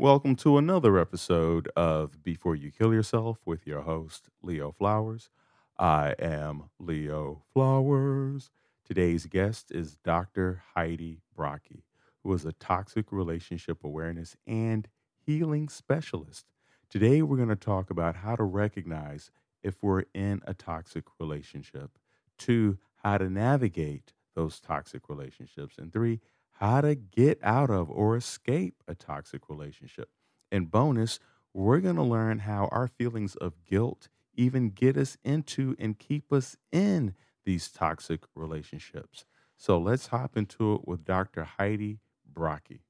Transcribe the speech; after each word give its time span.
Welcome 0.00 0.36
to 0.36 0.58
another 0.58 0.96
episode 0.96 1.68
of 1.74 2.22
Before 2.22 2.54
You 2.54 2.70
Kill 2.70 2.94
Yourself 2.94 3.38
with 3.44 3.66
your 3.66 3.80
host, 3.80 4.28
Leo 4.42 4.70
Flowers. 4.70 5.28
I 5.76 6.14
am 6.20 6.70
Leo 6.78 7.42
Flowers. 7.52 8.52
Today's 8.84 9.26
guest 9.26 9.72
is 9.72 9.96
Dr. 10.04 10.62
Heidi 10.76 11.18
Brocke, 11.36 11.82
who 12.22 12.32
is 12.32 12.44
a 12.44 12.52
toxic 12.52 13.10
relationship 13.10 13.82
awareness 13.82 14.36
and 14.46 14.86
healing 15.26 15.68
specialist. 15.68 16.46
Today, 16.88 17.20
we're 17.20 17.36
going 17.36 17.48
to 17.48 17.56
talk 17.56 17.90
about 17.90 18.14
how 18.14 18.36
to 18.36 18.44
recognize 18.44 19.32
if 19.64 19.82
we're 19.82 20.04
in 20.14 20.42
a 20.46 20.54
toxic 20.54 21.06
relationship, 21.18 21.98
two, 22.38 22.78
how 23.02 23.18
to 23.18 23.28
navigate 23.28 24.12
those 24.36 24.60
toxic 24.60 25.08
relationships, 25.08 25.76
and 25.76 25.92
three, 25.92 26.20
how 26.58 26.80
to 26.80 26.94
get 26.94 27.38
out 27.42 27.70
of 27.70 27.88
or 27.90 28.16
escape 28.16 28.74
a 28.88 28.94
toxic 28.94 29.48
relationship. 29.48 30.08
And 30.50 30.70
bonus, 30.70 31.20
we're 31.54 31.80
going 31.80 31.96
to 31.96 32.02
learn 32.02 32.40
how 32.40 32.68
our 32.72 32.88
feelings 32.88 33.36
of 33.36 33.64
guilt 33.64 34.08
even 34.34 34.70
get 34.70 34.96
us 34.96 35.16
into 35.24 35.76
and 35.78 35.98
keep 35.98 36.32
us 36.32 36.56
in 36.72 37.14
these 37.44 37.68
toxic 37.68 38.22
relationships. 38.34 39.24
So 39.56 39.78
let's 39.78 40.08
hop 40.08 40.36
into 40.36 40.74
it 40.74 40.86
with 40.86 41.04
Dr. 41.04 41.44
Heidi 41.44 42.00
Brocke. 42.30 42.80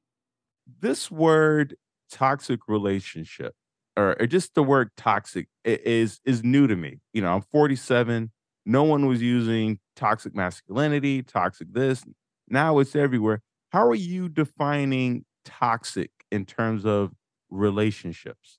This 0.80 1.10
word 1.10 1.76
toxic 2.10 2.60
relationship 2.68 3.54
or, 3.98 4.16
or 4.18 4.26
just 4.26 4.54
the 4.54 4.62
word 4.62 4.90
toxic 4.96 5.48
is 5.64 6.20
is 6.24 6.42
new 6.42 6.66
to 6.66 6.76
me. 6.76 7.00
You 7.12 7.20
know, 7.22 7.34
I'm 7.34 7.42
47. 7.42 8.30
No 8.64 8.84
one 8.84 9.06
was 9.06 9.20
using 9.20 9.78
toxic 9.96 10.34
masculinity, 10.34 11.22
toxic 11.22 11.72
this. 11.72 12.04
Now 12.48 12.78
it's 12.78 12.94
everywhere. 12.94 13.42
How 13.70 13.86
are 13.86 13.94
you 13.94 14.28
defining 14.28 15.24
toxic 15.44 16.10
in 16.30 16.46
terms 16.46 16.84
of 16.86 17.12
relationships? 17.50 18.58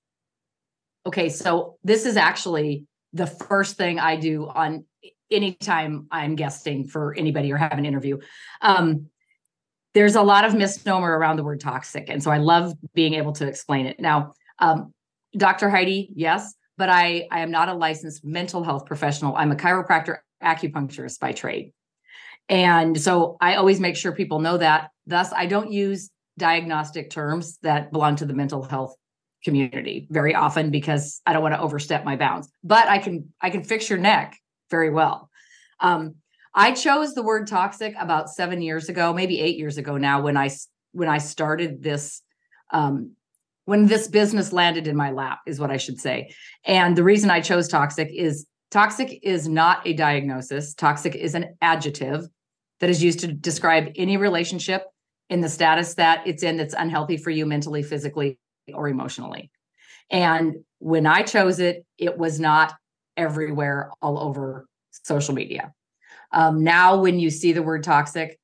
Okay, 1.05 1.29
so 1.29 1.77
this 1.83 2.05
is 2.05 2.17
actually 2.17 2.85
the 3.13 3.25
first 3.25 3.77
thing 3.77 3.99
I 3.99 4.15
do 4.17 4.47
on 4.47 4.85
anytime 5.31 6.07
I'm 6.11 6.35
guesting 6.35 6.85
for 6.85 7.15
anybody 7.15 7.51
or 7.51 7.57
have 7.57 7.77
an 7.77 7.85
interview. 7.85 8.19
Um, 8.61 9.07
there's 9.93 10.15
a 10.15 10.21
lot 10.21 10.45
of 10.45 10.53
misnomer 10.53 11.17
around 11.17 11.37
the 11.37 11.43
word 11.43 11.59
toxic. 11.59 12.09
And 12.09 12.21
so 12.21 12.29
I 12.31 12.37
love 12.37 12.73
being 12.93 13.15
able 13.15 13.33
to 13.33 13.47
explain 13.47 13.85
it. 13.85 13.99
Now, 13.99 14.33
um, 14.59 14.93
Dr. 15.35 15.69
Heidi, 15.69 16.09
yes, 16.15 16.53
but 16.77 16.89
I, 16.89 17.27
I 17.31 17.41
am 17.41 17.51
not 17.51 17.69
a 17.69 17.73
licensed 17.73 18.23
mental 18.23 18.63
health 18.63 18.85
professional. 18.85 19.35
I'm 19.35 19.51
a 19.51 19.55
chiropractor 19.55 20.17
acupuncturist 20.43 21.19
by 21.19 21.31
trade. 21.31 21.73
And 22.49 22.99
so 22.99 23.37
I 23.39 23.55
always 23.55 23.79
make 23.79 23.95
sure 23.95 24.11
people 24.11 24.39
know 24.39 24.57
that. 24.57 24.89
Thus, 25.05 25.31
I 25.33 25.45
don't 25.45 25.71
use 25.71 26.09
diagnostic 26.37 27.11
terms 27.11 27.59
that 27.61 27.91
belong 27.91 28.15
to 28.17 28.25
the 28.25 28.33
mental 28.33 28.63
health 28.63 28.95
community 29.43 30.07
very 30.09 30.35
often 30.35 30.71
because 30.71 31.21
I 31.25 31.33
don't 31.33 31.43
want 31.43 31.55
to 31.55 31.61
overstep 31.61 32.03
my 32.03 32.15
bounds. 32.15 32.51
But 32.63 32.87
I 32.87 32.97
can 32.97 33.31
I 33.41 33.49
can 33.51 33.63
fix 33.63 33.89
your 33.89 33.99
neck 33.99 34.35
very 34.69 34.89
well. 34.89 35.29
Um, 35.79 36.15
I 36.53 36.71
chose 36.71 37.13
the 37.13 37.23
word 37.23 37.47
toxic 37.47 37.93
about 37.99 38.29
seven 38.29 38.61
years 38.61 38.89
ago, 38.89 39.13
maybe 39.13 39.39
eight 39.39 39.57
years 39.57 39.77
ago 39.77 39.97
now, 39.97 40.21
when 40.21 40.35
I 40.35 40.49
when 40.91 41.07
I 41.07 41.19
started 41.19 41.83
this 41.83 42.21
um, 42.71 43.11
when 43.65 43.85
this 43.85 44.07
business 44.07 44.51
landed 44.51 44.87
in 44.87 44.95
my 44.95 45.11
lap 45.11 45.39
is 45.45 45.59
what 45.59 45.69
I 45.69 45.77
should 45.77 45.99
say. 45.99 46.33
And 46.65 46.95
the 46.95 47.03
reason 47.03 47.29
I 47.29 47.39
chose 47.39 47.67
toxic 47.67 48.09
is 48.11 48.47
toxic 48.71 49.19
is 49.21 49.47
not 49.47 49.85
a 49.85 49.93
diagnosis. 49.93 50.73
Toxic 50.73 51.15
is 51.15 51.35
an 51.35 51.55
adjective 51.61 52.27
that 52.79 52.89
is 52.89 53.03
used 53.03 53.19
to 53.19 53.27
describe 53.27 53.91
any 53.95 54.17
relationship 54.17 54.83
in 55.29 55.41
the 55.41 55.49
status 55.49 55.95
that 55.95 56.25
it's 56.25 56.43
in 56.43 56.57
that's 56.57 56.73
unhealthy 56.73 57.17
for 57.17 57.29
you 57.29 57.45
mentally, 57.45 57.83
physically, 57.83 58.39
or 58.73 58.87
emotionally. 58.87 59.51
And 60.09 60.55
when 60.79 61.05
I 61.05 61.21
chose 61.21 61.59
it, 61.59 61.85
it 61.97 62.17
was 62.17 62.39
not 62.39 62.73
everywhere 63.15 63.91
all 64.01 64.17
over 64.19 64.65
social 64.91 65.35
media. 65.35 65.71
Um, 66.31 66.63
now, 66.63 66.99
when 66.99 67.19
you 67.19 67.29
see 67.29 67.53
the 67.53 67.63
word 67.63 67.83
toxic, 67.83 68.39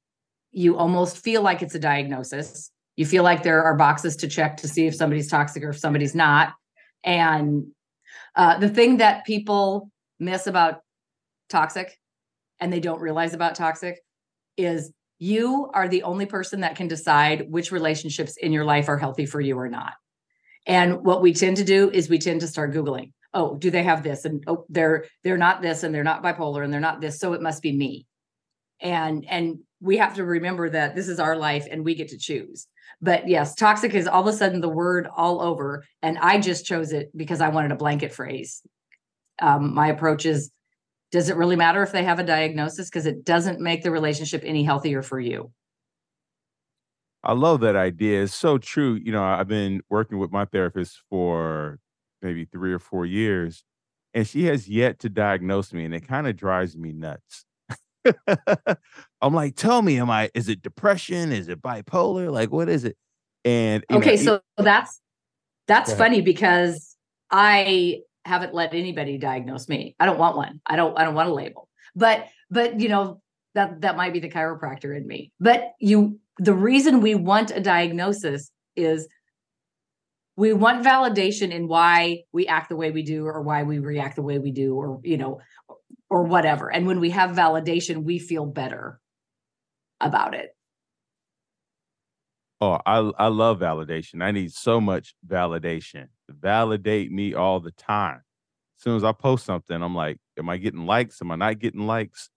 you 0.51 0.77
almost 0.77 1.17
feel 1.17 1.41
like 1.41 1.61
it's 1.61 1.75
a 1.75 1.79
diagnosis. 1.79 2.71
You 2.95 3.05
feel 3.05 3.23
like 3.23 3.43
there 3.43 3.63
are 3.63 3.75
boxes 3.75 4.15
to 4.17 4.27
check 4.27 4.57
to 4.57 4.67
see 4.67 4.87
if 4.87 4.95
somebody's 4.95 5.29
toxic 5.29 5.63
or 5.63 5.69
if 5.69 5.79
somebody's 5.79 6.15
not. 6.15 6.53
And 7.03 7.67
uh, 8.35 8.57
the 8.57 8.69
thing 8.69 8.97
that 8.97 9.25
people 9.25 9.89
miss 10.19 10.47
about 10.47 10.81
toxic 11.49 11.97
and 12.59 12.71
they 12.71 12.79
don't 12.79 13.01
realize 13.01 13.33
about 13.33 13.55
toxic 13.55 13.99
is 14.57 14.91
you 15.17 15.69
are 15.73 15.87
the 15.87 16.03
only 16.03 16.25
person 16.25 16.61
that 16.61 16.75
can 16.75 16.87
decide 16.87 17.45
which 17.49 17.71
relationships 17.71 18.37
in 18.37 18.51
your 18.51 18.65
life 18.65 18.89
are 18.89 18.97
healthy 18.97 19.25
for 19.25 19.39
you 19.39 19.57
or 19.57 19.69
not. 19.69 19.93
And 20.67 21.03
what 21.05 21.21
we 21.21 21.33
tend 21.33 21.57
to 21.57 21.63
do 21.63 21.89
is 21.91 22.09
we 22.09 22.19
tend 22.19 22.41
to 22.41 22.47
start 22.47 22.73
googling, 22.73 23.11
"Oh, 23.33 23.55
do 23.55 23.69
they 23.69 23.83
have 23.83 24.03
this?" 24.03 24.25
and 24.25 24.43
"Oh, 24.47 24.65
they're 24.69 25.05
they're 25.23 25.37
not 25.37 25.61
this 25.61 25.83
and 25.83 25.93
they're 25.93 26.03
not 26.03 26.23
bipolar 26.23 26.63
and 26.63 26.73
they're 26.73 26.79
not 26.79 27.01
this, 27.01 27.19
so 27.19 27.33
it 27.33 27.41
must 27.41 27.61
be 27.61 27.71
me." 27.71 28.05
And 28.81 29.25
and 29.29 29.59
we 29.81 29.97
have 29.97 30.15
to 30.15 30.25
remember 30.25 30.69
that 30.69 30.95
this 30.95 31.07
is 31.07 31.19
our 31.19 31.35
life 31.35 31.67
and 31.69 31.85
we 31.85 31.95
get 31.95 32.09
to 32.09 32.17
choose. 32.17 32.67
But 33.01 33.27
yes, 33.27 33.55
toxic 33.55 33.93
is 33.93 34.07
all 34.07 34.27
of 34.27 34.33
a 34.33 34.37
sudden 34.37 34.61
the 34.61 34.69
word 34.69 35.07
all 35.15 35.41
over 35.41 35.83
and 36.01 36.17
I 36.17 36.39
just 36.39 36.65
chose 36.65 36.91
it 36.91 37.09
because 37.15 37.41
I 37.41 37.49
wanted 37.49 37.71
a 37.71 37.75
blanket 37.75 38.13
phrase. 38.13 38.61
Um, 39.41 39.75
my 39.75 39.87
approach 39.89 40.25
is 40.25 40.49
does 41.15 41.29
it 41.29 41.37
really 41.37 41.55
matter 41.55 41.81
if 41.81 41.93
they 41.93 42.03
have 42.03 42.19
a 42.19 42.25
diagnosis? 42.25 42.89
Because 42.89 43.05
it 43.05 43.23
doesn't 43.23 43.61
make 43.61 43.83
the 43.83 43.89
relationship 43.89 44.43
any 44.43 44.65
healthier 44.65 45.01
for 45.01 45.17
you. 45.17 45.49
I 47.23 47.31
love 47.31 47.61
that 47.61 47.77
idea. 47.77 48.23
It's 48.23 48.35
so 48.35 48.57
true. 48.57 48.95
You 48.95 49.13
know, 49.13 49.23
I've 49.23 49.47
been 49.47 49.81
working 49.89 50.17
with 50.17 50.33
my 50.33 50.43
therapist 50.43 51.01
for 51.09 51.79
maybe 52.21 52.43
three 52.43 52.73
or 52.73 52.79
four 52.79 53.05
years, 53.05 53.63
and 54.13 54.27
she 54.27 54.43
has 54.47 54.67
yet 54.67 54.99
to 54.99 55.09
diagnose 55.09 55.71
me, 55.71 55.85
and 55.85 55.95
it 55.95 56.05
kind 56.05 56.27
of 56.27 56.35
drives 56.35 56.75
me 56.75 56.91
nuts. 56.91 57.45
I'm 59.21 59.33
like, 59.33 59.55
tell 59.55 59.81
me, 59.81 59.97
am 59.97 60.09
I, 60.09 60.29
is 60.33 60.49
it 60.49 60.61
depression? 60.61 61.31
Is 61.31 61.47
it 61.47 61.61
bipolar? 61.61 62.29
Like, 62.29 62.51
what 62.51 62.67
is 62.67 62.83
it? 62.83 62.97
And 63.45 63.85
okay, 63.89 64.17
know, 64.17 64.21
so 64.21 64.41
that's 64.57 64.99
that's 65.65 65.93
funny 65.93 66.19
because 66.19 66.97
I 67.31 68.01
haven't 68.25 68.53
let 68.53 68.73
anybody 68.73 69.17
diagnose 69.17 69.69
me. 69.69 69.95
I 69.99 70.05
don't 70.05 70.17
want 70.17 70.35
one. 70.35 70.59
I 70.65 70.75
don't 70.75 70.97
I 70.97 71.03
don't 71.03 71.15
want 71.15 71.29
a 71.29 71.33
label. 71.33 71.69
But 71.95 72.27
but 72.49 72.79
you 72.79 72.89
know 72.89 73.21
that 73.53 73.81
that 73.81 73.95
might 73.95 74.13
be 74.13 74.19
the 74.19 74.29
chiropractor 74.29 74.95
in 74.97 75.07
me. 75.07 75.31
But 75.39 75.73
you 75.79 76.19
the 76.37 76.53
reason 76.53 77.01
we 77.01 77.15
want 77.15 77.51
a 77.51 77.61
diagnosis 77.61 78.51
is 78.75 79.07
we 80.35 80.51
want 80.51 80.83
validation 80.83 81.51
in 81.51 81.67
why 81.67 82.23
we 82.33 82.47
act 82.47 82.69
the 82.69 82.75
way 82.75 82.91
we 82.91 83.03
do 83.03 83.25
or 83.25 83.41
why 83.41 83.63
we 83.63 83.79
react 83.79 84.17
the 84.17 84.21
way 84.21 84.39
we 84.39 84.51
do 84.51 84.75
or 84.75 84.99
you 85.03 85.17
know 85.17 85.39
or 86.09 86.23
whatever. 86.23 86.71
And 86.71 86.87
when 86.87 86.99
we 86.99 87.11
have 87.11 87.31
validation, 87.31 88.03
we 88.03 88.19
feel 88.19 88.45
better 88.45 88.99
about 90.01 90.33
it. 90.33 90.49
Oh, 92.59 92.79
I 92.85 92.97
I 93.17 93.27
love 93.27 93.59
validation. 93.59 94.23
I 94.23 94.31
need 94.31 94.51
so 94.51 94.81
much 94.81 95.13
validation. 95.25 96.07
Validate 96.29 97.11
me 97.11 97.33
all 97.33 97.59
the 97.59 97.71
time. 97.71 98.21
As 98.77 98.83
soon 98.83 98.95
as 98.95 99.03
I 99.03 99.11
post 99.11 99.45
something, 99.45 99.81
I'm 99.81 99.95
like, 99.95 100.17
am 100.37 100.49
I 100.49 100.57
getting 100.57 100.85
likes? 100.85 101.21
Am 101.21 101.31
I 101.31 101.35
not 101.35 101.59
getting 101.59 101.87
likes? 101.87 102.29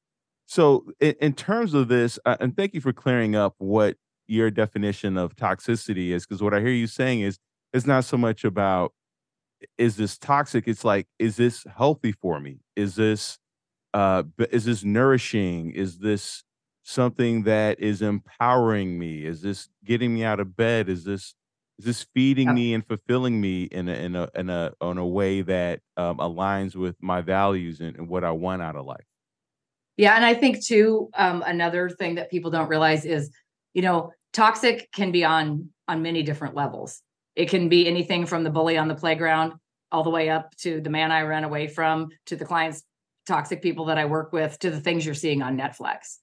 So, 0.46 0.84
in, 1.00 1.14
in 1.20 1.32
terms 1.34 1.74
of 1.74 1.88
this, 1.88 2.18
uh, 2.24 2.36
and 2.40 2.56
thank 2.56 2.74
you 2.74 2.80
for 2.80 2.92
clearing 2.92 3.36
up 3.36 3.54
what 3.58 3.96
your 4.26 4.50
definition 4.50 5.18
of 5.18 5.36
toxicity 5.36 6.10
is, 6.10 6.26
because 6.26 6.42
what 6.42 6.54
I 6.54 6.60
hear 6.60 6.70
you 6.70 6.86
saying 6.86 7.20
is 7.20 7.38
it's 7.72 7.86
not 7.86 8.04
so 8.04 8.16
much 8.16 8.44
about 8.44 8.92
is 9.76 9.96
this 9.96 10.16
toxic. 10.16 10.68
It's 10.68 10.84
like, 10.84 11.06
is 11.18 11.36
this 11.36 11.64
healthy 11.76 12.12
for 12.12 12.40
me? 12.40 12.60
Is 12.76 12.94
this 12.94 13.38
uh, 13.94 14.22
is 14.50 14.64
this 14.64 14.84
nourishing? 14.84 15.72
Is 15.72 15.98
this 15.98 16.44
something 16.82 17.42
that 17.42 17.80
is 17.80 18.02
empowering 18.02 18.98
me? 18.98 19.24
Is 19.24 19.42
this 19.42 19.68
getting 19.84 20.14
me 20.14 20.24
out 20.24 20.40
of 20.40 20.56
bed? 20.56 20.88
Is 20.88 21.04
this 21.04 21.34
is 21.78 21.84
this 21.84 22.06
feeding 22.14 22.52
me 22.52 22.74
and 22.74 22.84
fulfilling 22.84 23.40
me 23.40 23.64
in 23.64 23.88
a 23.88 23.92
in 23.92 24.16
a 24.16 24.28
in 24.34 24.50
a 24.50 24.72
in 24.82 24.98
a 24.98 25.06
way 25.06 25.42
that 25.42 25.80
um, 25.96 26.18
aligns 26.18 26.74
with 26.74 26.96
my 27.00 27.20
values 27.20 27.80
and, 27.80 27.96
and, 27.96 28.08
what 28.08 28.24
I 28.24 28.32
want 28.32 28.62
out 28.62 28.74
of 28.74 28.84
life? 28.84 29.04
Yeah, 29.96 30.14
and 30.16 30.24
I 30.24 30.34
think 30.34 30.64
too 30.64 31.08
um, 31.14 31.42
another 31.46 31.88
thing 31.88 32.16
that 32.16 32.30
people 32.30 32.50
don't 32.50 32.68
realize 32.68 33.04
is, 33.04 33.30
you 33.74 33.82
know, 33.82 34.12
toxic 34.32 34.90
can 34.92 35.12
be 35.12 35.24
on 35.24 35.70
on 35.86 36.02
many 36.02 36.22
different 36.22 36.56
levels. 36.56 37.00
It 37.36 37.48
can 37.48 37.68
be 37.68 37.86
anything 37.86 38.26
from 38.26 38.42
the 38.42 38.50
bully 38.50 38.76
on 38.76 38.88
the 38.88 38.96
playground 38.96 39.52
all 39.92 40.02
the 40.02 40.10
way 40.10 40.28
up 40.28 40.54
to 40.56 40.80
the 40.80 40.90
man 40.90 41.12
I 41.12 41.22
ran 41.22 41.44
away 41.44 41.68
from 41.68 42.08
to 42.26 42.36
the 42.36 42.44
clients 42.44 42.82
toxic 43.26 43.62
people 43.62 43.84
that 43.84 43.98
I 43.98 44.06
work 44.06 44.32
with 44.32 44.58
to 44.60 44.70
the 44.70 44.80
things 44.80 45.04
you're 45.04 45.14
seeing 45.14 45.42
on 45.42 45.56
Netflix. 45.56 46.16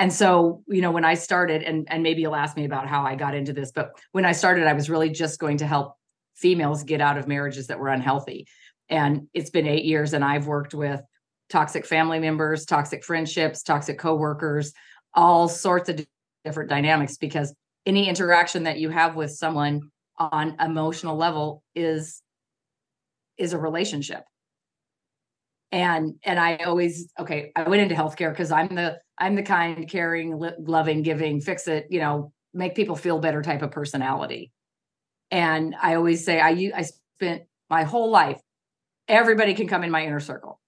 And 0.00 0.10
so, 0.10 0.64
you 0.66 0.80
know, 0.80 0.90
when 0.90 1.04
I 1.04 1.12
started, 1.12 1.62
and, 1.62 1.86
and 1.90 2.02
maybe 2.02 2.22
you'll 2.22 2.34
ask 2.34 2.56
me 2.56 2.64
about 2.64 2.88
how 2.88 3.04
I 3.04 3.16
got 3.16 3.34
into 3.34 3.52
this, 3.52 3.70
but 3.70 3.90
when 4.12 4.24
I 4.24 4.32
started, 4.32 4.66
I 4.66 4.72
was 4.72 4.88
really 4.88 5.10
just 5.10 5.38
going 5.38 5.58
to 5.58 5.66
help 5.66 5.94
females 6.34 6.82
get 6.84 7.02
out 7.02 7.18
of 7.18 7.28
marriages 7.28 7.66
that 7.66 7.78
were 7.78 7.88
unhealthy. 7.90 8.46
And 8.88 9.28
it's 9.34 9.50
been 9.50 9.66
eight 9.66 9.84
years, 9.84 10.14
and 10.14 10.24
I've 10.24 10.46
worked 10.46 10.72
with 10.72 11.02
toxic 11.50 11.84
family 11.84 12.18
members, 12.18 12.64
toxic 12.64 13.04
friendships, 13.04 13.62
toxic 13.62 13.98
coworkers, 13.98 14.72
all 15.12 15.48
sorts 15.48 15.90
of 15.90 16.04
different 16.44 16.70
dynamics 16.70 17.18
because 17.18 17.54
any 17.84 18.08
interaction 18.08 18.62
that 18.62 18.78
you 18.78 18.88
have 18.88 19.16
with 19.16 19.32
someone 19.32 19.82
on 20.16 20.56
emotional 20.60 21.16
level 21.16 21.62
is 21.74 22.22
is 23.36 23.52
a 23.52 23.58
relationship 23.58 24.22
and 25.72 26.14
and 26.24 26.38
i 26.38 26.56
always 26.56 27.10
okay 27.18 27.52
i 27.56 27.62
went 27.68 27.82
into 27.82 27.94
healthcare 27.94 28.30
because 28.30 28.52
i'm 28.52 28.74
the 28.74 28.98
i'm 29.20 29.36
the 29.36 29.42
kind 29.42 29.88
caring 29.88 30.36
loving 30.58 31.02
giving 31.02 31.40
fix 31.40 31.68
it 31.68 31.86
you 31.90 32.00
know 32.00 32.32
make 32.52 32.74
people 32.74 32.96
feel 32.96 33.18
better 33.18 33.42
type 33.42 33.62
of 33.62 33.70
personality. 33.70 34.50
And 35.30 35.74
i 35.80 35.94
always 35.94 36.24
say 36.24 36.40
i 36.40 36.72
i 36.74 36.82
spent 36.82 37.42
my 37.68 37.84
whole 37.84 38.10
life 38.10 38.40
everybody 39.06 39.54
can 39.54 39.68
come 39.68 39.84
in 39.84 39.90
my 39.90 40.04
inner 40.04 40.20
circle. 40.20 40.60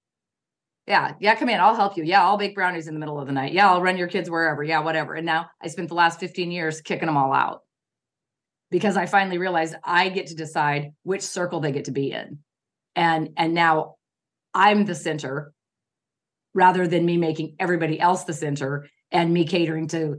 Yeah 0.86 1.14
yeah 1.20 1.34
come 1.34 1.48
in 1.48 1.60
i'll 1.60 1.74
help 1.74 1.96
you. 1.96 2.04
Yeah 2.04 2.24
i'll 2.24 2.38
bake 2.38 2.54
brownies 2.54 2.86
in 2.86 2.94
the 2.94 3.00
middle 3.00 3.18
of 3.18 3.26
the 3.26 3.32
night. 3.32 3.52
Yeah 3.52 3.70
i'll 3.70 3.82
run 3.82 3.96
your 3.96 4.08
kids 4.08 4.30
wherever. 4.30 4.62
Yeah 4.62 4.80
whatever. 4.80 5.14
And 5.14 5.26
now 5.26 5.46
i 5.60 5.68
spent 5.68 5.88
the 5.88 5.94
last 5.94 6.20
15 6.20 6.50
years 6.50 6.80
kicking 6.80 7.06
them 7.06 7.16
all 7.16 7.32
out. 7.32 7.60
Because 8.70 8.96
i 8.96 9.06
finally 9.06 9.38
realized 9.38 9.74
i 9.82 10.08
get 10.08 10.28
to 10.28 10.34
decide 10.34 10.92
which 11.02 11.22
circle 11.22 11.60
they 11.60 11.72
get 11.72 11.86
to 11.86 11.92
be 11.92 12.12
in. 12.12 12.38
And 12.94 13.30
and 13.36 13.54
now 13.54 13.96
i'm 14.54 14.84
the 14.84 14.94
center 14.94 15.52
rather 16.54 16.86
than 16.86 17.04
me 17.04 17.16
making 17.16 17.56
everybody 17.58 17.98
else 18.00 18.24
the 18.24 18.32
center 18.32 18.86
and 19.10 19.32
me 19.32 19.44
catering 19.44 19.88
to 19.88 20.16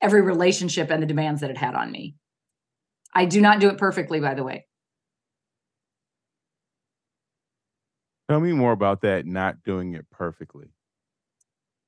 every 0.00 0.22
relationship 0.22 0.90
and 0.90 1.02
the 1.02 1.06
demands 1.06 1.40
that 1.40 1.50
it 1.50 1.58
had 1.58 1.74
on 1.74 1.90
me 1.90 2.14
i 3.14 3.24
do 3.24 3.40
not 3.40 3.60
do 3.60 3.68
it 3.68 3.78
perfectly 3.78 4.20
by 4.20 4.34
the 4.34 4.44
way 4.44 4.66
Tell 8.30 8.38
me 8.38 8.52
more 8.52 8.70
about 8.70 9.00
that 9.00 9.26
not 9.26 9.64
doing 9.64 9.94
it 9.94 10.08
perfectly. 10.08 10.68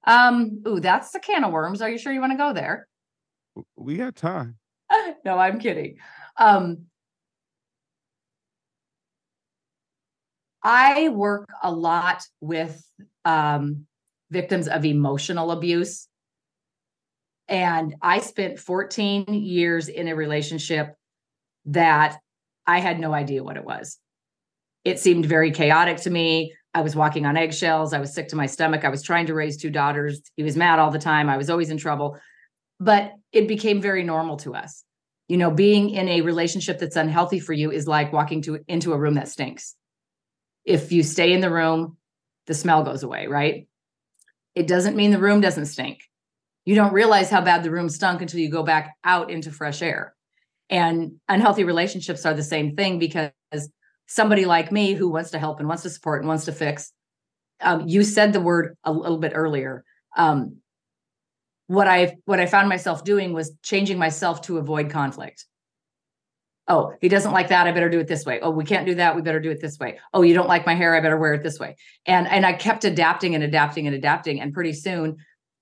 Um, 0.04 0.60
ooh, 0.66 0.80
that's 0.80 1.12
the 1.12 1.20
can 1.20 1.44
of 1.44 1.52
worms. 1.52 1.80
Are 1.80 1.88
you 1.88 1.98
sure 1.98 2.12
you 2.12 2.18
want 2.18 2.32
to 2.32 2.36
go 2.36 2.52
there? 2.52 2.88
We 3.76 3.94
got 3.94 4.16
time. 4.16 4.56
no, 5.24 5.38
I'm 5.38 5.60
kidding. 5.60 5.98
Um, 6.36 6.86
I 10.62 11.08
work 11.08 11.48
a 11.62 11.72
lot 11.72 12.22
with 12.40 12.82
um, 13.24 13.86
victims 14.30 14.68
of 14.68 14.84
emotional 14.84 15.50
abuse. 15.50 16.08
And 17.48 17.96
I 18.00 18.20
spent 18.20 18.58
14 18.58 19.26
years 19.34 19.88
in 19.88 20.08
a 20.08 20.14
relationship 20.14 20.94
that 21.66 22.18
I 22.66 22.78
had 22.78 23.00
no 23.00 23.12
idea 23.12 23.42
what 23.42 23.56
it 23.56 23.64
was 23.64 23.98
it 24.84 24.98
seemed 24.98 25.26
very 25.26 25.50
chaotic 25.50 25.98
to 25.98 26.10
me. 26.10 26.54
I 26.74 26.80
was 26.80 26.96
walking 26.96 27.26
on 27.26 27.36
eggshells. 27.36 27.92
I 27.92 28.00
was 28.00 28.14
sick 28.14 28.28
to 28.28 28.36
my 28.36 28.46
stomach. 28.46 28.84
I 28.84 28.88
was 28.88 29.02
trying 29.02 29.26
to 29.26 29.34
raise 29.34 29.56
two 29.56 29.70
daughters. 29.70 30.22
He 30.36 30.42
was 30.42 30.56
mad 30.56 30.78
all 30.78 30.90
the 30.90 30.98
time. 30.98 31.28
I 31.28 31.36
was 31.36 31.50
always 31.50 31.70
in 31.70 31.76
trouble. 31.76 32.18
But 32.80 33.12
it 33.30 33.46
became 33.46 33.80
very 33.80 34.02
normal 34.02 34.38
to 34.38 34.54
us. 34.54 34.82
You 35.28 35.36
know, 35.36 35.50
being 35.50 35.90
in 35.90 36.08
a 36.08 36.22
relationship 36.22 36.78
that's 36.78 36.96
unhealthy 36.96 37.38
for 37.38 37.52
you 37.52 37.70
is 37.70 37.86
like 37.86 38.12
walking 38.12 38.42
to 38.42 38.60
into 38.66 38.92
a 38.92 38.98
room 38.98 39.14
that 39.14 39.28
stinks. 39.28 39.76
If 40.64 40.92
you 40.92 41.02
stay 41.02 41.32
in 41.32 41.40
the 41.40 41.50
room, 41.50 41.96
the 42.46 42.54
smell 42.54 42.82
goes 42.82 43.02
away, 43.02 43.26
right? 43.26 43.66
It 44.54 44.66
doesn't 44.66 44.96
mean 44.96 45.10
the 45.10 45.18
room 45.18 45.40
doesn't 45.40 45.66
stink. 45.66 46.00
You 46.64 46.74
don't 46.74 46.92
realize 46.92 47.30
how 47.30 47.40
bad 47.40 47.62
the 47.62 47.70
room 47.70 47.88
stunk 47.88 48.22
until 48.22 48.40
you 48.40 48.48
go 48.48 48.62
back 48.62 48.94
out 49.04 49.30
into 49.30 49.50
fresh 49.50 49.82
air. 49.82 50.14
And 50.70 51.14
unhealthy 51.28 51.64
relationships 51.64 52.24
are 52.24 52.34
the 52.34 52.42
same 52.42 52.76
thing 52.76 52.98
because 52.98 53.32
somebody 54.06 54.44
like 54.44 54.70
me 54.70 54.94
who 54.94 55.08
wants 55.08 55.30
to 55.30 55.38
help 55.38 55.58
and 55.58 55.68
wants 55.68 55.82
to 55.82 55.90
support 55.90 56.20
and 56.20 56.28
wants 56.28 56.44
to 56.44 56.52
fix. 56.52 56.92
Um, 57.60 57.86
you 57.86 58.04
said 58.04 58.32
the 58.32 58.40
word 58.40 58.76
a 58.84 58.92
little 58.92 59.18
bit 59.18 59.32
earlier. 59.34 59.84
Um, 60.16 60.58
what 61.66 61.88
I 61.88 62.16
what 62.26 62.40
I 62.40 62.46
found 62.46 62.68
myself 62.68 63.04
doing 63.04 63.32
was 63.32 63.56
changing 63.62 63.98
myself 63.98 64.42
to 64.42 64.58
avoid 64.58 64.90
conflict. 64.90 65.46
Oh, 66.68 66.92
he 67.00 67.08
doesn't 67.08 67.32
like 67.32 67.48
that. 67.48 67.66
I 67.66 67.72
better 67.72 67.90
do 67.90 67.98
it 67.98 68.06
this 68.06 68.24
way. 68.24 68.38
Oh, 68.40 68.50
we 68.50 68.64
can't 68.64 68.86
do 68.86 68.94
that. 68.94 69.16
We 69.16 69.22
better 69.22 69.40
do 69.40 69.50
it 69.50 69.60
this 69.60 69.78
way. 69.78 69.98
Oh, 70.14 70.22
you 70.22 70.32
don't 70.32 70.48
like 70.48 70.64
my 70.64 70.74
hair. 70.74 70.94
I 70.94 71.00
better 71.00 71.18
wear 71.18 71.34
it 71.34 71.42
this 71.42 71.58
way. 71.58 71.76
And 72.06 72.28
and 72.28 72.46
I 72.46 72.52
kept 72.52 72.84
adapting 72.84 73.34
and 73.34 73.42
adapting 73.42 73.86
and 73.86 73.96
adapting. 73.96 74.40
And 74.40 74.52
pretty 74.52 74.72
soon, 74.72 75.16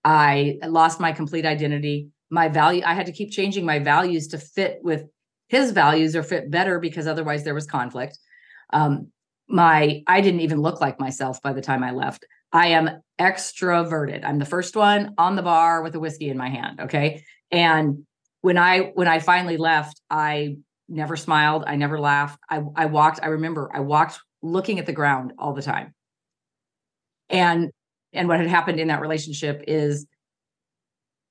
I 0.05 0.59
lost 0.63 1.01
my 1.01 1.13
complete 1.13 1.47
identity. 1.47 2.09
My 2.31 2.49
value. 2.49 2.83
I 2.85 2.95
had 2.95 3.07
to 3.07 3.13
keep 3.13 3.31
changing 3.31 3.65
my 3.65 3.79
values 3.79 4.29
to 4.29 4.39
fit 4.39 4.79
with 4.83 5.05
his 5.49 5.73
values 5.73 6.15
or 6.15 6.23
fit 6.23 6.51
better 6.51 6.79
because 6.79 7.07
otherwise 7.07 7.45
there 7.45 7.55
was 7.55 7.67
conflict. 7.67 8.19
Um, 8.73 9.09
my 9.49 10.03
I 10.07 10.21
didn't 10.21 10.41
even 10.41 10.61
look 10.61 10.81
like 10.81 11.01
myself 11.01 11.43
by 11.43 11.55
the 11.55 11.63
time 11.63 11.83
I 11.83 11.93
left. 11.93 12.25
I 12.53 12.69
am 12.69 13.03
extroverted. 13.19 14.25
I'm 14.25 14.39
the 14.39 14.45
first 14.45 14.77
one 14.77 15.15
on 15.19 15.37
the 15.37 15.43
bar 15.43 15.83
with 15.83 15.95
a 15.95 16.01
whiskey 16.01 16.29
in 16.29 16.37
my 16.37 16.49
hand. 16.49 16.81
Okay. 16.81 17.25
And 17.51 18.07
when 18.43 18.59
I 18.59 18.93
when 18.95 19.09
I 19.09 19.19
finally 19.19 19.57
left, 19.57 20.01
I 20.09 20.57
never 20.91 21.17
smiled. 21.17 21.65
I 21.67 21.77
never 21.77 21.99
laughed. 21.99 22.39
I 22.51 22.63
I 22.77 22.87
walked, 22.87 23.21
I 23.23 23.29
remember 23.29 23.71
I 23.73 23.81
walked 23.81 24.21
looking 24.43 24.79
at 24.79 24.87
the 24.87 24.93
ground 24.93 25.33
all 25.39 25.55
the 25.55 25.63
time. 25.63 25.95
And 27.29 27.71
and 28.13 28.29
what 28.29 28.41
had 28.41 28.49
happened 28.49 28.81
in 28.81 28.89
that 28.89 29.01
relationship 29.01 29.65
is 29.69 30.07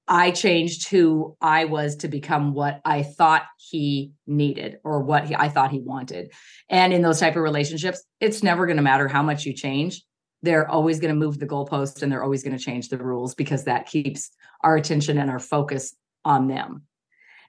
I 0.08 0.32
changed 0.32 0.90
who 0.90 1.38
I 1.40 1.66
was 1.66 1.98
to 1.98 2.08
become 2.08 2.54
what 2.54 2.82
I 2.84 3.04
thought 3.04 3.44
he 3.58 4.14
needed 4.26 4.80
or 4.84 5.04
what 5.04 5.26
he, 5.26 5.36
I 5.36 5.50
thought 5.50 5.72
he 5.72 5.82
wanted. 5.82 6.32
And 6.68 6.94
in 6.94 7.04
those 7.04 7.20
type 7.20 7.36
of 7.36 7.44
relationships, 7.44 8.04
it's 8.20 8.42
never 8.42 8.66
going 8.66 8.78
to 8.78 8.84
matter 8.84 9.08
how 9.08 9.22
much 9.22 9.46
you 9.46 9.54
change. 9.54 10.02
They're 10.42 10.68
always 10.68 11.00
going 11.00 11.14
to 11.14 11.20
move 11.20 11.38
the 11.38 11.46
goalpost 11.46 12.02
and 12.02 12.12
they're 12.12 12.24
always 12.24 12.44
going 12.44 12.58
to 12.58 12.64
change 12.64 12.90
the 12.90 12.98
rules 12.98 13.36
because 13.36 13.66
that 13.66 13.86
keeps 13.86 14.32
our 14.64 14.76
attention 14.78 15.20
and 15.20 15.30
our 15.30 15.38
focus 15.38 15.96
on 16.26 16.48
them. 16.48 16.84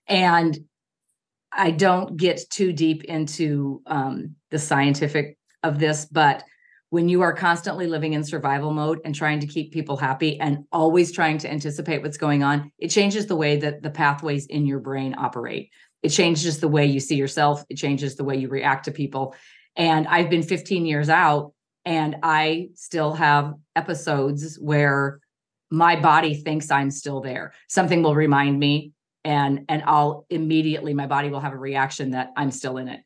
And 0.06 0.58
I 1.52 1.70
don't 1.70 2.16
get 2.16 2.48
too 2.50 2.72
deep 2.72 3.04
into 3.04 3.82
um, 3.86 4.36
the 4.50 4.58
scientific 4.58 5.36
of 5.62 5.78
this, 5.78 6.06
but 6.06 6.44
when 6.90 7.08
you 7.08 7.22
are 7.22 7.32
constantly 7.32 7.86
living 7.86 8.14
in 8.14 8.24
survival 8.24 8.72
mode 8.72 9.00
and 9.04 9.14
trying 9.14 9.40
to 9.40 9.46
keep 9.46 9.72
people 9.72 9.96
happy 9.96 10.38
and 10.40 10.64
always 10.72 11.12
trying 11.12 11.38
to 11.38 11.50
anticipate 11.50 12.02
what's 12.02 12.16
going 12.16 12.42
on, 12.42 12.72
it 12.78 12.88
changes 12.88 13.26
the 13.26 13.36
way 13.36 13.56
that 13.56 13.82
the 13.82 13.90
pathways 13.90 14.46
in 14.46 14.66
your 14.66 14.80
brain 14.80 15.14
operate. 15.16 15.70
It 16.02 16.08
changes 16.08 16.58
the 16.58 16.68
way 16.68 16.86
you 16.86 16.98
see 16.98 17.14
yourself, 17.14 17.64
it 17.68 17.76
changes 17.76 18.16
the 18.16 18.24
way 18.24 18.36
you 18.36 18.48
react 18.48 18.86
to 18.86 18.90
people. 18.90 19.34
And 19.76 20.08
I've 20.08 20.30
been 20.30 20.42
15 20.42 20.84
years 20.84 21.08
out 21.08 21.52
and 21.84 22.16
I 22.22 22.70
still 22.74 23.12
have 23.12 23.54
episodes 23.76 24.56
where 24.56 25.20
my 25.70 25.94
body 25.94 26.34
thinks 26.34 26.70
I'm 26.70 26.90
still 26.90 27.20
there. 27.20 27.52
Something 27.68 28.02
will 28.02 28.16
remind 28.16 28.58
me 28.58 28.92
and 29.24 29.66
and 29.68 29.82
I'll 29.86 30.26
immediately 30.30 30.94
my 30.94 31.06
body 31.06 31.30
will 31.30 31.40
have 31.40 31.52
a 31.52 31.58
reaction 31.58 32.12
that 32.12 32.30
I'm 32.36 32.50
still 32.50 32.78
in 32.78 32.88
it. 32.88 33.00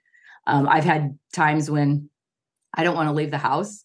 Um, 0.46 0.68
I've 0.68 0.84
had 0.84 1.18
times 1.32 1.70
when 1.70 2.10
I 2.72 2.84
don't 2.84 2.96
want 2.96 3.08
to 3.08 3.14
leave 3.14 3.30
the 3.30 3.38
house. 3.38 3.84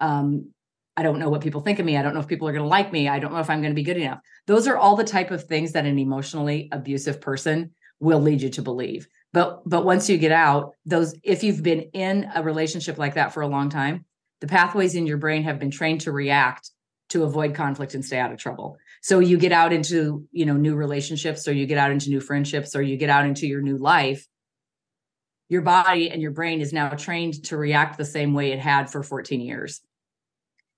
Um, 0.00 0.52
I 0.96 1.02
don't 1.02 1.18
know 1.18 1.28
what 1.28 1.42
people 1.42 1.60
think 1.60 1.78
of 1.78 1.86
me. 1.86 1.96
I 1.96 2.02
don't 2.02 2.14
know 2.14 2.20
if 2.20 2.26
people 2.26 2.48
are 2.48 2.52
going 2.52 2.64
to 2.64 2.68
like 2.68 2.92
me. 2.92 3.08
I 3.08 3.18
don't 3.18 3.32
know 3.32 3.40
if 3.40 3.50
I'm 3.50 3.60
going 3.60 3.72
to 3.72 3.76
be 3.76 3.82
good 3.82 3.96
enough. 3.96 4.20
Those 4.46 4.66
are 4.66 4.76
all 4.76 4.96
the 4.96 5.04
type 5.04 5.30
of 5.30 5.44
things 5.44 5.72
that 5.72 5.86
an 5.86 5.98
emotionally 5.98 6.68
abusive 6.72 7.20
person 7.20 7.72
will 8.00 8.20
lead 8.20 8.42
you 8.42 8.50
to 8.50 8.62
believe. 8.62 9.06
But 9.32 9.62
but 9.68 9.84
once 9.84 10.08
you 10.08 10.18
get 10.18 10.32
out, 10.32 10.74
those 10.84 11.14
if 11.22 11.44
you've 11.44 11.62
been 11.62 11.82
in 11.92 12.30
a 12.34 12.42
relationship 12.42 12.98
like 12.98 13.14
that 13.14 13.32
for 13.32 13.42
a 13.42 13.48
long 13.48 13.68
time, 13.68 14.04
the 14.40 14.46
pathways 14.46 14.94
in 14.94 15.06
your 15.06 15.18
brain 15.18 15.44
have 15.44 15.58
been 15.58 15.70
trained 15.70 16.00
to 16.02 16.12
react 16.12 16.70
to 17.10 17.24
avoid 17.24 17.54
conflict 17.54 17.94
and 17.94 18.04
stay 18.04 18.18
out 18.18 18.32
of 18.32 18.38
trouble. 18.38 18.78
So 19.00 19.18
you 19.18 19.38
get 19.38 19.52
out 19.52 19.72
into, 19.72 20.26
you 20.30 20.44
know, 20.44 20.54
new 20.54 20.74
relationships 20.74 21.48
or 21.48 21.52
you 21.52 21.66
get 21.66 21.78
out 21.78 21.90
into 21.90 22.10
new 22.10 22.20
friendships 22.20 22.76
or 22.76 22.82
you 22.82 22.96
get 22.96 23.10
out 23.10 23.24
into 23.24 23.46
your 23.46 23.62
new 23.62 23.76
life 23.76 24.26
your 25.50 25.62
body 25.62 26.08
and 26.10 26.22
your 26.22 26.30
brain 26.30 26.60
is 26.60 26.72
now 26.72 26.88
trained 26.90 27.44
to 27.44 27.56
react 27.56 27.98
the 27.98 28.04
same 28.04 28.32
way 28.32 28.52
it 28.52 28.60
had 28.60 28.88
for 28.88 29.02
14 29.02 29.40
years. 29.40 29.80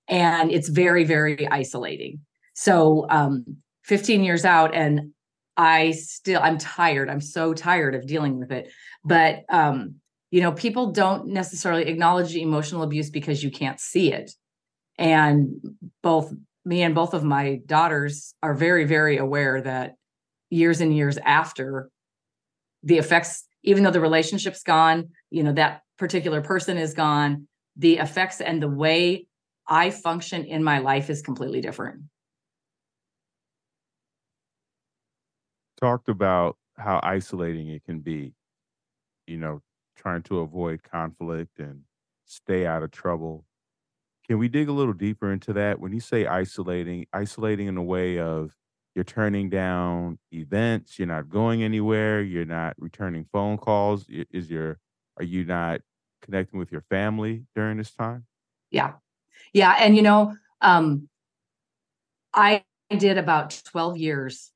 And 0.09 0.51
it's 0.51 0.67
very, 0.67 1.05
very 1.05 1.47
isolating. 1.47 2.21
So, 2.55 3.05
um, 3.09 3.45
15 3.83 4.23
years 4.23 4.45
out, 4.45 4.73
and 4.73 5.11
I 5.55 5.91
still, 5.91 6.41
I'm 6.41 6.57
tired. 6.57 7.09
I'm 7.09 7.21
so 7.21 7.53
tired 7.53 7.93
of 7.93 8.07
dealing 8.07 8.39
with 8.39 8.51
it. 8.51 8.71
But, 9.05 9.43
um, 9.47 9.95
you 10.31 10.41
know, 10.41 10.51
people 10.51 10.91
don't 10.91 11.27
necessarily 11.27 11.85
acknowledge 11.85 12.35
emotional 12.35 12.81
abuse 12.81 13.11
because 13.11 13.43
you 13.43 13.51
can't 13.51 13.79
see 13.79 14.11
it. 14.11 14.31
And 14.97 15.61
both 16.01 16.33
me 16.65 16.81
and 16.83 16.95
both 16.95 17.13
of 17.13 17.23
my 17.23 17.59
daughters 17.65 18.33
are 18.41 18.53
very, 18.53 18.85
very 18.85 19.17
aware 19.17 19.61
that 19.61 19.95
years 20.49 20.81
and 20.81 20.95
years 20.95 21.17
after 21.17 21.89
the 22.83 22.97
effects 22.97 23.45
even 23.63 23.83
though 23.83 23.91
the 23.91 24.01
relationship's 24.01 24.63
gone, 24.63 25.09
you 25.29 25.41
know, 25.43 25.53
that 25.53 25.81
particular 25.97 26.41
person 26.41 26.77
is 26.77 26.93
gone, 26.93 27.47
the 27.77 27.97
effects 27.97 28.41
and 28.41 28.61
the 28.61 28.67
way 28.67 29.25
I 29.67 29.89
function 29.89 30.43
in 30.43 30.63
my 30.63 30.79
life 30.79 31.09
is 31.09 31.21
completely 31.21 31.61
different. 31.61 32.01
Talked 35.79 36.09
about 36.09 36.57
how 36.77 36.99
isolating 37.03 37.69
it 37.69 37.83
can 37.85 37.99
be, 37.99 38.33
you 39.27 39.37
know, 39.37 39.61
trying 39.95 40.23
to 40.23 40.39
avoid 40.39 40.83
conflict 40.83 41.59
and 41.59 41.81
stay 42.25 42.65
out 42.65 42.83
of 42.83 42.91
trouble. 42.91 43.45
Can 44.27 44.37
we 44.37 44.47
dig 44.47 44.69
a 44.69 44.71
little 44.71 44.93
deeper 44.93 45.31
into 45.31 45.53
that? 45.53 45.79
When 45.79 45.91
you 45.91 45.99
say 45.99 46.25
isolating, 46.25 47.05
isolating 47.11 47.67
in 47.67 47.77
a 47.77 47.83
way 47.83 48.19
of 48.19 48.55
you're 48.95 49.03
turning 49.03 49.49
down 49.49 50.19
events, 50.31 50.97
you're 50.97 51.07
not 51.07 51.29
going 51.29 51.63
anywhere, 51.63 52.21
you're 52.21 52.45
not 52.45 52.75
returning 52.77 53.25
phone 53.31 53.57
calls. 53.57 54.05
Is 54.09 54.49
your 54.49 54.79
are 55.17 55.23
you 55.23 55.45
not 55.45 55.81
connecting 56.21 56.59
with 56.59 56.71
your 56.71 56.83
family 56.89 57.45
during 57.55 57.77
this 57.77 57.91
time? 57.91 58.25
Yeah. 58.71 58.93
Yeah. 59.51 59.75
And 59.79 59.95
you 59.95 60.01
know, 60.01 60.35
um, 60.61 61.09
I 62.33 62.63
did 62.89 63.17
about 63.17 63.61
12 63.65 63.97
years 63.97 64.51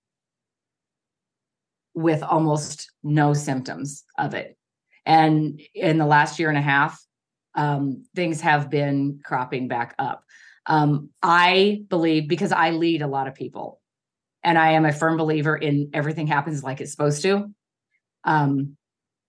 with 1.94 2.24
almost 2.24 2.92
no 3.04 3.34
symptoms 3.34 4.04
of 4.18 4.34
it. 4.34 4.58
And 5.06 5.60
in 5.74 5.98
the 5.98 6.06
last 6.06 6.38
year 6.38 6.50
and 6.50 6.58
a 6.58 6.62
half, 6.62 7.02
um, 7.58 8.06
things 8.16 8.40
have 8.42 8.70
been 8.70 9.20
cropping 9.24 9.68
back 9.68 9.96
up. 10.00 10.24
Um, 10.66 11.10
I 11.22 11.82
believe 11.90 12.30
because 12.30 12.52
I 12.52 12.72
lead 12.72 13.02
a 13.02 13.08
lot 13.08 13.28
of 13.28 13.36
people, 13.36 13.82
and 14.44 14.58
I 14.58 14.72
am 14.72 14.86
a 14.86 14.94
firm 14.94 15.18
believer 15.18 15.58
in 15.58 15.90
everything 15.94 16.28
happens 16.28 16.64
like 16.64 16.80
it's 16.80 16.92
supposed 16.92 17.22
to. 17.24 17.52
Um, 18.24 18.78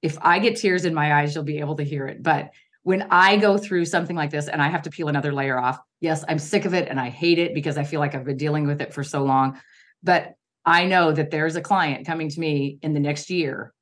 if 0.02 0.18
I 0.20 0.38
get 0.38 0.56
tears 0.56 0.85
in 0.85 0.94
my 0.94 1.14
eyes, 1.14 1.35
you'll 1.35 1.44
be 1.44 1.58
able 1.58 1.76
to 1.76 1.85
hear 1.85 2.06
it. 2.06 2.23
But 2.23 2.50
when 2.82 3.06
I 3.11 3.37
go 3.37 3.58
through 3.58 3.85
something 3.85 4.16
like 4.16 4.30
this 4.30 4.49
and 4.49 4.62
I 4.62 4.68
have 4.68 4.82
to 4.82 4.90
peel 4.90 5.08
another 5.08 5.32
layer 5.32 5.58
off, 5.58 5.78
yes, 6.00 6.25
I'm 6.28 6.38
sick 6.38 6.64
of 6.64 6.75
it 6.75 6.88
and 6.88 7.00
I 7.00 7.08
hate 7.08 7.38
it 7.38 7.54
because 7.54 7.76
I 7.76 7.85
feel 7.85 8.00
like 8.00 8.14
I've 8.14 8.25
been 8.25 8.37
dealing 8.37 8.66
with 8.66 8.80
it 8.80 8.94
for 8.94 9.02
so 9.02 9.25
long. 9.25 9.61
But 10.02 10.35
I 10.64 10.87
know 10.87 11.12
that 11.12 11.30
there's 11.30 11.56
a 11.56 11.61
client 11.61 12.06
coming 12.06 12.28
to 12.28 12.40
me 12.40 12.78
in 12.82 12.94
the 12.94 13.00
next 13.00 13.30
year 13.30 13.73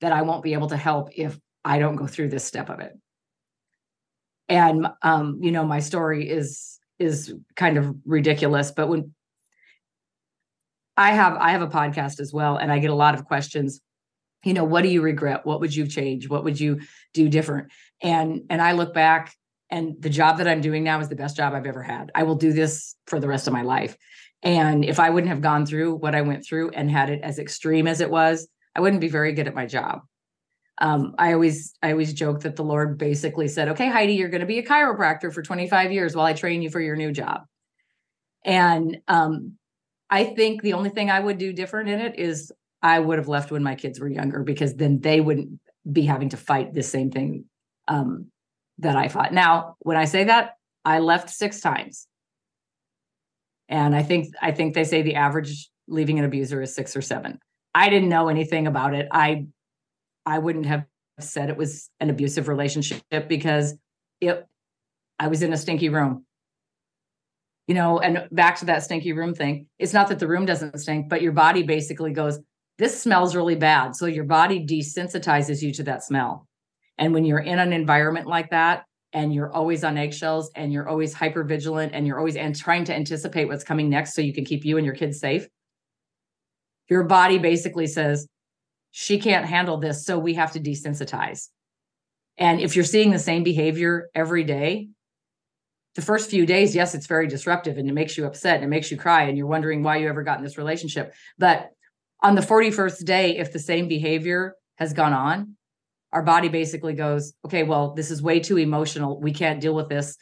that 0.00 0.12
I 0.12 0.22
won't 0.22 0.42
be 0.42 0.52
able 0.52 0.68
to 0.68 0.76
help 0.76 1.10
if 1.16 1.38
I 1.64 1.78
don't 1.78 1.96
go 1.96 2.06
through 2.06 2.28
this 2.28 2.44
step 2.44 2.70
of 2.70 2.80
it. 2.80 2.92
And 4.48 4.86
um, 5.02 5.38
you 5.40 5.52
know, 5.52 5.64
my 5.64 5.80
story 5.80 6.28
is 6.28 6.78
is 6.98 7.34
kind 7.56 7.76
of 7.76 7.94
ridiculous, 8.04 8.70
but 8.70 8.88
when 8.88 9.12
I 10.96 11.12
have 11.12 11.36
I 11.36 11.50
have 11.52 11.62
a 11.62 11.68
podcast 11.68 12.20
as 12.20 12.32
well, 12.32 12.56
and 12.56 12.70
I 12.70 12.78
get 12.78 12.90
a 12.90 12.94
lot 12.94 13.14
of 13.14 13.24
questions. 13.24 13.80
You 14.44 14.52
know, 14.52 14.64
what 14.64 14.82
do 14.82 14.88
you 14.88 15.00
regret? 15.00 15.46
What 15.46 15.60
would 15.60 15.74
you 15.74 15.86
change? 15.86 16.28
What 16.28 16.44
would 16.44 16.60
you 16.60 16.80
do 17.14 17.28
different? 17.28 17.72
And 18.02 18.42
and 18.50 18.60
I 18.60 18.72
look 18.72 18.92
back, 18.92 19.34
and 19.70 19.94
the 20.00 20.10
job 20.10 20.38
that 20.38 20.48
I'm 20.48 20.60
doing 20.60 20.84
now 20.84 21.00
is 21.00 21.08
the 21.08 21.16
best 21.16 21.36
job 21.36 21.54
I've 21.54 21.66
ever 21.66 21.82
had. 21.82 22.10
I 22.14 22.24
will 22.24 22.36
do 22.36 22.52
this 22.52 22.94
for 23.06 23.18
the 23.18 23.28
rest 23.28 23.46
of 23.46 23.52
my 23.52 23.62
life. 23.62 23.96
And 24.42 24.84
if 24.84 25.00
I 25.00 25.08
wouldn't 25.08 25.30
have 25.30 25.40
gone 25.40 25.64
through 25.64 25.94
what 25.94 26.14
I 26.14 26.20
went 26.20 26.44
through 26.46 26.70
and 26.70 26.90
had 26.90 27.08
it 27.08 27.22
as 27.22 27.38
extreme 27.38 27.86
as 27.86 28.02
it 28.02 28.10
was, 28.10 28.46
I 28.76 28.80
wouldn't 28.82 29.00
be 29.00 29.08
very 29.08 29.32
good 29.32 29.48
at 29.48 29.54
my 29.54 29.64
job 29.64 30.02
um, 30.80 31.14
I 31.18 31.32
always 31.32 31.74
I 31.82 31.92
always 31.92 32.12
joke 32.12 32.40
that 32.40 32.56
the 32.56 32.64
Lord 32.64 32.98
basically 32.98 33.48
said, 33.48 33.68
"Okay, 33.68 33.88
Heidi, 33.88 34.14
you're 34.14 34.28
going 34.28 34.40
to 34.40 34.46
be 34.46 34.58
a 34.58 34.66
chiropractor 34.66 35.32
for 35.32 35.42
25 35.42 35.92
years 35.92 36.16
while 36.16 36.26
I 36.26 36.32
train 36.32 36.62
you 36.62 36.70
for 36.70 36.80
your 36.80 36.96
new 36.96 37.12
job." 37.12 37.42
And 38.44 38.98
um, 39.08 39.56
I 40.10 40.24
think 40.24 40.62
the 40.62 40.72
only 40.72 40.90
thing 40.90 41.10
I 41.10 41.20
would 41.20 41.38
do 41.38 41.52
different 41.52 41.90
in 41.90 42.00
it 42.00 42.18
is 42.18 42.52
I 42.82 42.98
would 42.98 43.18
have 43.18 43.28
left 43.28 43.50
when 43.50 43.62
my 43.62 43.76
kids 43.76 44.00
were 44.00 44.08
younger 44.08 44.42
because 44.42 44.74
then 44.74 45.00
they 45.00 45.20
wouldn't 45.20 45.60
be 45.90 46.02
having 46.02 46.30
to 46.30 46.36
fight 46.36 46.74
the 46.74 46.82
same 46.82 47.10
thing 47.10 47.44
um, 47.88 48.26
that 48.78 48.96
I 48.96 49.08
fought. 49.08 49.32
Now, 49.32 49.76
when 49.80 49.96
I 49.96 50.04
say 50.04 50.24
that, 50.24 50.56
I 50.84 50.98
left 50.98 51.30
six 51.30 51.60
times, 51.60 52.08
and 53.68 53.94
I 53.94 54.02
think 54.02 54.34
I 54.42 54.50
think 54.50 54.74
they 54.74 54.84
say 54.84 55.02
the 55.02 55.14
average 55.14 55.70
leaving 55.86 56.18
an 56.18 56.24
abuser 56.24 56.60
is 56.60 56.74
six 56.74 56.96
or 56.96 57.02
seven. 57.02 57.38
I 57.74 57.90
didn't 57.90 58.08
know 58.08 58.28
anything 58.28 58.66
about 58.66 58.94
it. 58.94 59.06
I 59.10 59.46
I 60.26 60.38
wouldn't 60.38 60.66
have 60.66 60.84
said 61.20 61.48
it 61.48 61.56
was 61.56 61.90
an 62.00 62.10
abusive 62.10 62.48
relationship 62.48 63.02
because 63.28 63.74
it 64.20 64.46
I 65.18 65.28
was 65.28 65.42
in 65.42 65.52
a 65.52 65.56
stinky 65.56 65.88
room. 65.88 66.24
You 67.66 67.74
know, 67.74 67.98
and 67.98 68.28
back 68.30 68.56
to 68.58 68.66
that 68.66 68.82
stinky 68.82 69.12
room 69.12 69.34
thing. 69.34 69.68
It's 69.78 69.94
not 69.94 70.08
that 70.08 70.18
the 70.18 70.28
room 70.28 70.44
doesn't 70.44 70.78
stink, 70.78 71.08
but 71.08 71.22
your 71.22 71.32
body 71.32 71.62
basically 71.62 72.12
goes, 72.12 72.38
this 72.78 73.00
smells 73.00 73.34
really 73.34 73.54
bad. 73.54 73.96
So 73.96 74.06
your 74.06 74.24
body 74.24 74.66
desensitizes 74.66 75.62
you 75.62 75.72
to 75.74 75.82
that 75.84 76.02
smell. 76.02 76.46
And 76.98 77.14
when 77.14 77.24
you're 77.24 77.38
in 77.38 77.58
an 77.58 77.72
environment 77.72 78.26
like 78.26 78.50
that 78.50 78.84
and 79.12 79.32
you're 79.32 79.52
always 79.52 79.82
on 79.82 79.96
eggshells 79.96 80.50
and 80.54 80.72
you're 80.72 80.88
always 80.88 81.14
hyper 81.14 81.42
vigilant 81.42 81.92
and 81.94 82.06
you're 82.06 82.18
always 82.18 82.36
and 82.36 82.54
trying 82.54 82.84
to 82.84 82.94
anticipate 82.94 83.46
what's 83.46 83.64
coming 83.64 83.88
next 83.88 84.14
so 84.14 84.20
you 84.20 84.34
can 84.34 84.44
keep 84.44 84.64
you 84.64 84.76
and 84.76 84.84
your 84.84 84.94
kids 84.94 85.18
safe, 85.18 85.46
your 86.90 87.04
body 87.04 87.38
basically 87.38 87.86
says, 87.86 88.26
she 88.96 89.18
can't 89.18 89.44
handle 89.44 89.76
this. 89.76 90.06
So 90.06 90.20
we 90.20 90.34
have 90.34 90.52
to 90.52 90.60
desensitize. 90.60 91.48
And 92.38 92.60
if 92.60 92.76
you're 92.76 92.84
seeing 92.84 93.10
the 93.10 93.18
same 93.18 93.42
behavior 93.42 94.08
every 94.14 94.44
day, 94.44 94.90
the 95.96 96.00
first 96.02 96.30
few 96.30 96.46
days, 96.46 96.76
yes, 96.76 96.94
it's 96.94 97.08
very 97.08 97.26
disruptive 97.26 97.76
and 97.76 97.88
it 97.88 97.92
makes 97.92 98.16
you 98.16 98.24
upset 98.24 98.54
and 98.54 98.64
it 98.64 98.68
makes 98.68 98.92
you 98.92 98.96
cry 98.96 99.24
and 99.24 99.36
you're 99.36 99.48
wondering 99.48 99.82
why 99.82 99.96
you 99.96 100.08
ever 100.08 100.22
got 100.22 100.38
in 100.38 100.44
this 100.44 100.56
relationship. 100.56 101.12
But 101.38 101.70
on 102.22 102.36
the 102.36 102.40
41st 102.40 103.04
day, 103.04 103.36
if 103.36 103.52
the 103.52 103.58
same 103.58 103.88
behavior 103.88 104.54
has 104.76 104.92
gone 104.92 105.12
on, 105.12 105.56
our 106.12 106.22
body 106.22 106.48
basically 106.48 106.94
goes, 106.94 107.32
okay, 107.44 107.64
well, 107.64 107.94
this 107.94 108.12
is 108.12 108.22
way 108.22 108.38
too 108.38 108.58
emotional. 108.58 109.20
We 109.20 109.32
can't 109.32 109.60
deal 109.60 109.74
with 109.74 109.88
this 109.88 110.16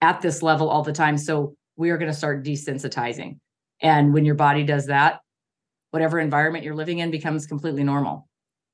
at 0.00 0.22
this 0.22 0.42
level 0.42 0.70
all 0.70 0.84
the 0.84 0.94
time. 0.94 1.18
So 1.18 1.54
we 1.76 1.90
are 1.90 1.98
going 1.98 2.10
to 2.10 2.16
start 2.16 2.46
desensitizing. 2.46 3.40
And 3.82 4.14
when 4.14 4.24
your 4.24 4.36
body 4.36 4.64
does 4.64 4.86
that, 4.86 5.20
whatever 5.90 6.18
environment 6.18 6.64
you're 6.64 6.74
living 6.74 6.98
in 6.98 7.10
becomes 7.10 7.46
completely 7.46 7.84
normal. 7.84 8.28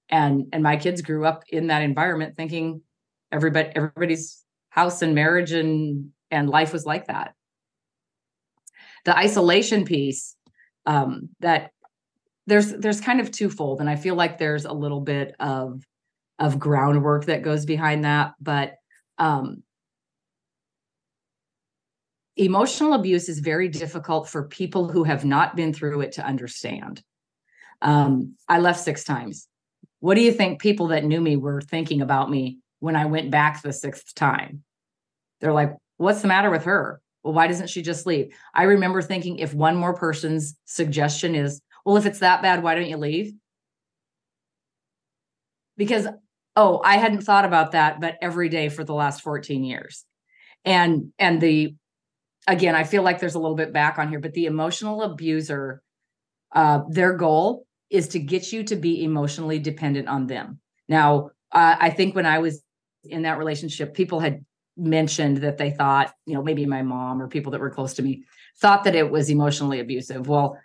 And 0.09 0.47
and 0.53 0.63
my 0.63 0.77
kids 0.77 1.03
grew 1.03 1.25
up 1.25 1.45
in 1.49 1.69
that 1.69 1.83
environment 1.83 2.37
thinking 2.37 2.83
everybody 3.33 3.71
everybody's 3.75 4.45
house 4.71 5.03
and 5.03 5.15
marriage 5.15 5.53
and 5.53 6.11
and 6.31 6.49
life 6.49 6.73
was 6.73 6.87
like 6.87 7.07
that. 7.07 7.35
The 9.05 9.17
isolation 9.17 9.85
piece 9.85 10.37
um, 10.87 11.31
that 11.41 11.71
there's 12.47 12.73
there's 12.73 13.01
kind 13.01 13.21
of 13.21 13.31
twofold 13.31 13.81
and 13.81 13.91
i 13.91 13.97
feel 13.97 14.15
like 14.15 14.39
there's 14.39 14.65
a 14.65 14.73
little 14.73 15.01
bit 15.01 15.35
of 15.41 15.83
of 16.39 16.59
groundwork 16.59 17.27
that 17.27 17.43
goes 17.43 17.65
behind 17.65 18.05
that 18.05 18.33
but 18.41 18.75
um, 19.19 19.63
emotional 22.37 22.93
abuse 22.93 23.29
is 23.29 23.39
very 23.39 23.69
difficult 23.69 24.29
for 24.29 24.49
people 24.49 24.89
who 24.89 25.05
have 25.05 25.25
not 25.25 25.57
been 25.57 25.73
through 25.73 26.03
it 26.03 26.13
to 26.13 26.27
understand. 26.27 27.03
Um, 27.83 28.35
I 28.49 28.59
left 28.59 28.81
six 28.81 29.05
times. 29.05 29.49
What 30.01 30.15
do 30.15 30.21
you 30.21 30.33
think 30.33 30.61
people 30.61 30.89
that 30.89 31.05
knew 31.05 31.21
me 31.21 31.37
were 31.37 31.61
thinking 31.63 32.03
about 32.03 32.31
me 32.31 32.59
when 32.81 32.97
I 32.97 33.07
went 33.07 33.31
back 33.31 33.63
the 33.63 33.73
sixth 33.73 34.15
time? 34.15 34.63
They're 35.41 35.53
like, 35.53 35.73
what's 35.97 36.23
the 36.23 36.29
matter 36.29 36.51
with 36.51 36.65
her? 36.65 37.01
Well, 37.23 37.35
why 37.35 37.47
doesn't 37.47 37.71
she 37.71 37.83
just 37.83 38.07
leave? 38.07 38.35
I 38.55 38.65
remember 38.65 39.03
thinking 39.03 39.39
if 39.39 39.53
one 39.53 39.77
more 39.77 39.95
person's 39.95 40.57
suggestion 40.65 41.35
is, 41.35 41.61
well, 41.85 41.97
if 41.97 42.07
it's 42.07 42.21
that 42.21 42.43
bad, 42.43 42.63
why 42.63 42.75
don't 42.75 42.89
you 42.89 42.97
leave? 42.97 43.33
Because, 45.77 46.07
oh, 46.55 46.81
I 46.85 46.99
hadn't 46.99 47.23
thought 47.23 47.45
about 47.45 47.73
that, 47.73 48.01
but 48.01 48.17
every 48.21 48.49
day 48.49 48.69
for 48.69 48.85
the 48.85 48.95
last 48.95 49.23
14 49.23 49.65
years. 49.65 50.05
And 50.65 51.13
and 51.19 51.41
the 51.41 51.75
again, 52.47 52.75
I 52.75 52.85
feel 52.85 53.03
like 53.03 53.21
there's 53.21 53.35
a 53.35 53.41
little 53.41 53.57
bit 53.57 53.73
back 53.73 53.99
on 53.99 54.09
here, 54.09 54.21
but 54.21 54.35
the 54.35 54.47
emotional 54.47 55.03
abuser, 55.03 55.83
uh, 56.55 56.81
their 56.89 57.15
goal 57.15 57.67
is 57.91 58.09
to 58.09 58.19
get 58.19 58.53
you 58.53 58.63
to 58.65 58.77
be 58.77 59.05
emotionally 59.05 59.59
dependent 59.59 60.09
on 60.09 60.27
them. 60.27 60.61
Now, 60.89 61.31
uh, 61.53 61.77
I 61.79 61.91
think 61.91 62.15
when 62.15 62.27
I 62.27 62.39
was 62.39 62.63
in 63.05 63.23
that 63.23 63.39
relationship, 63.39 63.95
people 63.95 64.21
had 64.21 64.45
mentioned 64.77 65.39
that 65.39 65.57
they 65.57 65.71
thought, 65.71 66.13
you 66.27 66.35
know, 66.35 66.43
maybe 66.43 66.67
my 66.67 66.83
mom 66.83 67.23
or 67.23 67.29
people 67.29 67.53
that 67.53 67.61
were 67.61 67.71
close 67.71 67.95
to 67.95 68.03
me 68.03 68.25
thought 68.61 68.85
that 68.85 68.95
it 68.95 69.11
was 69.11 69.31
emotionally 69.31 69.81
abusive. 69.81 70.29
Well, 70.29 70.59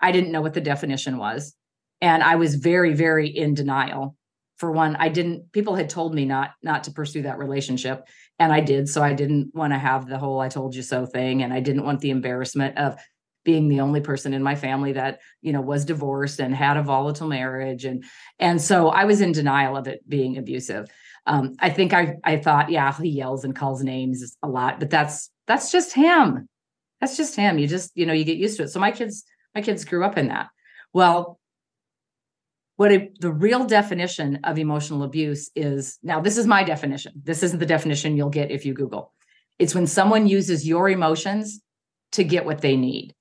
I 0.00 0.12
didn't 0.12 0.32
know 0.32 0.40
what 0.40 0.54
the 0.54 0.60
definition 0.60 1.18
was. 1.18 1.54
And 2.00 2.22
I 2.22 2.36
was 2.36 2.54
very, 2.54 2.94
very 2.94 3.28
in 3.28 3.54
denial. 3.54 4.16
For 4.56 4.70
one, 4.70 4.96
I 4.96 5.08
didn't, 5.08 5.52
people 5.52 5.74
had 5.74 5.90
told 5.90 6.14
me 6.14 6.24
not 6.24 6.50
not 6.62 6.84
to 6.84 6.92
pursue 6.92 7.22
that 7.22 7.38
relationship 7.38 8.06
and 8.38 8.52
I 8.52 8.60
did. 8.60 8.88
So 8.88 9.02
I 9.02 9.12
didn't 9.12 9.54
want 9.54 9.72
to 9.72 9.78
have 9.78 10.06
the 10.06 10.18
whole 10.18 10.40
I 10.40 10.48
told 10.48 10.74
you 10.74 10.82
so 10.82 11.06
thing. 11.06 11.42
And 11.42 11.52
I 11.52 11.60
didn't 11.60 11.84
want 11.84 12.00
the 12.00 12.10
embarrassment 12.10 12.78
of 12.78 12.96
being 13.44 13.68
the 13.68 13.80
only 13.80 14.00
person 14.00 14.34
in 14.34 14.42
my 14.42 14.54
family 14.54 14.92
that, 14.92 15.20
you 15.40 15.52
know, 15.52 15.60
was 15.60 15.84
divorced 15.84 16.38
and 16.38 16.54
had 16.54 16.76
a 16.76 16.82
volatile 16.82 17.28
marriage. 17.28 17.84
And 17.84 18.04
and 18.38 18.60
so 18.60 18.88
I 18.88 19.04
was 19.04 19.20
in 19.20 19.32
denial 19.32 19.76
of 19.76 19.88
it 19.88 20.08
being 20.08 20.36
abusive. 20.36 20.88
Um, 21.26 21.54
I 21.58 21.70
think 21.70 21.92
I 21.92 22.16
I 22.24 22.36
thought, 22.36 22.70
yeah, 22.70 22.92
he 22.92 23.08
yells 23.08 23.44
and 23.44 23.56
calls 23.56 23.82
names 23.82 24.36
a 24.42 24.48
lot, 24.48 24.78
but 24.78 24.90
that's 24.90 25.30
that's 25.46 25.72
just 25.72 25.94
him. 25.94 26.48
That's 27.00 27.16
just 27.16 27.36
him. 27.36 27.58
You 27.58 27.66
just, 27.66 27.92
you 27.96 28.06
know, 28.06 28.12
you 28.12 28.24
get 28.24 28.36
used 28.36 28.56
to 28.58 28.64
it. 28.64 28.68
So 28.68 28.80
my 28.80 28.90
kids, 28.90 29.24
my 29.54 29.62
kids 29.62 29.84
grew 29.84 30.04
up 30.04 30.18
in 30.18 30.28
that. 30.28 30.48
Well, 30.92 31.38
what 32.78 32.92
a, 32.92 33.10
the 33.18 33.32
real 33.32 33.64
definition 33.64 34.38
of 34.44 34.56
emotional 34.56 35.02
abuse 35.02 35.50
is 35.56 35.98
now 36.04 36.20
this 36.20 36.38
is 36.38 36.46
my 36.46 36.62
definition. 36.62 37.12
This 37.24 37.42
isn't 37.42 37.58
the 37.58 37.66
definition 37.66 38.16
you'll 38.16 38.30
get 38.30 38.52
if 38.52 38.64
you 38.64 38.72
google. 38.72 39.12
It's 39.58 39.74
when 39.74 39.88
someone 39.88 40.28
uses 40.28 40.64
your 40.64 40.88
emotions 40.88 41.60
to 42.12 42.22
get 42.22 42.46
what 42.46 42.60
they 42.60 42.76
need. 42.76 43.16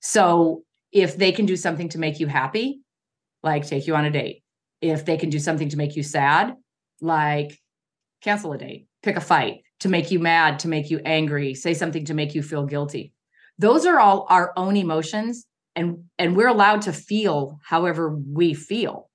So 0.00 0.62
if 0.92 1.18
they 1.18 1.30
can 1.30 1.44
do 1.44 1.56
something 1.56 1.90
to 1.90 1.98
make 1.98 2.20
you 2.20 2.26
happy 2.26 2.80
like 3.42 3.66
take 3.66 3.86
you 3.86 3.94
on 3.94 4.06
a 4.06 4.10
date. 4.10 4.42
If 4.80 5.04
they 5.04 5.18
can 5.18 5.28
do 5.28 5.40
something 5.40 5.68
to 5.68 5.76
make 5.76 5.94
you 5.94 6.02
sad 6.02 6.54
like 7.02 7.58
cancel 8.22 8.54
a 8.54 8.58
date 8.58 8.88
pick 9.02 9.16
a 9.16 9.20
fight 9.20 9.60
to 9.80 9.90
make 9.90 10.10
you 10.10 10.18
mad 10.20 10.60
to 10.60 10.68
make 10.68 10.88
you 10.88 11.02
angry 11.04 11.52
say 11.52 11.74
something 11.74 12.06
to 12.06 12.14
make 12.14 12.34
you 12.34 12.42
feel 12.42 12.64
guilty. 12.64 13.12
Those 13.58 13.84
are 13.84 14.00
all 14.00 14.26
our 14.30 14.54
own 14.56 14.74
emotions 14.74 15.44
and 15.76 16.04
and 16.18 16.34
we're 16.34 16.48
allowed 16.48 16.82
to 16.82 16.92
feel 16.92 17.60
however 17.62 18.08
we 18.08 18.54
feel. 18.54 19.08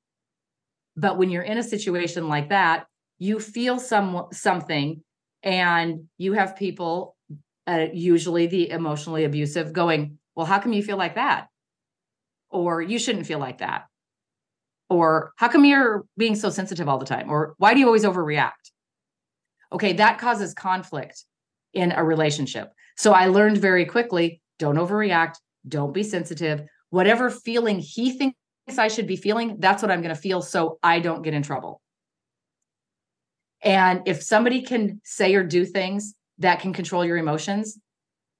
But 0.95 1.17
when 1.17 1.29
you're 1.29 1.41
in 1.41 1.57
a 1.57 1.63
situation 1.63 2.29
like 2.29 2.49
that 2.49 2.85
you 3.21 3.39
feel 3.39 3.77
some 3.77 4.25
something 4.33 5.03
and 5.43 6.05
you 6.17 6.33
have 6.33 6.55
people 6.55 7.15
uh, 7.67 7.85
usually 7.93 8.47
the 8.47 8.71
emotionally 8.71 9.25
abusive 9.25 9.71
going 9.71 10.17
well 10.35 10.47
how 10.47 10.57
come 10.57 10.73
you 10.73 10.83
feel 10.83 10.97
like 10.97 11.15
that? 11.15 11.47
or 12.49 12.81
you 12.81 12.99
shouldn't 12.99 13.25
feel 13.25 13.39
like 13.39 13.59
that. 13.59 13.83
or 14.89 15.31
how 15.37 15.47
come 15.47 15.63
you're 15.63 16.03
being 16.17 16.35
so 16.35 16.49
sensitive 16.49 16.89
all 16.89 16.97
the 16.97 17.05
time? 17.05 17.29
or 17.29 17.53
why 17.59 17.73
do 17.73 17.79
you 17.79 17.85
always 17.85 18.03
overreact? 18.03 18.65
Okay 19.71 19.93
that 19.93 20.17
causes 20.17 20.53
conflict 20.55 21.23
in 21.73 21.91
a 21.91 22.03
relationship. 22.03 22.71
So 22.97 23.13
i 23.13 23.27
learned 23.27 23.59
very 23.59 23.85
quickly 23.85 24.41
don't 24.57 24.77
overreact 24.77 25.35
don't 25.67 25.93
be 25.93 26.03
sensitive. 26.03 26.61
Whatever 26.89 27.29
feeling 27.29 27.79
he 27.79 28.11
thinks 28.11 28.35
i 28.77 28.87
should 28.87 29.07
be 29.07 29.15
feeling 29.15 29.57
that's 29.59 29.81
what 29.81 29.91
i'm 29.91 30.01
going 30.01 30.15
to 30.15 30.21
feel 30.21 30.41
so 30.41 30.79
i 30.83 30.99
don't 30.99 31.23
get 31.23 31.33
in 31.33 31.43
trouble. 31.43 31.81
And 33.63 34.01
if 34.05 34.23
somebody 34.23 34.63
can 34.63 35.01
say 35.03 35.35
or 35.35 35.43
do 35.43 35.65
things 35.65 36.15
that 36.39 36.61
can 36.61 36.73
control 36.73 37.05
your 37.05 37.17
emotions 37.17 37.77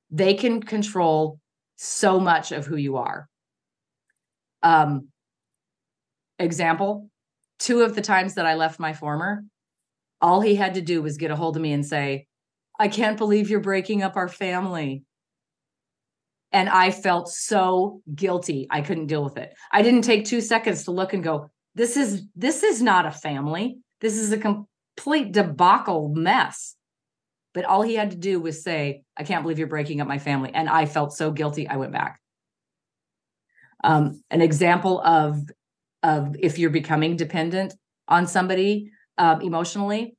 they 0.10 0.34
can 0.34 0.62
control 0.62 1.40
so 1.78 2.20
much 2.20 2.52
of 2.52 2.66
who 2.66 2.76
you 2.76 2.98
are. 2.98 3.28
Um 4.64 5.10
example 6.40 7.10
two 7.60 7.82
of 7.82 7.94
the 7.94 8.02
times 8.02 8.34
that 8.36 8.48
i 8.48 8.56
left 8.56 8.80
my 8.80 8.94
former 8.94 9.44
all 10.22 10.42
he 10.42 10.56
had 10.56 10.74
to 10.74 10.82
do 10.82 11.02
was 11.02 11.18
get 11.18 11.30
a 11.30 11.36
hold 11.36 11.56
of 11.56 11.62
me 11.62 11.72
and 11.72 11.86
say 11.86 12.26
i 12.80 12.88
can't 12.88 13.20
believe 13.20 13.50
you're 13.50 13.60
breaking 13.60 14.02
up 14.02 14.16
our 14.16 14.28
family 14.28 15.04
and 16.52 16.70
i 16.70 16.92
felt 16.92 17.30
so 17.30 18.02
guilty. 18.14 18.68
I 18.70 18.82
couldn't 18.82 19.08
deal 19.08 19.24
with 19.24 19.38
it. 19.38 19.54
I 19.72 19.82
didn't 19.82 20.04
take 20.04 20.26
2 20.26 20.42
seconds 20.42 20.86
to 20.86 20.92
look 20.92 21.14
and 21.14 21.24
go 21.24 21.50
this 21.76 21.96
is 21.96 22.24
this 22.36 22.64
is 22.64 22.82
not 22.82 23.06
a 23.06 23.12
family. 23.12 23.78
This 24.02 24.18
is 24.18 24.32
a 24.32 24.38
complete 24.38 25.32
debacle 25.32 26.10
mess. 26.14 26.76
But 27.54 27.66
all 27.66 27.82
he 27.82 27.96
had 27.96 28.12
to 28.12 28.18
do 28.18 28.40
was 28.40 28.64
say 28.64 29.04
i 29.18 29.24
can't 29.24 29.44
believe 29.44 29.60
you're 29.60 29.68
breaking 29.68 30.02
up 30.02 30.08
my 30.08 30.20
family. 30.20 30.52
And 30.54 30.70
i 30.70 30.86
felt 30.86 31.14
so 31.14 31.32
guilty 31.32 31.68
i 31.68 31.78
went 31.78 31.94
back. 31.94 32.20
Um, 33.84 34.22
an 34.30 34.42
example 34.42 35.02
of 35.02 35.40
of 36.04 36.36
if 36.40 36.60
you're 36.60 36.70
becoming 36.70 37.16
dependent 37.16 37.74
on 38.08 38.28
somebody 38.28 38.92
um, 39.18 39.42
emotionally 39.42 40.16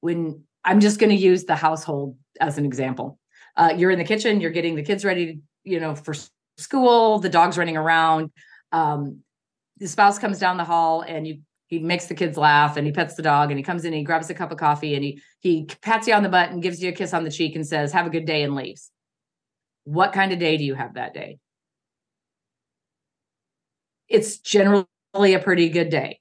when 0.00 0.44
i'm 0.64 0.80
just 0.80 0.98
going 0.98 1.10
to 1.10 1.16
use 1.16 1.44
the 1.44 1.56
household 1.56 2.16
as 2.40 2.58
an 2.58 2.64
example 2.64 3.18
uh, 3.56 3.72
you're 3.76 3.90
in 3.90 3.98
the 3.98 4.04
kitchen 4.04 4.40
you're 4.40 4.50
getting 4.50 4.74
the 4.74 4.82
kids 4.82 5.04
ready 5.04 5.40
you 5.64 5.80
know 5.80 5.94
for 5.94 6.14
school 6.58 7.18
the 7.18 7.28
dog's 7.28 7.58
running 7.58 7.76
around 7.76 8.30
um, 8.72 9.20
the 9.78 9.88
spouse 9.88 10.18
comes 10.18 10.38
down 10.38 10.56
the 10.56 10.64
hall 10.64 11.02
and 11.02 11.26
you 11.26 11.40
he 11.66 11.78
makes 11.78 12.06
the 12.06 12.14
kids 12.14 12.36
laugh 12.36 12.76
and 12.76 12.86
he 12.86 12.92
pets 12.92 13.14
the 13.14 13.22
dog 13.22 13.50
and 13.50 13.58
he 13.58 13.64
comes 13.64 13.84
in 13.84 13.92
and 13.92 13.98
he 13.98 14.04
grabs 14.04 14.28
a 14.30 14.34
cup 14.34 14.52
of 14.52 14.58
coffee 14.58 14.94
and 14.94 15.02
he 15.02 15.20
he 15.40 15.66
pats 15.82 16.06
you 16.06 16.14
on 16.14 16.22
the 16.22 16.28
butt 16.28 16.50
and 16.50 16.62
gives 16.62 16.82
you 16.82 16.90
a 16.90 16.92
kiss 16.92 17.14
on 17.14 17.24
the 17.24 17.30
cheek 17.30 17.56
and 17.56 17.66
says 17.66 17.92
have 17.92 18.06
a 18.06 18.10
good 18.10 18.26
day 18.26 18.42
and 18.42 18.54
leaves 18.54 18.90
what 19.84 20.12
kind 20.12 20.32
of 20.32 20.38
day 20.38 20.56
do 20.56 20.64
you 20.64 20.74
have 20.74 20.94
that 20.94 21.14
day 21.14 21.38
it's 24.08 24.38
generally 24.38 24.86
a 25.14 25.38
pretty 25.38 25.68
good 25.68 25.90
day. 25.90 26.20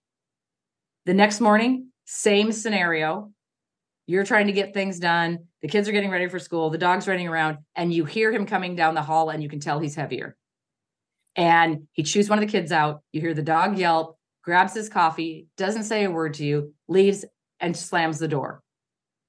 The 1.05 1.13
next 1.13 1.41
morning, 1.41 1.89
same 2.05 2.51
scenario. 2.51 3.31
You're 4.07 4.25
trying 4.25 4.47
to 4.47 4.53
get 4.53 4.73
things 4.73 4.99
done. 4.99 5.45
The 5.63 5.69
kids 5.69 5.87
are 5.87 5.93
getting 5.93 6.11
ready 6.11 6.27
for 6.27 6.39
school. 6.39 6.69
The 6.69 6.77
dog's 6.77 7.07
running 7.07 7.29
around, 7.29 7.59
and 7.73 7.91
you 7.91 8.03
hear 8.03 8.33
him 8.33 8.45
coming 8.45 8.75
down 8.75 8.95
the 8.95 9.01
hall, 9.01 9.29
and 9.29 9.41
you 9.41 9.47
can 9.47 9.61
tell 9.61 9.79
he's 9.79 9.95
heavier. 9.95 10.35
And 11.37 11.87
he 11.93 12.03
chews 12.03 12.29
one 12.29 12.37
of 12.37 12.45
the 12.45 12.51
kids 12.51 12.73
out. 12.73 13.01
You 13.13 13.21
hear 13.21 13.33
the 13.33 13.41
dog 13.41 13.77
yelp, 13.77 14.17
grabs 14.43 14.75
his 14.75 14.89
coffee, 14.89 15.47
doesn't 15.55 15.85
say 15.85 16.03
a 16.03 16.11
word 16.11 16.33
to 16.35 16.45
you, 16.45 16.73
leaves, 16.89 17.23
and 17.61 17.77
slams 17.77 18.19
the 18.19 18.27
door. 18.27 18.61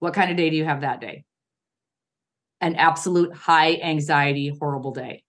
What 0.00 0.12
kind 0.12 0.28
of 0.28 0.36
day 0.36 0.50
do 0.50 0.56
you 0.56 0.64
have 0.64 0.80
that 0.80 1.00
day? 1.00 1.24
An 2.60 2.74
absolute 2.74 3.32
high 3.32 3.76
anxiety, 3.76 4.52
horrible 4.60 4.90
day. 4.90 5.22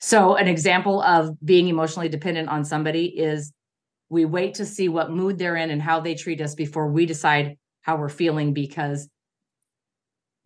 So, 0.00 0.36
an 0.36 0.48
example 0.48 1.02
of 1.02 1.36
being 1.44 1.68
emotionally 1.68 2.08
dependent 2.08 2.48
on 2.48 2.64
somebody 2.64 3.06
is 3.06 3.52
we 4.08 4.24
wait 4.24 4.54
to 4.54 4.64
see 4.64 4.88
what 4.88 5.10
mood 5.10 5.36
they're 5.36 5.56
in 5.56 5.70
and 5.70 5.82
how 5.82 6.00
they 6.00 6.14
treat 6.14 6.40
us 6.40 6.54
before 6.54 6.88
we 6.88 7.04
decide 7.04 7.58
how 7.82 7.96
we're 7.96 8.08
feeling 8.08 8.54
because 8.54 9.08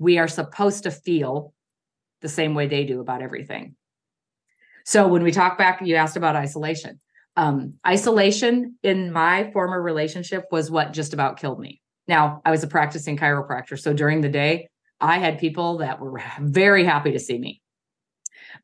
we 0.00 0.18
are 0.18 0.26
supposed 0.26 0.82
to 0.82 0.90
feel 0.90 1.54
the 2.20 2.28
same 2.28 2.54
way 2.54 2.66
they 2.66 2.84
do 2.84 3.00
about 3.00 3.22
everything. 3.22 3.76
So, 4.84 5.06
when 5.06 5.22
we 5.22 5.30
talk 5.30 5.56
back, 5.56 5.80
you 5.80 5.94
asked 5.94 6.16
about 6.16 6.34
isolation. 6.34 7.00
Um, 7.36 7.74
isolation 7.86 8.76
in 8.82 9.12
my 9.12 9.52
former 9.52 9.80
relationship 9.80 10.46
was 10.50 10.70
what 10.70 10.92
just 10.92 11.14
about 11.14 11.38
killed 11.38 11.60
me. 11.60 11.80
Now, 12.08 12.42
I 12.44 12.50
was 12.50 12.64
a 12.64 12.66
practicing 12.66 13.16
chiropractor. 13.16 13.78
So, 13.78 13.92
during 13.92 14.20
the 14.20 14.28
day, 14.28 14.66
I 15.00 15.18
had 15.18 15.38
people 15.38 15.78
that 15.78 16.00
were 16.00 16.20
very 16.40 16.84
happy 16.84 17.12
to 17.12 17.20
see 17.20 17.38
me 17.38 17.60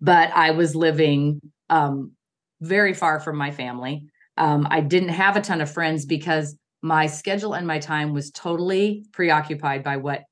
but 0.00 0.30
I 0.34 0.50
was 0.52 0.74
living 0.74 1.40
um, 1.70 2.12
very 2.60 2.94
far 2.94 3.20
from 3.20 3.36
my 3.36 3.50
family. 3.50 4.04
Um, 4.36 4.66
I 4.70 4.80
didn't 4.80 5.10
have 5.10 5.36
a 5.36 5.40
ton 5.40 5.60
of 5.60 5.70
friends 5.70 6.04
because 6.04 6.56
my 6.82 7.06
schedule 7.06 7.54
and 7.54 7.66
my 7.66 7.78
time 7.78 8.12
was 8.12 8.30
totally 8.30 9.04
preoccupied 9.12 9.82
by 9.82 9.96
what 9.96 10.22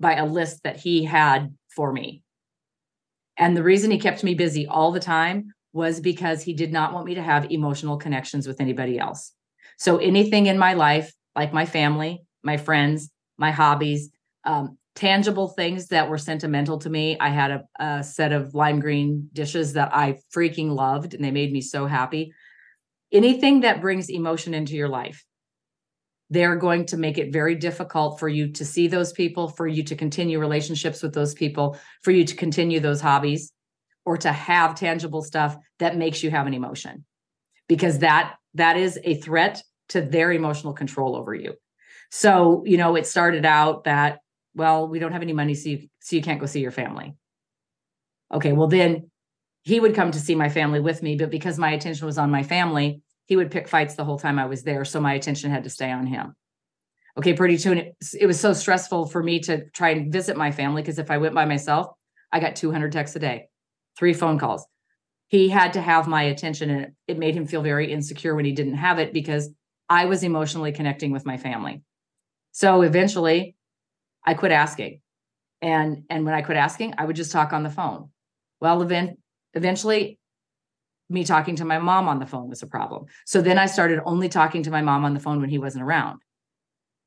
by 0.00 0.14
a 0.14 0.26
list 0.26 0.62
that 0.64 0.76
he 0.76 1.04
had 1.04 1.54
for 1.74 1.92
me. 1.92 2.22
And 3.36 3.56
the 3.56 3.62
reason 3.62 3.90
he 3.90 3.98
kept 3.98 4.22
me 4.22 4.34
busy 4.34 4.66
all 4.66 4.92
the 4.92 5.00
time 5.00 5.52
was 5.72 6.00
because 6.00 6.42
he 6.42 6.54
did 6.54 6.72
not 6.72 6.92
want 6.92 7.06
me 7.06 7.14
to 7.14 7.22
have 7.22 7.50
emotional 7.50 7.96
connections 7.96 8.46
with 8.46 8.60
anybody 8.60 8.98
else. 8.98 9.32
So 9.76 9.96
anything 9.96 10.46
in 10.46 10.56
my 10.56 10.74
life, 10.74 11.12
like 11.34 11.52
my 11.52 11.66
family, 11.66 12.22
my 12.44 12.56
friends, 12.56 13.10
my 13.38 13.50
hobbies, 13.50 14.10
um, 14.44 14.78
tangible 14.94 15.48
things 15.48 15.88
that 15.88 16.08
were 16.08 16.18
sentimental 16.18 16.78
to 16.78 16.90
me. 16.90 17.18
I 17.18 17.30
had 17.30 17.50
a, 17.50 17.64
a, 17.84 18.04
set 18.04 18.32
of 18.32 18.54
lime 18.54 18.78
green 18.78 19.28
dishes 19.32 19.72
that 19.72 19.94
I 19.94 20.18
freaking 20.34 20.70
loved 20.70 21.14
and 21.14 21.24
they 21.24 21.32
made 21.32 21.52
me 21.52 21.60
so 21.60 21.86
happy. 21.86 22.32
Anything 23.12 23.60
that 23.60 23.80
brings 23.80 24.08
emotion 24.08 24.54
into 24.54 24.74
your 24.74 24.88
life, 24.88 25.24
they're 26.30 26.56
going 26.56 26.86
to 26.86 26.96
make 26.96 27.18
it 27.18 27.32
very 27.32 27.54
difficult 27.54 28.18
for 28.18 28.28
you 28.28 28.52
to 28.52 28.64
see 28.64 28.88
those 28.88 29.12
people, 29.12 29.48
for 29.48 29.66
you 29.66 29.82
to 29.84 29.94
continue 29.94 30.38
relationships 30.40 31.02
with 31.02 31.14
those 31.14 31.34
people, 31.34 31.78
for 32.02 32.10
you 32.10 32.24
to 32.24 32.34
continue 32.34 32.80
those 32.80 33.00
hobbies, 33.00 33.52
or 34.04 34.16
to 34.18 34.32
have 34.32 34.74
tangible 34.74 35.22
stuff 35.22 35.56
that 35.78 35.96
makes 35.96 36.22
you 36.22 36.30
have 36.30 36.46
an 36.46 36.54
emotion. 36.54 37.04
Because 37.68 38.00
that 38.00 38.34
that 38.54 38.76
is 38.76 38.98
a 39.04 39.14
threat 39.16 39.62
to 39.88 40.00
their 40.00 40.32
emotional 40.32 40.72
control 40.72 41.16
over 41.16 41.34
you. 41.34 41.54
So, 42.10 42.62
you 42.64 42.76
know, 42.76 42.96
it 42.96 43.06
started 43.06 43.44
out 43.44 43.84
that 43.84 44.18
well, 44.56 44.86
we 44.86 45.00
don't 45.00 45.12
have 45.12 45.22
any 45.22 45.32
money, 45.32 45.54
so 45.54 45.70
you 45.70 45.88
so 46.00 46.16
you 46.16 46.22
can't 46.22 46.40
go 46.40 46.46
see 46.46 46.60
your 46.60 46.70
family. 46.70 47.14
Okay, 48.32 48.52
well 48.52 48.68
then 48.68 49.10
he 49.62 49.80
would 49.80 49.94
come 49.94 50.10
to 50.10 50.20
see 50.20 50.34
my 50.34 50.48
family 50.48 50.80
with 50.80 51.02
me, 51.02 51.16
but 51.16 51.30
because 51.30 51.58
my 51.58 51.72
attention 51.72 52.06
was 52.06 52.18
on 52.18 52.30
my 52.30 52.42
family, 52.42 53.00
he 53.26 53.36
would 53.36 53.50
pick 53.50 53.68
fights 53.68 53.94
the 53.94 54.04
whole 54.04 54.18
time 54.18 54.38
I 54.38 54.46
was 54.46 54.62
there, 54.62 54.84
so 54.84 55.00
my 55.00 55.14
attention 55.14 55.50
had 55.50 55.64
to 55.64 55.70
stay 55.70 55.90
on 55.90 56.06
him. 56.06 56.34
Okay, 57.16 57.32
pretty 57.32 57.58
soon 57.58 57.78
it, 57.78 57.96
it 58.18 58.26
was 58.26 58.40
so 58.40 58.52
stressful 58.52 59.06
for 59.06 59.22
me 59.22 59.40
to 59.40 59.68
try 59.70 59.90
and 59.90 60.12
visit 60.12 60.36
my 60.36 60.50
family 60.50 60.82
because 60.82 60.98
if 60.98 61.10
I 61.10 61.18
went 61.18 61.34
by 61.34 61.44
myself, 61.44 61.88
I 62.32 62.40
got 62.40 62.56
200 62.56 62.92
texts 62.92 63.16
a 63.16 63.20
day, 63.20 63.48
three 63.96 64.12
phone 64.12 64.38
calls. 64.38 64.66
He 65.28 65.48
had 65.48 65.72
to 65.74 65.80
have 65.80 66.06
my 66.06 66.24
attention, 66.24 66.70
and 66.70 66.80
it, 66.82 66.94
it 67.08 67.18
made 67.18 67.34
him 67.34 67.46
feel 67.46 67.62
very 67.62 67.90
insecure 67.92 68.34
when 68.34 68.44
he 68.44 68.52
didn't 68.52 68.74
have 68.74 68.98
it 68.98 69.12
because 69.12 69.50
I 69.88 70.06
was 70.06 70.22
emotionally 70.22 70.72
connecting 70.72 71.12
with 71.12 71.24
my 71.24 71.36
family. 71.36 71.82
So 72.52 72.82
eventually, 72.82 73.56
I 74.24 74.34
quit 74.34 74.52
asking. 74.52 75.00
And 75.62 76.04
and 76.10 76.24
when 76.24 76.34
I 76.34 76.42
quit 76.42 76.58
asking, 76.58 76.94
I 76.98 77.04
would 77.04 77.16
just 77.16 77.32
talk 77.32 77.52
on 77.52 77.62
the 77.62 77.70
phone. 77.70 78.10
Well, 78.60 78.82
event, 78.82 79.18
eventually 79.54 80.18
me 81.08 81.24
talking 81.24 81.56
to 81.56 81.64
my 81.64 81.78
mom 81.78 82.08
on 82.08 82.18
the 82.18 82.26
phone 82.26 82.48
was 82.48 82.62
a 82.62 82.66
problem. 82.66 83.04
So 83.26 83.42
then 83.42 83.58
I 83.58 83.66
started 83.66 84.00
only 84.04 84.28
talking 84.28 84.62
to 84.62 84.70
my 84.70 84.82
mom 84.82 85.04
on 85.04 85.14
the 85.14 85.20
phone 85.20 85.40
when 85.40 85.50
he 85.50 85.58
wasn't 85.58 85.84
around. 85.84 86.20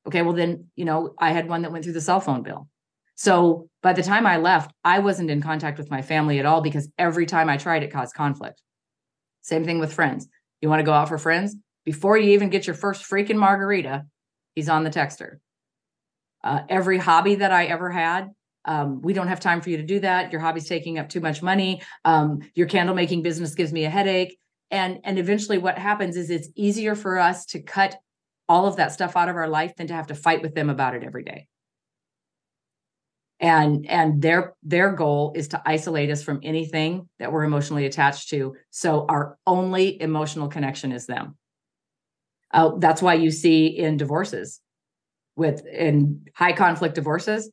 Okay, 0.08 0.22
well 0.22 0.34
then, 0.34 0.68
you 0.76 0.86
know, 0.86 1.14
I 1.20 1.32
had 1.32 1.50
one 1.50 1.64
that 1.64 1.72
went 1.72 1.84
through 1.84 1.94
the 1.94 2.02
cell 2.02 2.20
phone 2.20 2.44
bill. 2.44 2.68
So 3.16 3.70
by 3.82 3.94
the 3.94 4.04
time 4.04 4.26
I 4.26 4.38
left, 4.38 4.72
I 4.84 5.00
wasn't 5.00 5.32
in 5.32 5.42
contact 5.42 5.78
with 5.78 5.90
my 5.90 6.02
family 6.02 6.40
at 6.40 6.46
all 6.46 6.62
because 6.62 6.88
every 6.98 7.26
time 7.26 7.50
I 7.50 7.58
tried 7.58 7.84
it 7.84 7.92
caused 7.92 8.14
conflict. 8.14 8.62
Same 9.42 9.66
thing 9.66 9.80
with 9.80 9.94
friends. 9.94 10.28
You 10.62 10.70
want 10.70 10.80
to 10.80 10.86
go 10.86 10.94
out 10.94 11.10
for 11.10 11.18
friends? 11.18 11.56
Before 11.84 12.18
you 12.18 12.32
even 12.32 12.50
get 12.50 12.68
your 12.68 12.76
first 12.76 13.10
freaking 13.10 13.38
margarita, 13.38 14.06
he's 14.54 14.70
on 14.70 14.84
the 14.84 14.90
texter 14.90 15.38
uh, 16.44 16.62
every 16.70 16.98
hobby 16.98 17.36
that 17.36 17.52
I 17.52 17.66
ever 17.66 17.90
had. 17.90 18.30
Um, 18.68 19.02
we 19.02 19.14
don't 19.14 19.28
have 19.28 19.40
time 19.40 19.62
for 19.62 19.70
you 19.70 19.78
to 19.78 19.84
do 19.84 20.00
that. 20.02 20.32
Your 20.32 20.42
hobby's 20.42 20.68
taking 20.68 21.00
up 21.00 21.10
too 21.10 21.22
much 21.22 21.42
money. 21.42 21.82
Um, 22.06 22.40
your 22.54 22.68
candle 22.68 22.96
making 22.96 23.22
business 23.24 23.56
gives 23.56 23.74
me 23.74 23.86
a 23.86 23.90
headache. 23.90 24.38
And 24.70 25.00
and 25.04 25.18
eventually, 25.18 25.58
what 25.58 25.78
happens 25.78 26.18
is 26.18 26.30
it's 26.30 26.50
easier 26.56 26.94
for 26.96 27.18
us 27.18 27.46
to 27.48 27.62
cut 27.62 27.96
all 28.50 28.66
of 28.66 28.76
that 28.76 28.92
stuff 28.92 29.16
out 29.16 29.30
of 29.30 29.36
our 29.36 29.48
life 29.48 29.76
than 29.78 29.88
to 29.88 29.94
have 29.94 30.08
to 30.08 30.16
fight 30.16 30.42
with 30.42 30.56
them 30.56 30.70
about 30.70 30.96
it 30.96 31.04
every 31.04 31.24
day. 31.24 31.48
and 33.40 33.86
and 33.88 34.22
their 34.22 34.56
their 34.64 34.92
goal 34.92 35.32
is 35.36 35.50
to 35.50 35.62
isolate 35.66 36.10
us 36.10 36.24
from 36.24 36.40
anything 36.44 37.08
that 37.20 37.32
we're 37.32 37.44
emotionally 37.44 37.86
attached 37.86 38.30
to 38.30 38.56
so 38.72 39.06
our 39.10 39.38
only 39.46 40.02
emotional 40.02 40.48
connection 40.48 40.92
is 40.92 41.06
them 41.06 41.38
uh, 42.54 42.72
that's 42.80 43.02
why 43.02 43.14
you 43.14 43.30
see 43.30 43.68
in 43.68 43.98
divorces 43.98 44.60
with 45.36 45.66
in 45.68 46.26
high 46.36 46.54
conflict 46.54 46.96
divorces 46.96 47.52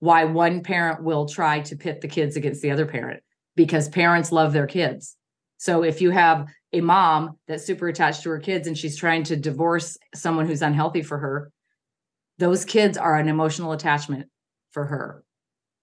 why 0.00 0.24
one 0.24 0.62
parent 0.62 1.02
will 1.02 1.26
try 1.26 1.60
to 1.60 1.76
pit 1.76 2.00
the 2.00 2.08
kids 2.08 2.36
against 2.36 2.62
the 2.62 2.70
other 2.70 2.86
parent 2.86 3.22
because 3.56 3.88
parents 3.88 4.32
love 4.32 4.52
their 4.52 4.66
kids 4.66 5.16
so 5.58 5.82
if 5.82 6.00
you 6.00 6.10
have 6.10 6.46
a 6.72 6.80
mom 6.80 7.36
that's 7.46 7.64
super 7.64 7.88
attached 7.88 8.22
to 8.22 8.30
her 8.30 8.38
kids 8.38 8.68
and 8.68 8.76
she's 8.76 8.96
trying 8.96 9.22
to 9.24 9.36
divorce 9.36 9.96
someone 10.14 10.46
who's 10.46 10.62
unhealthy 10.62 11.02
for 11.02 11.18
her 11.18 11.50
those 12.38 12.64
kids 12.64 12.96
are 12.96 13.16
an 13.16 13.28
emotional 13.28 13.72
attachment 13.72 14.26
for 14.70 14.86
her. 14.86 15.24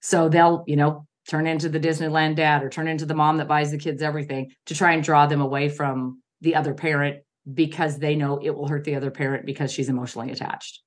So 0.02 0.30
they'll, 0.30 0.64
you 0.68 0.76
know, 0.76 1.06
turn 1.30 1.48
into 1.48 1.70
the 1.70 1.80
Disneyland 1.80 2.36
dad 2.36 2.64
or 2.64 2.70
turn 2.70 2.88
into 2.88 3.06
the 3.06 3.16
mom 3.16 3.38
that 3.38 3.48
buys 3.48 3.72
the 3.72 3.78
kids 3.78 4.02
everything 4.02 4.52
to 4.68 4.76
try 4.76 4.94
and 4.94 5.04
draw 5.04 5.26
them 5.28 5.42
away 5.42 5.70
from 5.70 6.22
the 6.42 6.56
other 6.56 6.74
parent 6.74 7.24
because 7.52 7.98
they 8.00 8.16
know 8.16 8.40
it 8.42 8.52
will 8.52 8.68
hurt 8.68 8.84
the 8.84 8.96
other 8.96 9.12
parent 9.12 9.46
because 9.46 9.72
she's 9.72 9.90
emotionally 9.90 10.32
attached. 10.32 10.82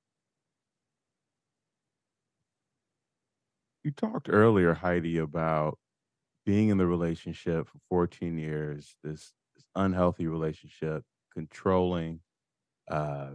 You 3.89 3.93
talked 3.93 4.29
earlier, 4.29 4.75
Heidi, 4.75 5.17
about 5.17 5.79
being 6.45 6.69
in 6.69 6.77
the 6.77 6.85
relationship 6.85 7.67
for 7.67 7.79
14 7.89 8.37
years, 8.37 8.95
this, 9.03 9.33
this 9.55 9.65
unhealthy 9.73 10.27
relationship, 10.27 11.03
controlling, 11.33 12.19
uh, 12.87 13.29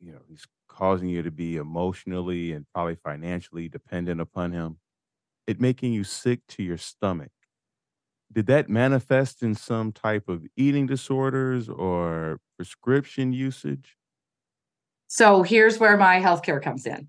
you 0.00 0.12
know, 0.12 0.20
he's 0.26 0.46
causing 0.66 1.10
you 1.10 1.22
to 1.22 1.30
be 1.30 1.56
emotionally 1.56 2.52
and 2.52 2.64
probably 2.72 2.94
financially 2.94 3.68
dependent 3.68 4.22
upon 4.22 4.52
him, 4.52 4.78
it 5.46 5.60
making 5.60 5.92
you 5.92 6.04
sick 6.04 6.40
to 6.48 6.62
your 6.62 6.78
stomach. 6.78 7.32
Did 8.32 8.46
that 8.46 8.70
manifest 8.70 9.42
in 9.42 9.54
some 9.54 9.92
type 9.92 10.26
of 10.26 10.46
eating 10.56 10.86
disorders 10.86 11.68
or 11.68 12.40
prescription 12.56 13.34
usage? 13.34 13.98
So 15.08 15.42
here's 15.42 15.78
where 15.78 15.98
my 15.98 16.18
healthcare 16.18 16.62
comes 16.62 16.86
in. 16.86 17.08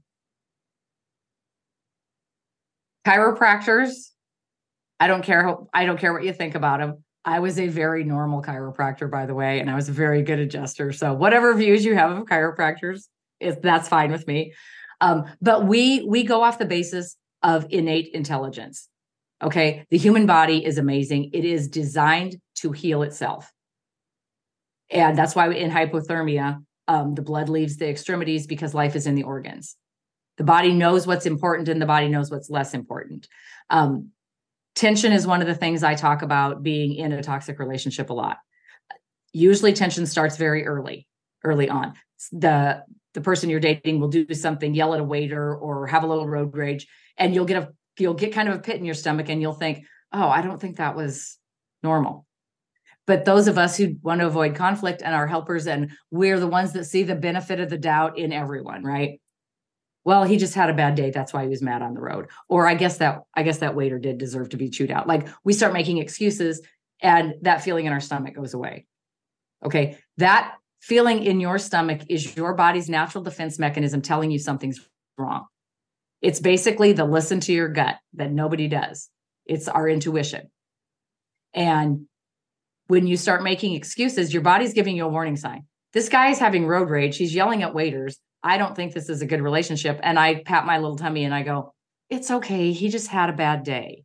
Chiropractors, 3.05 4.11
I 4.99 5.07
don't 5.07 5.23
care 5.23 5.43
how, 5.43 5.67
I 5.73 5.85
don't 5.85 5.99
care 5.99 6.13
what 6.13 6.23
you 6.23 6.33
think 6.33 6.55
about 6.55 6.79
them. 6.79 7.03
I 7.25 7.39
was 7.39 7.59
a 7.59 7.67
very 7.67 8.03
normal 8.03 8.41
chiropractor, 8.41 9.09
by 9.09 9.25
the 9.25 9.33
way, 9.33 9.59
and 9.59 9.69
I 9.69 9.75
was 9.75 9.89
a 9.89 9.93
very 9.93 10.23
good 10.23 10.39
adjuster. 10.39 10.91
So 10.91 11.13
whatever 11.13 11.53
views 11.53 11.85
you 11.85 11.95
have 11.95 12.11
of 12.11 12.25
chiropractors, 12.25 13.07
is 13.39 13.57
that's 13.61 13.87
fine 13.87 14.11
with 14.11 14.27
me. 14.27 14.53
Um, 15.01 15.25
but 15.41 15.65
we 15.65 16.03
we 16.03 16.23
go 16.23 16.43
off 16.43 16.59
the 16.59 16.65
basis 16.65 17.17
of 17.41 17.65
innate 17.69 18.09
intelligence. 18.13 18.87
Okay, 19.41 19.85
the 19.89 19.97
human 19.97 20.25
body 20.25 20.65
is 20.65 20.77
amazing. 20.77 21.31
It 21.33 21.43
is 21.43 21.67
designed 21.67 22.37
to 22.55 22.71
heal 22.71 23.03
itself, 23.03 23.51
and 24.89 25.17
that's 25.17 25.35
why 25.35 25.51
in 25.51 25.71
hypothermia, 25.71 26.63
um, 26.87 27.15
the 27.15 27.21
blood 27.21 27.49
leaves 27.49 27.77
the 27.77 27.89
extremities 27.89 28.47
because 28.47 28.73
life 28.73 28.95
is 28.95 29.07
in 29.07 29.15
the 29.15 29.23
organs. 29.23 29.75
The 30.37 30.43
body 30.43 30.73
knows 30.73 31.05
what's 31.05 31.25
important, 31.25 31.69
and 31.69 31.81
the 31.81 31.85
body 31.85 32.07
knows 32.07 32.31
what's 32.31 32.49
less 32.49 32.73
important. 32.73 33.27
Um, 33.69 34.09
tension 34.75 35.13
is 35.13 35.27
one 35.27 35.41
of 35.41 35.47
the 35.47 35.55
things 35.55 35.83
I 35.83 35.95
talk 35.95 36.21
about 36.21 36.63
being 36.63 36.95
in 36.95 37.11
a 37.11 37.21
toxic 37.21 37.59
relationship 37.59 38.09
a 38.09 38.13
lot. 38.13 38.37
Usually, 39.31 39.73
tension 39.73 40.05
starts 40.05 40.37
very 40.37 40.65
early, 40.65 41.07
early 41.43 41.69
on. 41.69 41.93
The 42.31 42.83
the 43.13 43.21
person 43.21 43.49
you're 43.49 43.59
dating 43.59 43.99
will 43.99 44.07
do 44.07 44.25
something, 44.33 44.73
yell 44.73 44.93
at 44.95 44.99
a 44.99 45.03
waiter 45.03 45.55
or 45.55 45.85
have 45.87 46.03
a 46.03 46.07
little 46.07 46.27
road 46.27 46.55
rage, 46.55 46.87
and 47.17 47.33
you'll 47.33 47.45
get 47.45 47.61
a 47.61 47.69
you'll 47.99 48.13
get 48.15 48.33
kind 48.33 48.49
of 48.49 48.55
a 48.55 48.59
pit 48.59 48.77
in 48.77 48.85
your 48.85 48.95
stomach 48.95 49.29
and 49.29 49.41
you'll 49.41 49.53
think, 49.53 49.85
oh, 50.11 50.27
I 50.27 50.41
don't 50.41 50.59
think 50.59 50.77
that 50.77 50.95
was 50.95 51.37
normal. 51.83 52.25
But 53.05 53.25
those 53.25 53.47
of 53.47 53.57
us 53.57 53.75
who 53.77 53.95
want 54.01 54.21
to 54.21 54.27
avoid 54.27 54.55
conflict 54.55 55.01
and 55.03 55.13
are 55.13 55.27
helpers, 55.27 55.67
and 55.67 55.91
we're 56.09 56.39
the 56.39 56.47
ones 56.47 56.73
that 56.73 56.85
see 56.85 57.03
the 57.03 57.15
benefit 57.15 57.59
of 57.59 57.69
the 57.69 57.77
doubt 57.77 58.17
in 58.17 58.31
everyone, 58.31 58.83
right? 58.83 59.19
Well, 60.05 60.23
he 60.25 60.37
just 60.37 60.53
had 60.53 60.69
a 60.69 60.73
bad 60.73 60.95
day. 60.95 61.11
That's 61.11 61.33
why 61.33 61.43
he 61.43 61.49
was 61.49 61.61
mad 61.61 61.81
on 61.81 61.93
the 61.93 62.01
road. 62.01 62.27
Or 62.49 62.67
I 62.67 62.75
guess 62.75 62.97
that 62.97 63.21
I 63.35 63.43
guess 63.43 63.59
that 63.59 63.75
waiter 63.75 63.99
did 63.99 64.17
deserve 64.17 64.49
to 64.49 64.57
be 64.57 64.69
chewed 64.69 64.91
out. 64.91 65.07
Like 65.07 65.27
we 65.43 65.53
start 65.53 65.73
making 65.73 65.99
excuses 65.99 66.61
and 67.01 67.35
that 67.41 67.63
feeling 67.63 67.85
in 67.85 67.93
our 67.93 67.99
stomach 67.99 68.35
goes 68.35 68.53
away. 68.53 68.85
Okay. 69.65 69.97
That 70.17 70.55
feeling 70.81 71.23
in 71.23 71.39
your 71.39 71.57
stomach 71.57 72.01
is 72.09 72.35
your 72.35 72.53
body's 72.53 72.89
natural 72.89 73.23
defense 73.23 73.57
mechanism 73.57 74.01
telling 74.01 74.31
you 74.31 74.39
something's 74.39 74.81
wrong. 75.17 75.45
It's 76.21 76.39
basically 76.39 76.93
the 76.93 77.05
listen 77.05 77.39
to 77.41 77.53
your 77.53 77.69
gut 77.69 77.97
that 78.13 78.31
nobody 78.31 78.67
does. 78.67 79.09
It's 79.45 79.67
our 79.67 79.87
intuition. 79.87 80.49
And 81.53 82.07
when 82.87 83.07
you 83.07 83.17
start 83.17 83.43
making 83.43 83.75
excuses, 83.75 84.33
your 84.33 84.41
body's 84.41 84.73
giving 84.73 84.97
you 84.97 85.05
a 85.05 85.09
warning 85.09 85.37
sign. 85.37 85.65
This 85.93 86.09
guy 86.09 86.29
is 86.29 86.39
having 86.39 86.65
road 86.65 86.89
rage. 86.89 87.17
He's 87.17 87.35
yelling 87.35 87.63
at 87.63 87.73
waiters. 87.73 88.19
I 88.43 88.57
don't 88.57 88.75
think 88.75 88.93
this 88.93 89.09
is 89.09 89.21
a 89.21 89.25
good 89.25 89.41
relationship. 89.41 89.99
And 90.03 90.19
I 90.19 90.43
pat 90.43 90.65
my 90.65 90.77
little 90.77 90.97
tummy 90.97 91.23
and 91.23 91.33
I 91.33 91.43
go, 91.43 91.73
It's 92.09 92.29
okay. 92.29 92.71
He 92.71 92.89
just 92.89 93.07
had 93.07 93.29
a 93.29 93.33
bad 93.33 93.63
day. 93.63 94.03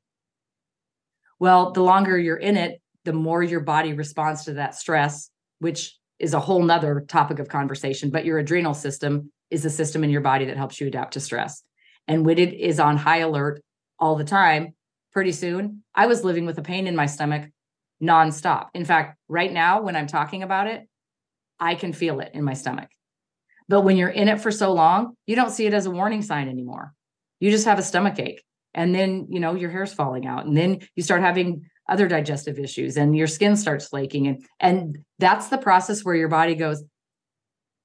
Well, 1.41 1.73
the 1.73 1.83
longer 1.83 2.19
you're 2.19 2.37
in 2.37 2.57
it, 2.57 2.81
the 3.05 3.13
more 3.13 3.43
your 3.43 3.61
body 3.61 3.93
responds 3.93 4.45
to 4.45 4.55
that 4.55 4.75
stress, 4.75 5.31
which 5.61 5.97
is 6.19 6.35
a 6.35 6.41
whole 6.41 6.63
nother 6.63 7.05
topic 7.09 7.39
of 7.39 7.49
conversation, 7.49 8.11
but 8.11 8.25
your 8.25 8.39
adrenal 8.39 8.75
system 8.75 9.33
is 9.51 9.65
a 9.65 9.71
system 9.71 10.05
in 10.05 10.11
your 10.11 10.21
body 10.21 10.47
that 10.47 10.57
helps 10.57 10.81
you 10.81 10.87
adapt 10.87 11.15
to 11.15 11.21
stress. 11.21 11.63
And 12.07 12.27
when 12.27 12.39
it 12.39 12.55
is 12.55 12.81
on 12.81 12.97
high 12.97 13.19
alert 13.19 13.63
all 13.99 14.17
the 14.17 14.25
time, 14.25 14.75
pretty 15.13 15.33
soon 15.33 15.83
I 15.95 16.07
was 16.07 16.25
living 16.25 16.45
with 16.45 16.59
a 16.59 16.63
pain 16.63 16.87
in 16.87 16.97
my 16.97 17.07
stomach 17.07 17.51
nonstop. 18.03 18.69
In 18.75 18.85
fact, 18.85 19.17
right 19.29 19.53
now, 19.53 19.83
when 19.83 19.97
I'm 19.97 20.07
talking 20.07 20.43
about 20.43 20.67
it, 20.67 20.89
I 21.61 21.75
can 21.75 21.93
feel 21.93 22.21
it 22.21 22.31
in 22.35 22.45
my 22.45 22.55
stomach. 22.55 22.89
But 23.69 23.83
when 23.83 23.97
you're 23.97 24.09
in 24.09 24.29
it 24.29 24.41
for 24.41 24.51
so 24.51 24.73
long, 24.73 25.15
you 25.27 25.37
don't 25.37 25.51
see 25.51 25.67
it 25.67 25.75
as 25.75 25.87
a 25.87 25.91
warning 25.91 26.23
sign 26.23 26.49
anymore. 26.49 26.95
You 27.41 27.51
just 27.51 27.67
have 27.67 27.79
a 27.79 27.83
stomach 27.83 28.19
ache. 28.19 28.43
And 28.75 28.95
then, 28.95 29.27
you 29.31 29.41
know, 29.41 29.55
your 29.55 29.71
hair's 29.71 29.93
falling 29.93 30.27
out. 30.27 30.47
And 30.47 30.57
then 30.57 30.81
you 30.95 31.03
start 31.03 31.21
having 31.21 31.67
other 31.89 32.07
digestive 32.07 32.59
issues 32.59 32.97
and 32.97 33.17
your 33.17 33.27
skin 33.27 33.57
starts 33.57 33.89
flaking 33.89 34.27
and 34.27 34.45
and 34.61 34.99
that's 35.19 35.49
the 35.49 35.59
process 35.59 36.05
where 36.05 36.15
your 36.15 36.29
body 36.29 36.55
goes 36.55 36.85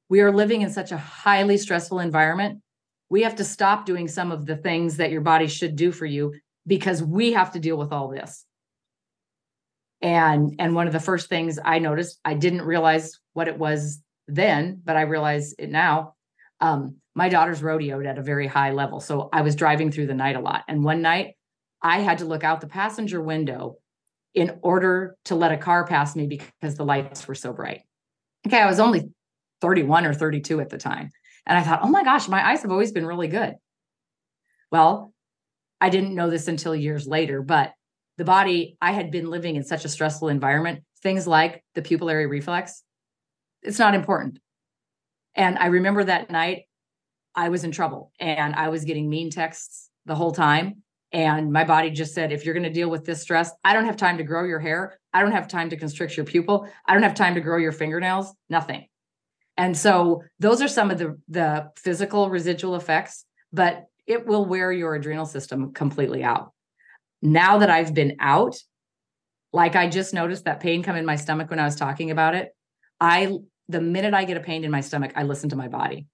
we 0.09 0.19
are 0.19 0.31
living 0.31 0.61
in 0.61 0.69
such 0.69 0.91
a 0.91 0.97
highly 0.97 1.57
stressful 1.57 1.99
environment 1.99 2.61
we 3.09 3.21
have 3.21 3.35
to 3.35 3.43
stop 3.43 3.85
doing 3.85 4.07
some 4.07 4.31
of 4.31 4.45
the 4.45 4.57
things 4.57 4.97
that 4.97 5.11
your 5.11 5.21
body 5.21 5.47
should 5.47 5.75
do 5.75 5.91
for 5.91 6.05
you 6.05 6.33
because 6.67 7.01
we 7.01 7.31
have 7.33 7.51
to 7.53 7.59
deal 7.59 7.77
with 7.77 7.93
all 7.93 8.09
this 8.09 8.45
and 10.01 10.55
and 10.59 10.75
one 10.75 10.87
of 10.87 10.93
the 10.93 10.99
first 10.99 11.29
things 11.29 11.57
i 11.63 11.79
noticed 11.79 12.19
i 12.25 12.33
didn't 12.33 12.61
realize 12.61 13.19
what 13.33 13.47
it 13.47 13.57
was 13.57 14.01
then 14.27 14.81
but 14.83 14.95
i 14.95 15.01
realize 15.01 15.53
it 15.57 15.69
now 15.69 16.13
um, 16.61 16.95
my 17.13 17.27
daughter's 17.27 17.61
rodeoed 17.61 18.07
at 18.07 18.17
a 18.17 18.23
very 18.23 18.47
high 18.47 18.71
level 18.71 18.99
so 18.99 19.29
i 19.33 19.41
was 19.41 19.55
driving 19.55 19.91
through 19.91 20.07
the 20.07 20.13
night 20.13 20.35
a 20.35 20.39
lot 20.39 20.63
and 20.67 20.83
one 20.83 21.01
night 21.01 21.35
i 21.81 21.99
had 21.99 22.19
to 22.19 22.25
look 22.25 22.43
out 22.43 22.61
the 22.61 22.67
passenger 22.67 23.21
window 23.21 23.77
in 24.33 24.59
order 24.61 25.15
to 25.25 25.35
let 25.35 25.51
a 25.51 25.57
car 25.57 25.85
pass 25.85 26.15
me 26.15 26.27
because 26.27 26.75
the 26.75 26.85
lights 26.85 27.27
were 27.27 27.35
so 27.35 27.53
bright. 27.53 27.81
Okay, 28.47 28.59
I 28.59 28.65
was 28.65 28.79
only 28.79 29.09
31 29.61 30.05
or 30.05 30.13
32 30.13 30.59
at 30.59 30.69
the 30.69 30.77
time. 30.77 31.09
And 31.45 31.57
I 31.57 31.61
thought, 31.61 31.81
oh 31.83 31.89
my 31.89 32.03
gosh, 32.03 32.27
my 32.27 32.45
eyes 32.45 32.61
have 32.63 32.71
always 32.71 32.91
been 32.91 33.05
really 33.05 33.27
good. 33.27 33.55
Well, 34.71 35.13
I 35.79 35.89
didn't 35.89 36.15
know 36.15 36.29
this 36.29 36.47
until 36.47 36.75
years 36.75 37.05
later, 37.05 37.41
but 37.41 37.73
the 38.17 38.23
body, 38.23 38.77
I 38.81 38.91
had 38.91 39.11
been 39.11 39.29
living 39.29 39.55
in 39.55 39.63
such 39.63 39.85
a 39.85 39.89
stressful 39.89 40.29
environment, 40.29 40.83
things 41.01 41.27
like 41.27 41.63
the 41.75 41.81
pupillary 41.81 42.29
reflex, 42.29 42.83
it's 43.63 43.79
not 43.79 43.95
important. 43.95 44.39
And 45.35 45.57
I 45.57 45.67
remember 45.67 46.03
that 46.03 46.29
night 46.29 46.63
I 47.35 47.49
was 47.49 47.63
in 47.63 47.71
trouble 47.71 48.11
and 48.19 48.53
I 48.55 48.69
was 48.69 48.85
getting 48.85 49.09
mean 49.09 49.29
texts 49.29 49.89
the 50.05 50.15
whole 50.15 50.31
time. 50.31 50.83
And 51.11 51.51
my 51.51 51.63
body 51.63 51.91
just 51.91 52.13
said, 52.13 52.31
if 52.31 52.43
you're 52.43 52.55
going 52.55 52.63
to 52.63 52.71
deal 52.71 52.89
with 52.89 53.05
this 53.05 53.21
stress, 53.21 53.51
I 53.63 53.73
don't 53.73 53.85
have 53.85 53.97
time 53.97 54.17
to 54.17 54.23
grow 54.23 54.45
your 54.45 54.59
hair. 54.59 54.99
I 55.13 55.21
don't 55.21 55.31
have 55.31 55.47
time 55.47 55.69
to 55.69 55.77
constrict 55.77 56.17
your 56.17 56.25
pupil. 56.25 56.67
I 56.87 56.93
don't 56.93 57.03
have 57.03 57.13
time 57.13 57.35
to 57.35 57.41
grow 57.41 57.57
your 57.57 57.71
fingernails, 57.71 58.33
nothing. 58.49 58.87
And 59.55 59.77
so 59.77 60.23
those 60.39 60.61
are 60.61 60.67
some 60.67 60.89
of 60.89 60.97
the, 60.97 61.19
the 61.29 61.69
physical 61.77 62.29
residual 62.29 62.75
effects, 62.75 63.25
but 63.51 63.85
it 64.07 64.25
will 64.25 64.45
wear 64.45 64.71
your 64.71 64.95
adrenal 64.95 65.27
system 65.27 65.73
completely 65.73 66.23
out. 66.23 66.51
Now 67.21 67.59
that 67.59 67.69
I've 67.69 67.93
been 67.93 68.17
out, 68.19 68.55
like 69.53 69.75
I 69.75 69.87
just 69.87 70.15
noticed 70.15 70.45
that 70.45 70.59
pain 70.59 70.81
come 70.81 70.95
in 70.95 71.05
my 71.05 71.15
stomach 71.15 71.51
when 71.51 71.59
I 71.59 71.65
was 71.65 71.75
talking 71.75 72.09
about 72.09 72.33
it. 72.33 72.49
I, 72.99 73.37
the 73.73 73.81
minute 73.81 74.13
I 74.13 74.23
get 74.23 74.37
a 74.37 74.39
pain 74.39 74.63
in 74.63 74.71
my 74.71 74.81
stomach, 74.81 75.11
I 75.15 75.23
listen 75.23 75.49
to 75.49 75.55
my 75.57 75.67
body. 75.67 76.07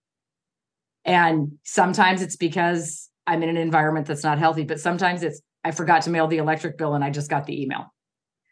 And 1.05 1.59
sometimes 1.63 2.21
it's 2.21 2.35
because 2.35 3.09
I'm 3.27 3.43
in 3.43 3.49
an 3.49 3.57
environment 3.57 4.07
that's 4.07 4.23
not 4.23 4.39
healthy, 4.39 4.63
but 4.63 4.79
sometimes 4.79 5.21
it's 5.21 5.41
I 5.63 5.71
forgot 5.71 6.03
to 6.03 6.09
mail 6.09 6.27
the 6.27 6.37
electric 6.37 6.77
bill 6.77 6.95
and 6.95 7.03
I 7.03 7.09
just 7.09 7.29
got 7.29 7.45
the 7.45 7.61
email. 7.61 7.93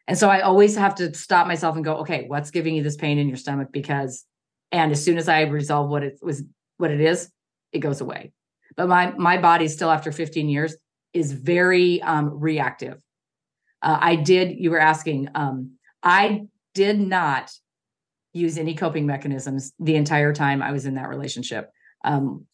And 0.08 0.18
so 0.18 0.30
I 0.30 0.42
always 0.42 0.76
have 0.76 0.96
to 0.96 1.14
stop 1.14 1.48
myself 1.48 1.76
and 1.76 1.84
go, 1.84 1.98
okay, 1.98 2.26
what's 2.28 2.52
giving 2.52 2.76
you 2.76 2.84
this 2.84 2.96
pain 2.96 3.18
in 3.18 3.28
your 3.28 3.38
stomach? 3.38 3.70
Because, 3.72 4.26
and 4.72 4.92
as 4.92 5.04
soon 5.04 5.18
as 5.18 5.28
I 5.28 5.42
resolve 5.42 5.90
what 5.90 6.04
it 6.04 6.20
was, 6.22 6.44
what 6.78 6.92
it 6.92 7.02
is, 7.02 7.30
it 7.72 7.80
goes 7.80 8.02
away. 8.02 8.32
but 8.76 8.88
my 8.88 9.12
my 9.18 9.38
body 9.38 9.68
still 9.68 9.90
after 9.90 10.12
15 10.12 10.50
years 10.50 10.76
is 11.14 11.32
very 11.32 12.02
um, 12.02 12.40
reactive. 12.40 13.02
Uh, 13.82 13.98
I 14.00 14.16
did. 14.16 14.58
You 14.58 14.72
were 14.72 14.80
asking. 14.80 15.30
Um, 15.36 15.78
I 16.04 16.48
did 16.74 17.00
not 17.00 17.52
use 18.38 18.58
any 18.58 18.74
coping 18.74 19.06
mechanisms 19.06 19.74
the 19.80 19.96
entire 19.96 20.34
time 20.34 20.62
I 20.62 20.72
was 20.72 20.86
in 20.86 20.96
that 20.96 21.10
relationship. 21.10 21.72
Um, 22.04 22.46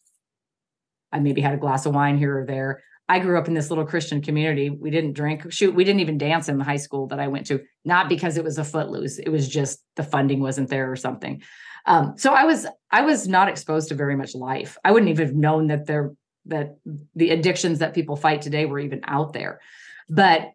I 1.12 1.20
maybe 1.20 1.40
had 1.40 1.54
a 1.54 1.58
glass 1.58 1.86
of 1.86 1.94
wine 1.94 2.18
here 2.18 2.40
or 2.40 2.46
there. 2.46 2.82
I 3.08 3.18
grew 3.18 3.38
up 3.38 3.48
in 3.48 3.54
this 3.54 3.70
little 3.70 3.84
Christian 3.84 4.22
community. 4.22 4.70
We 4.70 4.90
didn't 4.90 5.12
drink, 5.12 5.52
shoot, 5.52 5.74
we 5.74 5.84
didn't 5.84 6.00
even 6.00 6.16
dance 6.16 6.48
in 6.48 6.58
the 6.58 6.64
high 6.64 6.76
school 6.76 7.06
that 7.08 7.20
I 7.20 7.28
went 7.28 7.46
to, 7.46 7.60
not 7.84 8.08
because 8.08 8.36
it 8.36 8.44
was 8.44 8.56
a 8.56 8.64
footloose. 8.64 9.18
It 9.18 9.28
was 9.28 9.48
just 9.48 9.80
the 9.96 10.02
funding 10.02 10.40
wasn't 10.40 10.70
there 10.70 10.90
or 10.90 10.96
something. 10.96 11.42
Um, 11.86 12.14
so 12.16 12.32
I 12.32 12.44
was 12.44 12.66
I 12.90 13.02
was 13.02 13.28
not 13.28 13.48
exposed 13.48 13.90
to 13.90 13.94
very 13.94 14.16
much 14.16 14.34
life. 14.34 14.78
I 14.84 14.92
wouldn't 14.92 15.10
even 15.10 15.26
have 15.26 15.36
known 15.36 15.66
that 15.66 15.86
there 15.86 16.12
that 16.46 16.76
the 17.14 17.30
addictions 17.30 17.78
that 17.78 17.94
people 17.94 18.16
fight 18.16 18.42
today 18.42 18.64
were 18.64 18.78
even 18.78 19.00
out 19.04 19.34
there. 19.34 19.60
But 20.08 20.52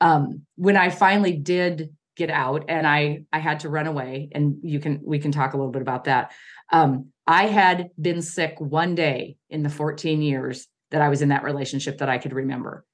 um, 0.00 0.42
when 0.56 0.76
I 0.76 0.90
finally 0.90 1.36
did 1.36 1.94
get 2.16 2.30
out 2.30 2.64
and 2.68 2.86
I 2.86 3.24
I 3.32 3.38
had 3.38 3.60
to 3.60 3.68
run 3.68 3.86
away, 3.86 4.28
and 4.32 4.56
you 4.62 4.80
can 4.80 5.00
we 5.04 5.18
can 5.18 5.32
talk 5.32 5.54
a 5.54 5.56
little 5.56 5.72
bit 5.72 5.82
about 5.82 6.04
that. 6.04 6.32
Um, 6.72 7.10
I 7.26 7.46
had 7.46 7.90
been 8.00 8.22
sick 8.22 8.56
one 8.58 8.94
day 8.94 9.36
in 9.48 9.62
the 9.62 9.68
14 9.68 10.22
years 10.22 10.66
that 10.90 11.02
I 11.02 11.08
was 11.08 11.22
in 11.22 11.30
that 11.30 11.44
relationship 11.44 11.98
that 11.98 12.08
I 12.08 12.18
could 12.18 12.32
remember. 12.32 12.84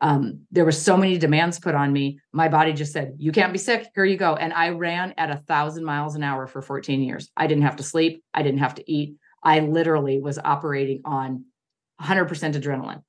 Um, 0.00 0.42
there 0.50 0.64
were 0.64 0.72
so 0.72 0.96
many 0.96 1.16
demands 1.16 1.58
put 1.58 1.74
on 1.74 1.92
me. 1.92 2.20
My 2.32 2.48
body 2.48 2.72
just 2.72 2.92
said, 2.92 3.14
You 3.18 3.32
can't 3.32 3.52
be 3.52 3.58
sick. 3.58 3.88
Here 3.94 4.04
you 4.04 4.18
go. 4.18 4.34
And 4.34 4.52
I 4.52 4.70
ran 4.70 5.14
at 5.16 5.30
a 5.30 5.42
thousand 5.48 5.84
miles 5.84 6.16
an 6.16 6.22
hour 6.22 6.46
for 6.46 6.60
14 6.60 7.00
years. 7.00 7.30
I 7.36 7.46
didn't 7.46 7.64
have 7.64 7.76
to 7.76 7.82
sleep. 7.82 8.22
I 8.34 8.42
didn't 8.42 8.58
have 8.58 8.74
to 8.74 8.92
eat. 8.92 9.16
I 9.42 9.60
literally 9.60 10.20
was 10.20 10.38
operating 10.38 11.02
on 11.04 11.46
100% 12.02 12.28
adrenaline. 12.28 13.02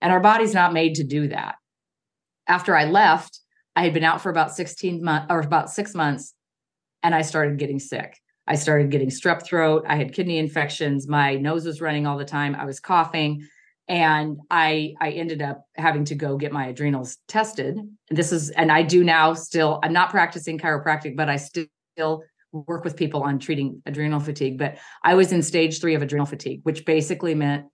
And 0.00 0.12
our 0.12 0.20
body's 0.20 0.54
not 0.54 0.72
made 0.72 0.96
to 0.96 1.04
do 1.04 1.28
that. 1.28 1.56
After 2.48 2.76
I 2.76 2.86
left, 2.86 3.38
I 3.74 3.84
had 3.84 3.94
been 3.94 4.04
out 4.04 4.20
for 4.20 4.30
about 4.30 4.54
16 4.54 5.02
months 5.02 5.26
or 5.30 5.40
about 5.40 5.70
six 5.70 5.94
months, 5.94 6.34
and 7.02 7.14
I 7.14 7.22
started 7.22 7.58
getting 7.58 7.78
sick. 7.78 8.18
I 8.46 8.56
started 8.56 8.90
getting 8.90 9.08
strep 9.08 9.44
throat. 9.44 9.84
I 9.88 9.96
had 9.96 10.12
kidney 10.12 10.38
infections. 10.38 11.08
My 11.08 11.36
nose 11.36 11.64
was 11.64 11.80
running 11.80 12.06
all 12.06 12.18
the 12.18 12.24
time. 12.24 12.54
I 12.54 12.64
was 12.64 12.80
coughing 12.80 13.46
and 13.88 14.38
i 14.50 14.94
i 15.00 15.10
ended 15.10 15.42
up 15.42 15.66
having 15.76 16.04
to 16.04 16.14
go 16.14 16.36
get 16.36 16.52
my 16.52 16.66
adrenals 16.66 17.18
tested 17.28 17.76
And 17.76 17.92
this 18.10 18.32
is 18.32 18.50
and 18.50 18.70
i 18.70 18.82
do 18.82 19.02
now 19.02 19.34
still 19.34 19.80
i'm 19.82 19.92
not 19.92 20.10
practicing 20.10 20.58
chiropractic 20.58 21.16
but 21.16 21.28
i 21.28 21.36
still 21.36 22.22
work 22.52 22.84
with 22.84 22.96
people 22.96 23.22
on 23.22 23.38
treating 23.38 23.82
adrenal 23.86 24.20
fatigue 24.20 24.56
but 24.56 24.78
i 25.02 25.14
was 25.14 25.32
in 25.32 25.42
stage 25.42 25.80
3 25.80 25.94
of 25.94 26.02
adrenal 26.02 26.26
fatigue 26.26 26.60
which 26.62 26.84
basically 26.84 27.34
meant 27.34 27.66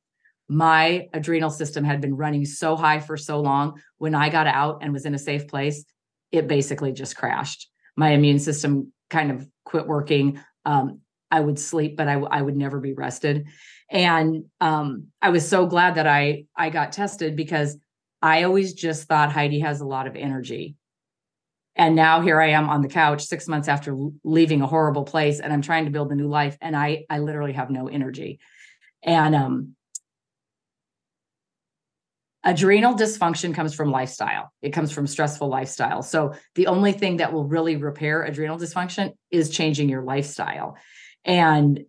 my 0.49 1.09
adrenal 1.13 1.51
system 1.51 1.85
had 1.85 2.01
been 2.01 2.17
running 2.17 2.45
so 2.45 2.75
high 2.75 3.01
for 3.01 3.17
so 3.17 3.41
long 3.41 3.81
when 3.99 4.15
i 4.15 4.29
got 4.29 4.47
out 4.47 4.79
and 4.81 4.93
was 4.93 5.05
in 5.05 5.15
a 5.15 5.19
safe 5.19 5.47
place 5.47 5.85
it 6.33 6.49
basically 6.49 6.93
just 6.93 7.17
crashed. 7.17 7.69
My 7.97 8.11
immune 8.11 8.39
system 8.39 8.93
kind 9.11 9.31
of 9.31 9.47
quit 9.65 9.87
working. 9.87 10.41
Um, 10.65 11.01
i 11.31 11.41
would 11.41 11.59
sleep 11.59 11.95
but 11.95 12.09
I, 12.09 12.15
I 12.15 12.41
would 12.41 12.57
never 12.57 12.81
be 12.81 12.95
rested. 12.95 13.49
And 13.91 14.45
um, 14.61 15.09
i 15.21 15.29
was 15.31 15.47
so 15.47 15.67
glad 15.67 15.97
that 15.97 16.07
i 16.07 16.45
i 16.57 16.71
got 16.71 16.93
tested 16.93 17.37
because 17.37 17.77
i 18.23 18.45
always 18.45 18.73
just 18.73 19.09
thought 19.09 19.33
heidi 19.33 19.61
has 19.61 19.81
a 19.81 19.87
lot 19.87 20.07
of 20.07 20.17
energy. 20.17 20.77
And 21.77 21.95
now 21.95 22.23
here 22.23 22.41
i 22.41 22.49
am 22.51 22.71
on 22.71 22.81
the 22.81 22.89
couch 22.89 23.25
six 23.25 23.47
months 23.47 23.69
after 23.69 23.95
leaving 24.25 24.63
a 24.63 24.67
horrible 24.67 25.05
place 25.05 25.39
and 25.41 25.53
i'm 25.53 25.63
trying 25.63 25.85
to 25.85 25.91
build 25.91 26.11
a 26.13 26.15
new 26.15 26.29
life 26.29 26.57
and 26.63 26.75
i 26.75 27.05
i 27.11 27.19
literally 27.19 27.53
have 27.53 27.71
no 27.71 27.89
energy. 27.89 28.41
And 29.03 29.35
um 29.35 29.75
adrenal 32.45 32.95
dysfunction 32.95 33.55
comes 33.55 33.75
from 33.75 33.91
lifestyle 33.91 34.53
it 34.63 34.71
comes 34.71 34.93
from 34.93 35.07
stressful 35.07 35.49
lifestyle 35.49 36.03
so 36.03 36.33
the 36.55 36.69
only 36.69 36.93
thing 36.93 37.17
that 37.17 37.33
will 37.33 37.45
really 37.45 37.77
repair 37.77 38.23
adrenal 38.23 38.59
dysfunction 38.59 39.13
is 39.31 39.51
changing 39.51 39.89
your 39.89 40.03
lifestyle 40.03 40.77
and 41.25 41.85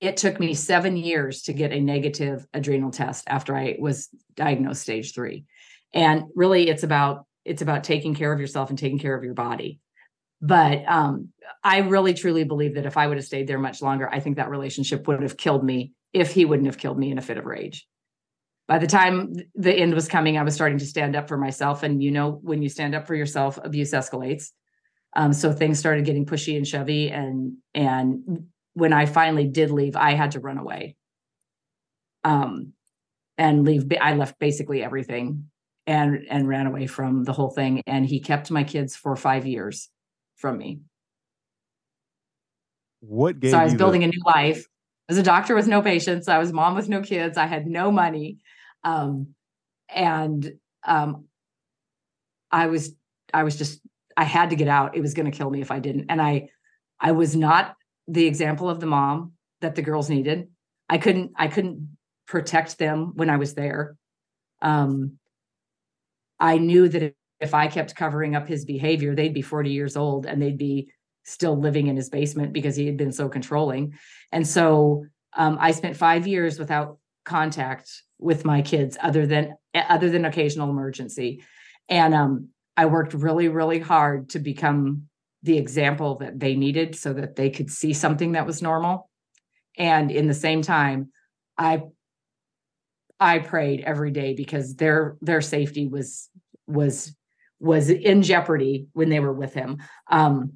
it 0.00 0.16
took 0.16 0.38
me 0.38 0.54
seven 0.54 0.96
years 0.96 1.42
to 1.42 1.52
get 1.52 1.72
a 1.72 1.80
negative 1.80 2.46
adrenal 2.52 2.90
test 2.90 3.24
after 3.26 3.56
I 3.56 3.76
was 3.78 4.08
diagnosed 4.34 4.82
stage 4.82 5.14
three. 5.14 5.44
And 5.92 6.24
really 6.34 6.68
it's 6.68 6.82
about 6.82 7.26
it's 7.44 7.62
about 7.62 7.84
taking 7.84 8.14
care 8.14 8.32
of 8.32 8.40
yourself 8.40 8.70
and 8.70 8.78
taking 8.78 8.98
care 8.98 9.14
of 9.14 9.24
your 9.24 9.34
body. 9.34 9.80
But 10.40 10.84
um, 10.86 11.28
I 11.62 11.78
really 11.78 12.14
truly 12.14 12.44
believe 12.44 12.74
that 12.74 12.86
if 12.86 12.96
I 12.96 13.06
would 13.06 13.16
have 13.16 13.26
stayed 13.26 13.46
there 13.46 13.58
much 13.58 13.82
longer, 13.82 14.08
I 14.10 14.20
think 14.20 14.36
that 14.36 14.50
relationship 14.50 15.06
would 15.06 15.22
have 15.22 15.36
killed 15.36 15.64
me 15.64 15.92
if 16.12 16.32
he 16.32 16.44
wouldn't 16.44 16.66
have 16.66 16.78
killed 16.78 16.98
me 16.98 17.10
in 17.10 17.18
a 17.18 17.22
fit 17.22 17.38
of 17.38 17.44
rage. 17.44 17.86
By 18.66 18.78
the 18.78 18.86
time 18.86 19.34
the 19.54 19.72
end 19.74 19.94
was 19.94 20.08
coming, 20.08 20.38
I 20.38 20.42
was 20.42 20.54
starting 20.54 20.78
to 20.78 20.86
stand 20.86 21.14
up 21.14 21.28
for 21.28 21.36
myself. 21.36 21.82
And 21.82 22.02
you 22.02 22.10
know, 22.10 22.38
when 22.42 22.62
you 22.62 22.68
stand 22.68 22.94
up 22.94 23.06
for 23.06 23.14
yourself, 23.14 23.58
abuse 23.62 23.92
escalates. 23.92 24.50
Um, 25.16 25.32
so 25.32 25.52
things 25.52 25.78
started 25.78 26.04
getting 26.04 26.26
pushy 26.26 26.56
and 26.56 26.66
shovey, 26.66 27.10
and 27.10 27.58
and 27.74 28.46
when 28.72 28.92
I 28.92 29.06
finally 29.06 29.46
did 29.46 29.70
leave, 29.70 29.96
I 29.96 30.12
had 30.14 30.32
to 30.32 30.40
run 30.40 30.58
away. 30.58 30.96
Um, 32.24 32.72
and 33.38 33.64
leave. 33.64 33.86
I 34.00 34.14
left 34.14 34.38
basically 34.38 34.82
everything 34.82 35.50
and 35.86 36.24
and 36.30 36.48
ran 36.48 36.66
away 36.66 36.86
from 36.86 37.24
the 37.24 37.32
whole 37.32 37.50
thing. 37.50 37.82
And 37.86 38.06
he 38.06 38.20
kept 38.20 38.50
my 38.50 38.64
kids 38.64 38.96
for 38.96 39.14
five 39.16 39.46
years 39.46 39.88
from 40.36 40.58
me. 40.58 40.80
What 43.00 43.38
gave 43.38 43.50
so 43.52 43.58
I 43.58 43.64
was 43.64 43.74
building 43.74 44.00
the- 44.00 44.06
a 44.06 44.10
new 44.10 44.22
life. 44.24 44.66
As 45.08 45.18
a 45.18 45.22
doctor 45.22 45.54
with 45.54 45.68
no 45.68 45.82
patients, 45.82 46.28
I 46.28 46.38
was 46.38 46.52
mom 46.52 46.74
with 46.74 46.88
no 46.88 47.02
kids. 47.02 47.36
I 47.36 47.46
had 47.46 47.66
no 47.66 47.92
money, 47.92 48.38
um, 48.84 49.34
and 49.88 50.52
um, 50.86 51.24
I 52.50 52.66
was 52.66 52.94
I 53.32 53.42
was 53.42 53.56
just 53.56 53.80
I 54.16 54.24
had 54.24 54.50
to 54.50 54.56
get 54.56 54.68
out. 54.68 54.96
It 54.96 55.00
was 55.00 55.14
going 55.14 55.30
to 55.30 55.36
kill 55.36 55.50
me 55.50 55.60
if 55.60 55.70
I 55.70 55.80
didn't. 55.80 56.06
And 56.08 56.22
I 56.22 56.48
I 57.00 57.12
was 57.12 57.34
not 57.34 57.74
the 58.06 58.26
example 58.26 58.68
of 58.68 58.80
the 58.80 58.86
mom 58.86 59.32
that 59.60 59.74
the 59.74 59.82
girls 59.82 60.08
needed. 60.08 60.48
I 60.88 60.98
couldn't 60.98 61.32
I 61.36 61.48
couldn't 61.48 61.96
protect 62.26 62.78
them 62.78 63.12
when 63.14 63.30
I 63.30 63.36
was 63.36 63.54
there. 63.54 63.96
Um, 64.62 65.18
I 66.38 66.58
knew 66.58 66.88
that 66.88 67.14
if 67.40 67.54
I 67.54 67.66
kept 67.68 67.96
covering 67.96 68.34
up 68.34 68.46
his 68.46 68.64
behavior, 68.64 69.14
they'd 69.14 69.34
be 69.34 69.42
40 69.42 69.70
years 69.70 69.96
old 69.96 70.26
and 70.26 70.40
they'd 70.40 70.58
be 70.58 70.90
still 71.24 71.58
living 71.58 71.88
in 71.88 71.96
his 71.96 72.10
basement 72.10 72.52
because 72.52 72.76
he 72.76 72.86
had 72.86 72.96
been 72.96 73.12
so 73.12 73.28
controlling. 73.28 73.94
And 74.32 74.46
so 74.46 75.06
um, 75.36 75.58
I 75.60 75.72
spent 75.72 75.96
five 75.96 76.26
years 76.26 76.58
without 76.58 76.98
contact 77.24 77.90
with 78.18 78.44
my 78.44 78.62
kids, 78.62 78.96
other 79.02 79.26
than 79.26 79.54
other 79.74 80.10
than 80.10 80.24
occasional 80.24 80.70
emergency. 80.70 81.42
And 81.88 82.14
um, 82.14 82.48
I 82.76 82.86
worked 82.86 83.14
really, 83.14 83.48
really 83.48 83.78
hard 83.78 84.30
to 84.30 84.38
become 84.38 85.08
the 85.44 85.58
example 85.58 86.16
that 86.16 86.40
they 86.40 86.56
needed 86.56 86.96
so 86.96 87.12
that 87.12 87.36
they 87.36 87.50
could 87.50 87.70
see 87.70 87.92
something 87.92 88.32
that 88.32 88.46
was 88.46 88.62
normal 88.62 89.10
and 89.76 90.10
in 90.10 90.26
the 90.26 90.34
same 90.34 90.62
time 90.62 91.10
i 91.58 91.82
i 93.20 93.38
prayed 93.38 93.82
every 93.82 94.10
day 94.10 94.34
because 94.34 94.74
their 94.76 95.16
their 95.20 95.42
safety 95.42 95.86
was 95.86 96.30
was 96.66 97.14
was 97.60 97.90
in 97.90 98.22
jeopardy 98.22 98.86
when 98.94 99.10
they 99.10 99.20
were 99.20 99.32
with 99.32 99.52
him 99.52 99.78
um 100.10 100.54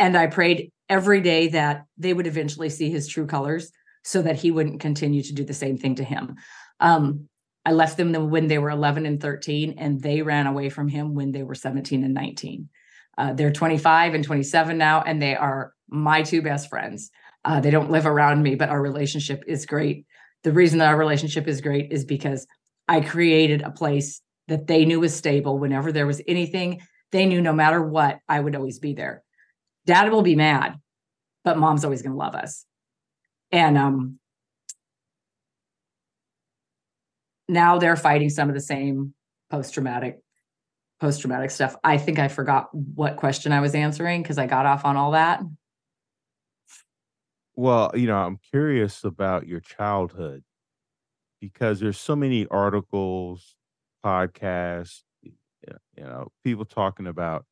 and 0.00 0.16
i 0.16 0.26
prayed 0.26 0.71
every 0.92 1.20
day 1.20 1.48
that 1.48 1.84
they 1.96 2.12
would 2.12 2.26
eventually 2.26 2.68
see 2.68 2.90
his 2.90 3.08
true 3.08 3.26
colors 3.26 3.70
so 4.04 4.22
that 4.22 4.36
he 4.36 4.50
wouldn't 4.50 4.80
continue 4.80 5.22
to 5.22 5.34
do 5.34 5.44
the 5.44 5.60
same 5.62 5.76
thing 5.78 5.94
to 5.94 6.04
him 6.04 6.36
um 6.80 7.28
I 7.64 7.72
left 7.72 7.96
them 7.96 8.12
when 8.30 8.48
they 8.48 8.58
were 8.58 8.70
11 8.70 9.06
and 9.06 9.20
13, 9.20 9.76
and 9.78 10.00
they 10.00 10.22
ran 10.22 10.46
away 10.46 10.68
from 10.68 10.88
him 10.88 11.14
when 11.14 11.32
they 11.32 11.42
were 11.42 11.54
17 11.54 12.02
and 12.02 12.14
19. 12.14 12.68
Uh, 13.16 13.32
they're 13.34 13.52
25 13.52 14.14
and 14.14 14.24
27 14.24 14.78
now, 14.78 15.02
and 15.02 15.22
they 15.22 15.36
are 15.36 15.72
my 15.88 16.22
two 16.22 16.42
best 16.42 16.68
friends. 16.68 17.10
Uh, 17.44 17.60
they 17.60 17.70
don't 17.70 17.90
live 17.90 18.06
around 18.06 18.42
me, 18.42 18.54
but 18.54 18.68
our 18.68 18.80
relationship 18.80 19.44
is 19.46 19.66
great. 19.66 20.06
The 20.42 20.52
reason 20.52 20.78
that 20.78 20.88
our 20.88 20.96
relationship 20.96 21.46
is 21.46 21.60
great 21.60 21.92
is 21.92 22.04
because 22.04 22.46
I 22.88 23.00
created 23.00 23.62
a 23.62 23.70
place 23.70 24.20
that 24.48 24.66
they 24.66 24.84
knew 24.84 25.00
was 25.00 25.14
stable. 25.14 25.58
Whenever 25.58 25.92
there 25.92 26.06
was 26.06 26.22
anything, 26.26 26.80
they 27.12 27.26
knew 27.26 27.40
no 27.40 27.52
matter 27.52 27.80
what, 27.80 28.18
I 28.28 28.40
would 28.40 28.56
always 28.56 28.80
be 28.80 28.94
there. 28.94 29.22
Dad 29.86 30.10
will 30.10 30.22
be 30.22 30.36
mad, 30.36 30.76
but 31.44 31.58
mom's 31.58 31.84
always 31.84 32.02
going 32.02 32.12
to 32.12 32.18
love 32.18 32.34
us. 32.34 32.64
And 33.50 33.76
um, 33.76 34.18
now 37.48 37.78
they're 37.78 37.96
fighting 37.96 38.30
some 38.30 38.48
of 38.48 38.54
the 38.54 38.60
same 38.60 39.14
post-traumatic 39.50 40.20
post-traumatic 41.00 41.50
stuff. 41.50 41.74
I 41.82 41.98
think 41.98 42.20
I 42.20 42.28
forgot 42.28 42.68
what 42.72 43.16
question 43.16 43.50
I 43.50 43.60
was 43.60 43.74
answering 43.74 44.22
because 44.22 44.38
I 44.38 44.46
got 44.46 44.66
off 44.66 44.84
on 44.84 44.96
all 44.96 45.10
that. 45.10 45.42
Well, 47.54 47.90
you 47.94 48.06
know, 48.06 48.16
I'm 48.16 48.38
curious 48.50 49.02
about 49.02 49.46
your 49.48 49.58
childhood 49.58 50.44
because 51.40 51.80
there's 51.80 51.98
so 51.98 52.14
many 52.14 52.46
articles, 52.46 53.56
podcasts, 54.04 55.02
you 55.24 56.04
know, 56.04 56.28
people 56.44 56.64
talking 56.64 57.08
about 57.08 57.44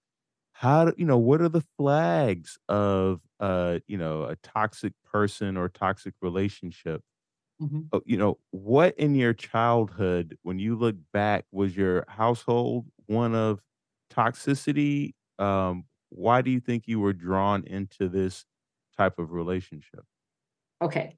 how 0.61 0.85
do 0.85 0.95
you 0.99 1.07
know, 1.07 1.17
what 1.17 1.41
are 1.41 1.49
the 1.49 1.65
flags 1.79 2.59
of, 2.69 3.23
uh, 3.41 3.79
you 3.87 3.97
know, 3.97 4.25
a 4.25 4.37
toxic 4.37 4.93
person 5.11 5.57
or 5.57 5.71
toxic 5.71 6.13
relationship? 6.21 7.03
Mhm. 7.63 7.89
Uh, 7.91 8.01
you 8.05 8.19
know, 8.19 8.39
what 8.51 8.95
in 8.99 9.15
your 9.15 9.33
childhood, 9.33 10.37
when 10.43 10.59
you 10.59 10.77
look 10.77 10.97
back, 11.15 11.47
was 11.51 11.75
your 11.75 12.05
household 12.09 12.87
one 13.07 13.35
of 13.35 13.61
toxicity? 14.13 15.15
Um, 15.39 15.87
why 16.11 16.43
do 16.43 16.51
you 16.51 16.61
think 16.61 16.87
you 16.87 17.01
were 17.01 17.15
drawn 17.15 17.65
into 17.65 18.11
this 18.11 18.45
type 18.99 19.19
of 19.19 19.33
relationship? 19.33 20.05
Okay. 20.83 21.17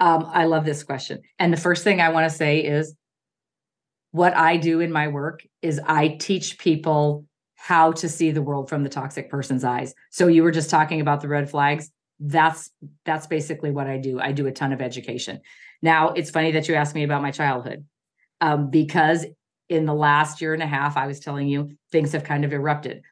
Um, 0.00 0.30
I 0.32 0.46
love 0.46 0.64
this 0.64 0.82
question. 0.82 1.20
And 1.38 1.52
the 1.52 1.58
first 1.58 1.84
thing 1.84 2.00
I 2.00 2.08
want 2.08 2.30
to 2.30 2.34
say 2.34 2.60
is 2.64 2.96
what 4.12 4.34
I 4.34 4.56
do 4.56 4.80
in 4.80 4.90
my 4.90 5.08
work 5.08 5.46
is 5.60 5.78
I 5.86 6.08
teach 6.08 6.58
people 6.58 7.26
how 7.60 7.90
to 7.90 8.08
see 8.08 8.30
the 8.30 8.40
world 8.40 8.68
from 8.68 8.84
the 8.84 8.88
toxic 8.88 9.28
person's 9.28 9.64
eyes. 9.64 9.92
So 10.10 10.28
you 10.28 10.44
were 10.44 10.52
just 10.52 10.70
talking 10.70 11.00
about 11.00 11.20
the 11.20 11.28
red 11.28 11.50
flags. 11.50 11.90
That's 12.20 12.70
that's 13.04 13.26
basically 13.26 13.72
what 13.72 13.88
I 13.88 13.98
do. 13.98 14.20
I 14.20 14.30
do 14.30 14.46
a 14.46 14.52
ton 14.52 14.72
of 14.72 14.80
education. 14.80 15.40
Now, 15.82 16.10
it's 16.10 16.30
funny 16.30 16.52
that 16.52 16.68
you 16.68 16.76
asked 16.76 16.94
me 16.94 17.02
about 17.02 17.20
my 17.20 17.32
childhood. 17.32 17.84
Um, 18.40 18.70
because 18.70 19.26
in 19.68 19.86
the 19.86 19.94
last 19.94 20.40
year 20.40 20.54
and 20.54 20.62
a 20.62 20.68
half, 20.68 20.96
I 20.96 21.08
was 21.08 21.18
telling 21.18 21.48
you 21.48 21.76
things 21.90 22.12
have 22.12 22.22
kind 22.22 22.44
of 22.44 22.52
erupted. 22.52 23.02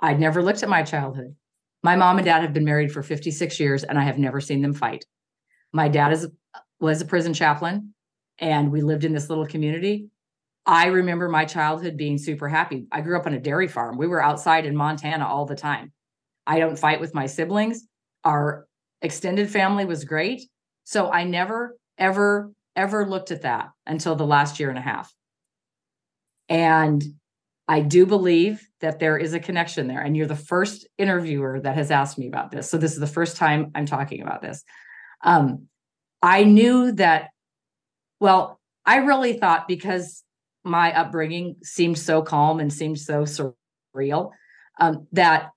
I'd 0.00 0.20
never 0.20 0.40
looked 0.40 0.62
at 0.62 0.68
my 0.68 0.84
childhood. 0.84 1.34
My 1.82 1.96
mom 1.96 2.18
and 2.18 2.24
dad 2.24 2.42
have 2.42 2.52
been 2.52 2.64
married 2.64 2.92
for 2.92 3.02
56 3.02 3.58
years 3.58 3.82
and 3.82 3.98
I 3.98 4.04
have 4.04 4.18
never 4.18 4.40
seen 4.40 4.62
them 4.62 4.72
fight. 4.72 5.04
My 5.72 5.88
dad 5.88 6.12
is 6.12 6.28
was 6.78 7.00
a 7.00 7.06
prison 7.06 7.34
chaplain 7.34 7.92
and 8.38 8.70
we 8.70 8.82
lived 8.82 9.04
in 9.04 9.12
this 9.12 9.28
little 9.28 9.46
community. 9.46 10.08
I 10.66 10.86
remember 10.86 11.28
my 11.28 11.44
childhood 11.44 11.96
being 11.96 12.18
super 12.18 12.48
happy. 12.48 12.86
I 12.90 13.00
grew 13.00 13.16
up 13.16 13.26
on 13.26 13.34
a 13.34 13.40
dairy 13.40 13.68
farm. 13.68 13.96
We 13.96 14.08
were 14.08 14.22
outside 14.22 14.66
in 14.66 14.76
Montana 14.76 15.26
all 15.26 15.46
the 15.46 15.54
time. 15.54 15.92
I 16.46 16.58
don't 16.58 16.78
fight 16.78 17.00
with 17.00 17.14
my 17.14 17.26
siblings. 17.26 17.86
Our 18.24 18.66
extended 19.00 19.48
family 19.48 19.84
was 19.84 20.04
great. 20.04 20.42
So 20.84 21.10
I 21.10 21.24
never, 21.24 21.76
ever, 21.98 22.52
ever 22.74 23.06
looked 23.06 23.30
at 23.30 23.42
that 23.42 23.68
until 23.86 24.16
the 24.16 24.26
last 24.26 24.58
year 24.58 24.68
and 24.68 24.78
a 24.78 24.82
half. 24.82 25.12
And 26.48 27.02
I 27.68 27.80
do 27.80 28.06
believe 28.06 28.66
that 28.80 28.98
there 28.98 29.16
is 29.16 29.34
a 29.34 29.40
connection 29.40 29.86
there. 29.86 30.00
And 30.00 30.16
you're 30.16 30.26
the 30.26 30.36
first 30.36 30.86
interviewer 30.98 31.60
that 31.60 31.76
has 31.76 31.90
asked 31.90 32.18
me 32.18 32.26
about 32.26 32.50
this. 32.50 32.68
So 32.70 32.76
this 32.78 32.92
is 32.92 33.00
the 33.00 33.06
first 33.06 33.36
time 33.36 33.70
I'm 33.74 33.86
talking 33.86 34.22
about 34.22 34.42
this. 34.42 34.64
Um, 35.22 35.66
I 36.22 36.44
knew 36.44 36.92
that, 36.92 37.30
well, 38.20 38.60
I 38.84 38.98
really 38.98 39.34
thought 39.34 39.66
because 39.66 40.22
my 40.66 40.92
upbringing 40.92 41.56
seemed 41.62 41.98
so 41.98 42.22
calm 42.22 42.60
and 42.60 42.72
seemed 42.72 42.98
so 42.98 43.22
surreal 43.22 44.32
um, 44.80 45.06
that 45.12 45.50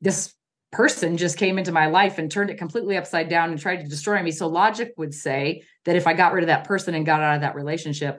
this 0.00 0.34
person 0.72 1.16
just 1.16 1.38
came 1.38 1.58
into 1.58 1.72
my 1.72 1.86
life 1.86 2.18
and 2.18 2.30
turned 2.30 2.50
it 2.50 2.58
completely 2.58 2.96
upside 2.96 3.28
down 3.28 3.50
and 3.50 3.58
tried 3.58 3.80
to 3.80 3.88
destroy 3.88 4.22
me. 4.22 4.30
So 4.30 4.46
logic 4.46 4.92
would 4.96 5.14
say 5.14 5.62
that 5.84 5.96
if 5.96 6.06
I 6.06 6.14
got 6.14 6.32
rid 6.32 6.44
of 6.44 6.48
that 6.48 6.64
person 6.64 6.94
and 6.94 7.06
got 7.06 7.22
out 7.22 7.36
of 7.36 7.40
that 7.42 7.54
relationship, 7.54 8.18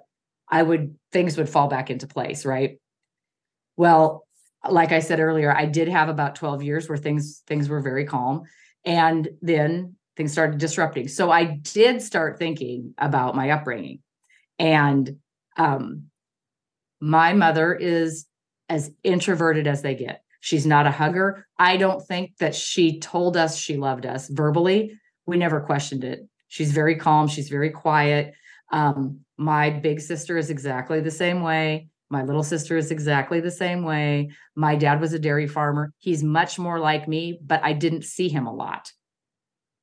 I 0.50 0.64
would 0.64 0.96
things 1.12 1.38
would 1.38 1.50
fall 1.50 1.68
back 1.68 1.90
into 1.90 2.08
place, 2.08 2.46
right? 2.46 2.80
Well, 3.78 4.26
like 4.68 4.92
I 4.92 5.00
said 5.00 5.20
earlier, 5.20 5.56
I 5.56 5.66
did 5.66 5.88
have 5.90 6.10
about 6.10 6.36
12 6.36 6.64
years 6.64 6.90
where 6.90 6.98
things 6.98 7.44
things 7.46 7.70
were 7.70 7.82
very 7.82 8.06
calm 8.06 8.44
and 8.86 9.28
then 9.42 9.96
things 10.18 10.32
started 10.32 10.60
disrupting. 10.60 11.08
So 11.08 11.30
I 11.30 11.44
did 11.44 12.02
start 12.02 12.40
thinking 12.40 12.94
about 12.98 13.36
my 13.36 13.52
upbringing. 13.52 14.00
And 14.58 15.18
um 15.58 16.06
my 17.02 17.34
mother 17.34 17.74
is 17.74 18.26
as 18.70 18.92
introverted 19.04 19.68
as 19.68 19.82
they 19.82 19.96
get. 19.96 20.22
She's 20.40 20.66
not 20.66 20.88
a 20.88 20.92
hugger. 20.92 21.46
I 21.58 21.78
don't 21.78 22.06
think 22.06 22.38
that 22.38 22.56
she 22.56 23.00
told 23.00 23.38
us 23.38 23.58
she 23.58 23.78
loved 23.78 24.06
us 24.06 24.28
verbally. 24.30 24.92
We 25.26 25.38
never 25.38 25.62
questioned 25.62 26.04
it. 26.04 26.22
She's 26.48 26.72
very 26.72 26.96
calm, 26.96 27.28
she's 27.28 27.50
very 27.50 27.70
quiet. 27.70 28.34
Um, 28.72 29.22
my 29.38 29.70
big 29.70 30.00
sister 30.00 30.38
is 30.38 30.50
exactly 30.50 31.02
the 31.02 31.12
same 31.12 31.42
way. 31.42 31.90
My 32.10 32.24
little 32.24 32.44
sister 32.44 32.78
is 32.78 32.92
exactly 32.92 33.40
the 33.40 33.52
same 33.52 33.84
way. 33.84 34.30
My 34.56 34.76
dad 34.76 35.02
was 35.02 35.14
a 35.14 35.20
dairy 35.20 35.48
farmer. 35.48 35.92
He's 35.98 36.24
much 36.24 36.60
more 36.60 36.80
like 36.80 37.08
me, 37.08 37.40
but 37.44 37.62
I 37.64 37.74
didn't 37.74 38.06
see 38.06 38.30
him 38.30 38.46
a 38.46 38.54
lot. 38.54 38.92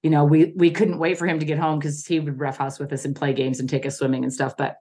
You 0.03 0.11
know, 0.11 0.25
we 0.25 0.53
we 0.57 0.71
couldn't 0.71 0.99
wait 0.99 1.19
for 1.19 1.27
him 1.27 1.39
to 1.41 1.47
get 1.47 1.59
home 1.59 1.79
because 1.79 2.07
he 2.07 2.21
would 2.21 2.39
roughhouse 2.41 2.79
with 2.79 2.93
us 2.93 3.05
and 3.05 3.15
play 3.15 3.33
games 3.33 3.61
and 3.61 3.69
take 3.69 3.87
us 3.87 3.99
swimming 3.99 4.25
and 4.25 4.33
stuff. 4.33 4.57
But 4.57 4.77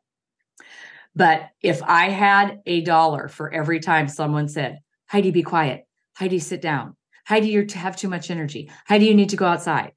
but 1.15 1.49
if 1.61 1.81
I 1.83 2.09
had 2.09 2.61
a 2.65 2.81
dollar 2.81 3.27
for 3.27 3.53
every 3.53 3.79
time 3.79 4.07
someone 4.07 4.47
said, 4.47 4.79
Heidi, 5.07 5.31
be 5.31 5.43
quiet. 5.43 5.85
Heidi, 6.15 6.39
sit 6.39 6.61
down. 6.61 6.95
Heidi, 7.25 7.49
you 7.49 7.67
have 7.73 7.95
too 7.95 8.09
much 8.09 8.31
energy. 8.31 8.71
Heidi, 8.87 9.07
you 9.07 9.15
need 9.15 9.29
to 9.29 9.37
go 9.37 9.45
outside. 9.45 9.91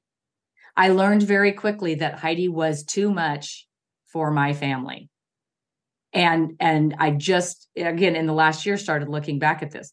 I 0.77 0.89
learned 0.89 1.23
very 1.23 1.53
quickly 1.53 1.95
that 1.95 2.19
Heidi 2.19 2.49
was 2.49 2.83
too 2.83 3.11
much 3.11 3.67
for 4.07 4.29
my 4.31 4.53
family. 4.53 5.09
And 6.13 6.53
and 6.59 6.95
I 6.99 7.11
just 7.11 7.67
again 7.75 8.15
in 8.15 8.25
the 8.25 8.33
last 8.33 8.65
year 8.65 8.77
started 8.77 9.09
looking 9.09 9.39
back 9.39 9.63
at 9.63 9.71
this. 9.71 9.91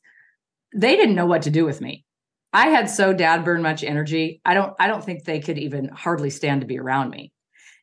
They 0.75 0.97
didn't 0.97 1.15
know 1.15 1.27
what 1.27 1.43
to 1.43 1.51
do 1.51 1.65
with 1.65 1.81
me. 1.81 2.05
I 2.53 2.69
had 2.69 2.91
so 2.91 3.13
dad 3.13 3.45
burn 3.45 3.63
much 3.63 3.83
energy. 3.83 4.41
I 4.45 4.55
don't 4.55 4.75
I 4.79 4.89
don't 4.89 5.05
think 5.05 5.25
they 5.25 5.41
could 5.41 5.59
even 5.59 5.89
hardly 5.89 6.31
stand 6.31 6.61
to 6.61 6.67
be 6.67 6.79
around 6.79 7.11
me. 7.11 7.33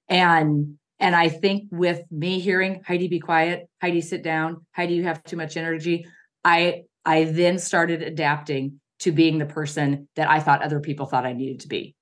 And 0.07 0.77
and 0.99 1.15
I 1.15 1.29
think 1.29 1.69
with 1.71 2.01
me 2.11 2.39
hearing 2.39 2.81
Heidi 2.85 3.07
be 3.07 3.19
quiet, 3.19 3.69
Heidi 3.81 4.01
sit 4.01 4.21
down, 4.21 4.65
Heidi 4.71 4.95
you 4.95 5.03
have 5.03 5.23
too 5.23 5.37
much 5.37 5.55
energy, 5.55 6.05
I 6.43 6.83
I 7.05 7.25
then 7.25 7.57
started 7.57 8.01
adapting 8.01 8.79
to 8.99 9.11
being 9.11 9.37
the 9.37 9.45
person 9.45 10.09
that 10.15 10.29
I 10.29 10.39
thought 10.39 10.61
other 10.61 10.81
people 10.81 11.05
thought 11.05 11.25
I 11.25 11.33
needed 11.33 11.61
to 11.61 11.67
be. 11.67 11.95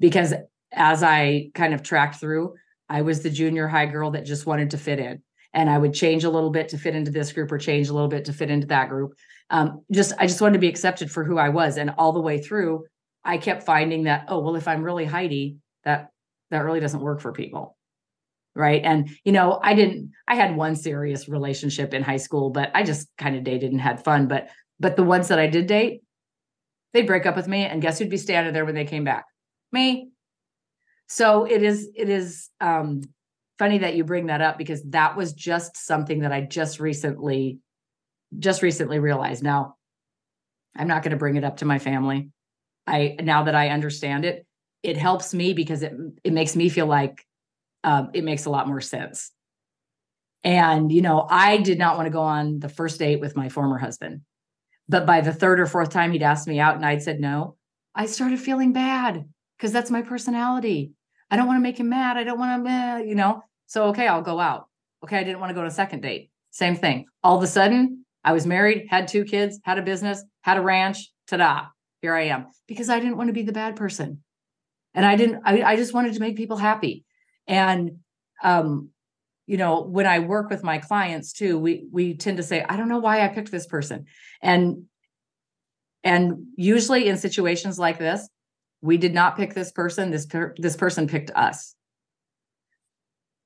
Because 0.00 0.32
as 0.72 1.02
I 1.02 1.50
kind 1.54 1.74
of 1.74 1.82
tracked 1.82 2.16
through, 2.16 2.54
I 2.88 3.02
was 3.02 3.22
the 3.22 3.30
junior 3.30 3.68
high 3.68 3.86
girl 3.86 4.12
that 4.12 4.24
just 4.24 4.46
wanted 4.46 4.70
to 4.70 4.78
fit 4.78 4.98
in. 4.98 5.22
And 5.54 5.68
I 5.68 5.76
would 5.76 5.92
change 5.92 6.24
a 6.24 6.30
little 6.30 6.50
bit 6.50 6.70
to 6.70 6.78
fit 6.78 6.96
into 6.96 7.10
this 7.10 7.30
group 7.32 7.52
or 7.52 7.58
change 7.58 7.90
a 7.90 7.92
little 7.92 8.08
bit 8.08 8.24
to 8.24 8.32
fit 8.32 8.50
into 8.50 8.66
that 8.68 8.88
group. 8.88 9.12
Um, 9.50 9.84
just 9.92 10.14
I 10.18 10.26
just 10.26 10.40
wanted 10.40 10.54
to 10.54 10.60
be 10.60 10.68
accepted 10.68 11.10
for 11.10 11.24
who 11.24 11.36
I 11.36 11.50
was. 11.50 11.76
And 11.76 11.90
all 11.98 12.12
the 12.12 12.20
way 12.22 12.40
through, 12.40 12.86
I 13.22 13.36
kept 13.36 13.64
finding 13.64 14.04
that, 14.04 14.24
oh, 14.28 14.40
well, 14.40 14.56
if 14.56 14.66
I'm 14.66 14.82
really 14.82 15.04
Heidi, 15.04 15.58
that 15.84 16.08
that 16.50 16.64
really 16.64 16.80
doesn't 16.80 17.00
work 17.00 17.20
for 17.20 17.32
people. 17.32 17.76
Right. 18.54 18.82
And, 18.84 19.08
you 19.24 19.32
know, 19.32 19.58
I 19.62 19.74
didn't, 19.74 20.12
I 20.28 20.34
had 20.34 20.56
one 20.56 20.76
serious 20.76 21.26
relationship 21.26 21.94
in 21.94 22.02
high 22.02 22.18
school, 22.18 22.50
but 22.50 22.70
I 22.74 22.82
just 22.82 23.08
kind 23.16 23.34
of 23.34 23.44
dated 23.44 23.72
and 23.72 23.80
had 23.80 24.04
fun. 24.04 24.28
But, 24.28 24.48
but 24.78 24.96
the 24.96 25.04
ones 25.04 25.28
that 25.28 25.38
I 25.38 25.46
did 25.46 25.66
date, 25.66 26.02
they'd 26.92 27.06
break 27.06 27.24
up 27.24 27.34
with 27.34 27.48
me. 27.48 27.64
And 27.64 27.80
guess 27.80 27.98
who'd 27.98 28.10
be 28.10 28.18
standing 28.18 28.52
there 28.52 28.66
when 28.66 28.74
they 28.74 28.84
came 28.84 29.04
back? 29.04 29.24
Me. 29.72 30.10
So 31.08 31.44
it 31.44 31.62
is 31.62 31.90
it 31.94 32.08
is 32.08 32.48
um, 32.60 33.02
funny 33.58 33.78
that 33.78 33.94
you 33.94 34.02
bring 34.02 34.26
that 34.26 34.40
up 34.40 34.56
because 34.56 34.82
that 34.90 35.14
was 35.14 35.34
just 35.34 35.76
something 35.76 36.20
that 36.20 36.32
I 36.32 36.40
just 36.40 36.80
recently 36.80 37.58
just 38.38 38.62
recently 38.62 38.98
realized. 38.98 39.42
Now, 39.42 39.76
I'm 40.74 40.88
not 40.88 41.02
going 41.02 41.10
to 41.10 41.18
bring 41.18 41.36
it 41.36 41.44
up 41.44 41.58
to 41.58 41.66
my 41.66 41.78
family. 41.78 42.30
I 42.86 43.16
now 43.20 43.44
that 43.44 43.54
I 43.54 43.68
understand 43.68 44.24
it, 44.24 44.46
it 44.82 44.96
helps 44.96 45.34
me 45.34 45.52
because 45.52 45.82
it 45.82 45.92
it 46.24 46.32
makes 46.32 46.56
me 46.56 46.70
feel 46.70 46.86
like 46.86 47.26
um, 47.84 48.10
it 48.14 48.24
makes 48.24 48.44
a 48.44 48.50
lot 48.50 48.68
more 48.68 48.80
sense. 48.80 49.30
And 50.44 50.90
you 50.90 51.02
know, 51.02 51.26
I 51.28 51.58
did 51.58 51.78
not 51.78 51.96
want 51.96 52.06
to 52.06 52.12
go 52.12 52.22
on 52.22 52.58
the 52.58 52.68
first 52.68 52.98
date 52.98 53.20
with 53.20 53.36
my 53.36 53.48
former 53.48 53.78
husband, 53.78 54.22
but 54.88 55.06
by 55.06 55.20
the 55.20 55.32
third 55.32 55.60
or 55.60 55.66
fourth 55.66 55.90
time 55.90 56.12
he'd 56.12 56.22
asked 56.22 56.48
me 56.48 56.58
out 56.58 56.76
and 56.76 56.84
I'd 56.84 57.02
said 57.02 57.20
no, 57.20 57.56
I 57.94 58.06
started 58.06 58.40
feeling 58.40 58.72
bad 58.72 59.24
because 59.56 59.72
that's 59.72 59.90
my 59.90 60.02
personality. 60.02 60.92
I 61.30 61.36
don't 61.36 61.46
want 61.46 61.58
to 61.58 61.62
make 61.62 61.78
him 61.78 61.88
mad. 61.88 62.16
I 62.16 62.24
don't 62.24 62.38
want 62.38 62.66
to, 62.66 63.04
you 63.06 63.14
know. 63.14 63.42
So 63.66 63.84
okay, 63.86 64.06
I'll 64.06 64.22
go 64.22 64.40
out. 64.40 64.66
Okay, 65.04 65.18
I 65.18 65.24
didn't 65.24 65.40
want 65.40 65.50
to 65.50 65.54
go 65.54 65.62
to 65.62 65.68
a 65.68 65.70
second 65.70 66.00
date. 66.00 66.30
Same 66.50 66.76
thing. 66.76 67.06
All 67.22 67.36
of 67.36 67.42
a 67.42 67.46
sudden, 67.46 68.04
I 68.24 68.32
was 68.32 68.46
married, 68.46 68.86
had 68.90 69.08
two 69.08 69.24
kids, 69.24 69.58
had 69.64 69.78
a 69.78 69.82
business, 69.82 70.22
had 70.42 70.58
a 70.58 70.62
ranch. 70.62 71.10
Ta-da! 71.26 71.66
Here 72.02 72.14
I 72.14 72.24
am 72.24 72.46
because 72.66 72.90
I 72.90 72.98
didn't 72.98 73.16
want 73.16 73.28
to 73.28 73.32
be 73.32 73.42
the 73.42 73.52
bad 73.52 73.76
person, 73.76 74.22
and 74.92 75.06
I 75.06 75.14
didn't. 75.16 75.42
I, 75.44 75.62
I 75.62 75.76
just 75.76 75.94
wanted 75.94 76.14
to 76.14 76.20
make 76.20 76.36
people 76.36 76.56
happy. 76.56 77.04
And 77.46 77.98
um, 78.42 78.90
you 79.46 79.56
know, 79.56 79.82
when 79.82 80.06
I 80.06 80.20
work 80.20 80.50
with 80.50 80.62
my 80.62 80.78
clients 80.78 81.32
too, 81.32 81.58
we 81.58 81.86
we 81.90 82.16
tend 82.16 82.36
to 82.36 82.42
say, 82.42 82.64
I 82.68 82.76
don't 82.76 82.88
know 82.88 82.98
why 82.98 83.24
I 83.24 83.28
picked 83.28 83.50
this 83.50 83.66
person, 83.66 84.06
and 84.40 84.84
and 86.04 86.46
usually 86.56 87.08
in 87.08 87.16
situations 87.16 87.78
like 87.78 87.98
this, 87.98 88.28
we 88.80 88.96
did 88.96 89.14
not 89.14 89.36
pick 89.36 89.54
this 89.54 89.72
person. 89.72 90.10
This 90.10 90.26
per- 90.26 90.54
this 90.58 90.76
person 90.76 91.06
picked 91.06 91.30
us. 91.32 91.74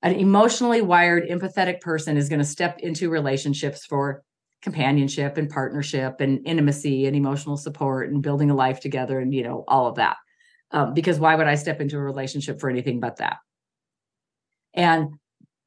An 0.02 0.14
emotionally 0.14 0.82
wired, 0.82 1.28
empathetic 1.28 1.80
person 1.80 2.16
is 2.16 2.28
going 2.28 2.38
to 2.38 2.44
step 2.44 2.78
into 2.80 3.10
relationships 3.10 3.84
for 3.84 4.22
companionship 4.62 5.36
and 5.36 5.48
partnership 5.48 6.20
and 6.20 6.46
intimacy 6.46 7.06
and 7.06 7.16
emotional 7.16 7.56
support 7.56 8.10
and 8.10 8.22
building 8.22 8.50
a 8.50 8.54
life 8.54 8.80
together 8.80 9.18
and 9.18 9.34
you 9.34 9.42
know 9.42 9.64
all 9.68 9.86
of 9.86 9.96
that. 9.96 10.16
Um, 10.70 10.94
because 10.94 11.18
why 11.18 11.34
would 11.36 11.46
I 11.46 11.54
step 11.54 11.80
into 11.80 11.96
a 11.96 12.00
relationship 12.00 12.60
for 12.60 12.68
anything 12.68 13.00
but 13.00 13.16
that? 13.16 13.36
And 14.76 15.14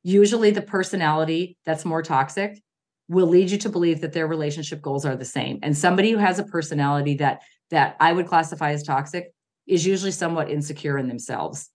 usually, 0.03 0.51
the 0.51 0.61
personality 0.61 1.57
that's 1.65 1.83
more 1.83 2.01
toxic 2.01 2.61
will 3.09 3.27
lead 3.27 3.49
you 3.49 3.57
to 3.57 3.69
believe 3.69 4.01
that 4.01 4.13
their 4.13 4.27
relationship 4.27 4.81
goals 4.81 5.05
are 5.05 5.15
the 5.15 5.25
same. 5.25 5.59
And 5.63 5.75
somebody 5.75 6.11
who 6.11 6.17
has 6.17 6.39
a 6.39 6.43
personality 6.43 7.15
that 7.15 7.41
that 7.71 7.97
I 7.99 8.13
would 8.13 8.27
classify 8.27 8.71
as 8.71 8.83
toxic 8.83 9.33
is 9.67 9.85
usually 9.85 10.11
somewhat 10.11 10.49
insecure 10.49 10.97
in 10.97 11.07
themselves. 11.07 11.69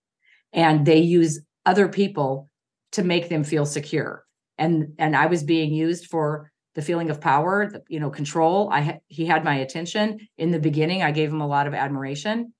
And 0.51 0.85
they 0.85 0.99
use 0.99 1.41
other 1.65 1.87
people 1.87 2.49
to 2.93 3.03
make 3.03 3.29
them 3.29 3.43
feel 3.43 3.65
secure. 3.65 4.25
And 4.57 4.93
and 4.97 5.15
I 5.15 5.25
was 5.25 5.43
being 5.43 5.73
used 5.73 6.07
for 6.07 6.51
the 6.75 6.81
feeling 6.81 7.09
of 7.09 7.21
power, 7.21 7.71
you 7.87 7.99
know, 7.99 8.09
control. 8.09 8.69
I 8.71 8.99
he 9.07 9.25
had 9.25 9.43
my 9.43 9.55
attention 9.55 10.19
in 10.37 10.51
the 10.51 10.59
beginning. 10.59 11.03
I 11.03 11.11
gave 11.11 11.29
him 11.29 11.41
a 11.41 11.47
lot 11.47 11.67
of 11.67 11.73
admiration. 11.73 12.53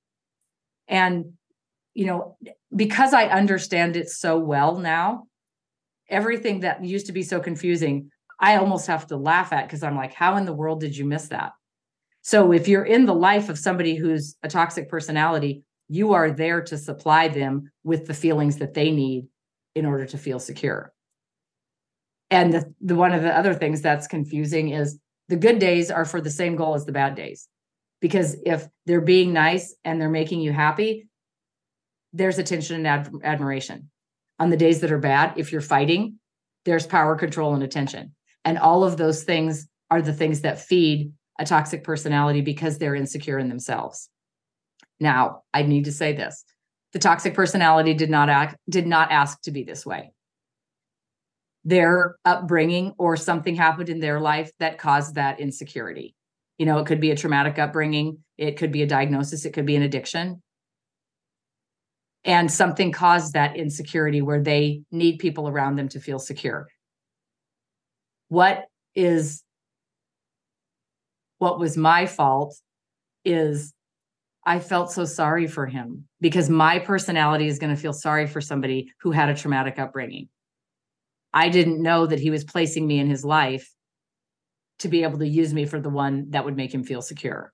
And 0.87 1.33
you 1.93 2.05
know, 2.05 2.37
because 2.75 3.13
I 3.13 3.25
understand 3.25 3.95
it 3.95 4.09
so 4.09 4.37
well 4.37 4.77
now, 4.77 5.27
everything 6.09 6.61
that 6.61 6.83
used 6.83 7.07
to 7.07 7.13
be 7.13 7.23
so 7.23 7.39
confusing, 7.39 8.09
I 8.39 8.57
almost 8.57 8.87
have 8.87 9.07
to 9.07 9.17
laugh 9.17 9.53
at 9.53 9.67
because 9.67 9.83
I'm 9.83 9.95
like, 9.95 10.13
how 10.13 10.35
in 10.37 10.45
the 10.45 10.53
world 10.53 10.81
did 10.81 10.95
you 10.97 11.05
miss 11.05 11.29
that? 11.29 11.51
So 12.21 12.51
if 12.51 12.67
you're 12.67 12.83
in 12.83 13.05
the 13.05 13.13
life 13.13 13.49
of 13.49 13.59
somebody 13.59 13.95
who's 13.95 14.35
a 14.43 14.49
toxic 14.49 14.89
personality, 14.89 15.63
you 15.87 16.13
are 16.13 16.31
there 16.31 16.61
to 16.63 16.77
supply 16.77 17.27
them 17.27 17.71
with 17.83 18.07
the 18.07 18.13
feelings 18.13 18.57
that 18.57 18.73
they 18.73 18.91
need 18.91 19.27
in 19.75 19.85
order 19.85 20.05
to 20.07 20.17
feel 20.17 20.39
secure. 20.39 20.91
And 22.31 22.51
the, 22.51 22.73
the 22.81 22.95
one 22.95 23.13
of 23.13 23.21
the 23.21 23.37
other 23.37 23.53
things 23.53 23.81
that's 23.81 24.07
confusing 24.07 24.69
is 24.69 24.99
the 25.29 25.35
good 25.35 25.59
days 25.59 25.91
are 25.91 26.05
for 26.05 26.19
the 26.19 26.31
same 26.31 26.55
goal 26.55 26.73
as 26.73 26.85
the 26.85 26.91
bad 26.91 27.15
days. 27.15 27.47
Because 28.01 28.35
if 28.45 28.67
they're 28.85 29.01
being 29.01 29.31
nice 29.31 29.75
and 29.85 30.01
they're 30.01 30.09
making 30.09 30.41
you 30.41 30.51
happy, 30.51 31.07
there's 32.15 32.39
attention 32.39 32.77
and 32.77 32.87
ad- 32.87 33.11
admiration. 33.23 33.89
On 34.39 34.49
the 34.49 34.57
days 34.57 34.81
that 34.81 34.91
are 34.91 34.97
bad, 34.97 35.33
if 35.37 35.51
you're 35.51 35.61
fighting, 35.61 36.19
there's 36.63 36.87
power, 36.87 37.15
control, 37.15 37.53
and 37.53 37.63
attention. 37.63 38.15
And 38.43 38.57
all 38.57 38.83
of 38.83 38.97
those 38.97 39.23
things 39.23 39.67
are 39.91 40.01
the 40.01 40.13
things 40.13 40.41
that 40.41 40.59
feed 40.59 41.11
a 41.37 41.45
toxic 41.45 41.83
personality 41.83 42.41
because 42.41 42.77
they're 42.77 42.95
insecure 42.95 43.37
in 43.37 43.49
themselves. 43.49 44.09
Now, 44.99 45.43
I 45.53 45.63
need 45.63 45.85
to 45.85 45.91
say 45.91 46.13
this. 46.13 46.43
The 46.93 46.99
toxic 46.99 47.33
personality 47.33 47.93
did 47.93 48.09
not 48.09 48.29
act 48.29 48.55
did 48.69 48.87
not 48.87 49.11
ask 49.11 49.41
to 49.41 49.51
be 49.51 49.63
this 49.63 49.85
way. 49.85 50.11
Their 51.65 52.15
upbringing 52.23 52.93
or 52.97 53.17
something 53.17 53.55
happened 53.55 53.89
in 53.89 53.99
their 53.99 54.21
life 54.21 54.51
that 54.59 54.77
caused 54.77 55.15
that 55.15 55.39
insecurity. 55.39 56.15
You 56.57 56.65
know, 56.65 56.79
it 56.79 56.85
could 56.85 57.01
be 57.01 57.11
a 57.11 57.17
traumatic 57.17 57.59
upbringing, 57.59 58.19
it 58.37 58.55
could 58.57 58.71
be 58.71 58.81
a 58.81 58.87
diagnosis, 58.87 59.43
it 59.43 59.51
could 59.51 59.65
be 59.65 59.75
an 59.75 59.81
addiction. 59.81 60.41
And 62.25 62.51
something 62.51 62.91
caused 62.91 63.33
that 63.33 63.55
insecurity 63.55 64.21
where 64.21 64.41
they 64.41 64.81
need 64.91 65.19
people 65.19 65.47
around 65.47 65.75
them 65.75 65.87
to 65.89 65.99
feel 65.99 66.19
secure. 66.19 66.67
What 68.29 68.65
is 68.95 69.43
what 71.37 71.59
was 71.59 71.77
my 71.77 72.07
fault 72.07 72.55
is 73.23 73.73
I 74.45 74.59
felt 74.59 74.91
so 74.91 75.05
sorry 75.05 75.47
for 75.47 75.65
him 75.65 76.07
because 76.21 76.49
my 76.49 76.79
personality 76.79 77.47
is 77.47 77.59
going 77.59 77.75
to 77.75 77.81
feel 77.81 77.93
sorry 77.93 78.27
for 78.27 78.41
somebody 78.41 78.91
who 79.01 79.11
had 79.11 79.29
a 79.29 79.35
traumatic 79.35 79.77
upbringing. 79.79 80.29
I 81.33 81.49
didn't 81.49 81.81
know 81.81 82.05
that 82.05 82.19
he 82.19 82.29
was 82.29 82.43
placing 82.43 82.87
me 82.87 82.99
in 82.99 83.09
his 83.09 83.25
life 83.25 83.69
to 84.79 84.87
be 84.87 85.03
able 85.03 85.19
to 85.19 85.27
use 85.27 85.53
me 85.53 85.65
for 85.65 85.79
the 85.79 85.89
one 85.89 86.27
that 86.29 86.45
would 86.45 86.55
make 86.55 86.73
him 86.73 86.83
feel 86.83 87.01
secure. 87.01 87.51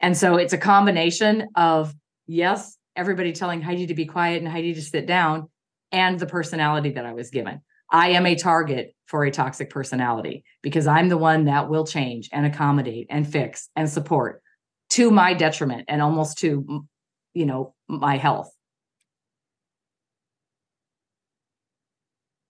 And 0.00 0.16
so 0.16 0.36
it's 0.36 0.52
a 0.52 0.58
combination 0.58 1.48
of, 1.56 1.94
yes, 2.26 2.76
everybody 2.96 3.32
telling 3.32 3.62
Heidi 3.62 3.86
to 3.86 3.94
be 3.94 4.06
quiet 4.06 4.42
and 4.42 4.50
Heidi 4.50 4.74
to 4.74 4.82
sit 4.82 5.06
down, 5.06 5.48
and 5.92 6.18
the 6.18 6.26
personality 6.26 6.90
that 6.90 7.06
I 7.06 7.12
was 7.12 7.30
given. 7.30 7.60
I 7.90 8.10
am 8.10 8.26
a 8.26 8.34
target 8.34 8.94
for 9.06 9.24
a 9.24 9.30
toxic 9.30 9.70
personality 9.70 10.44
because 10.62 10.86
I'm 10.86 11.08
the 11.08 11.18
one 11.18 11.44
that 11.44 11.68
will 11.68 11.86
change 11.86 12.28
and 12.32 12.44
accommodate 12.44 13.06
and 13.10 13.30
fix 13.30 13.68
and 13.76 13.88
support 13.88 14.42
to 14.90 15.10
my 15.10 15.34
detriment 15.34 15.84
and 15.88 16.02
almost 16.02 16.38
to 16.38 16.86
you 17.34 17.46
know 17.46 17.74
my 17.88 18.16
health 18.16 18.50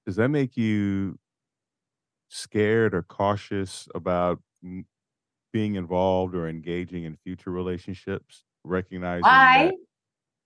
does 0.06 0.16
that 0.16 0.28
make 0.28 0.56
you 0.56 1.18
scared 2.28 2.94
or 2.94 3.02
cautious 3.02 3.88
about 3.94 4.40
being 5.52 5.76
involved 5.76 6.34
or 6.34 6.48
engaging 6.48 7.04
in 7.04 7.16
future 7.16 7.50
relationships 7.50 8.44
recognizing 8.64 9.22
i 9.24 9.66
that- 9.66 9.74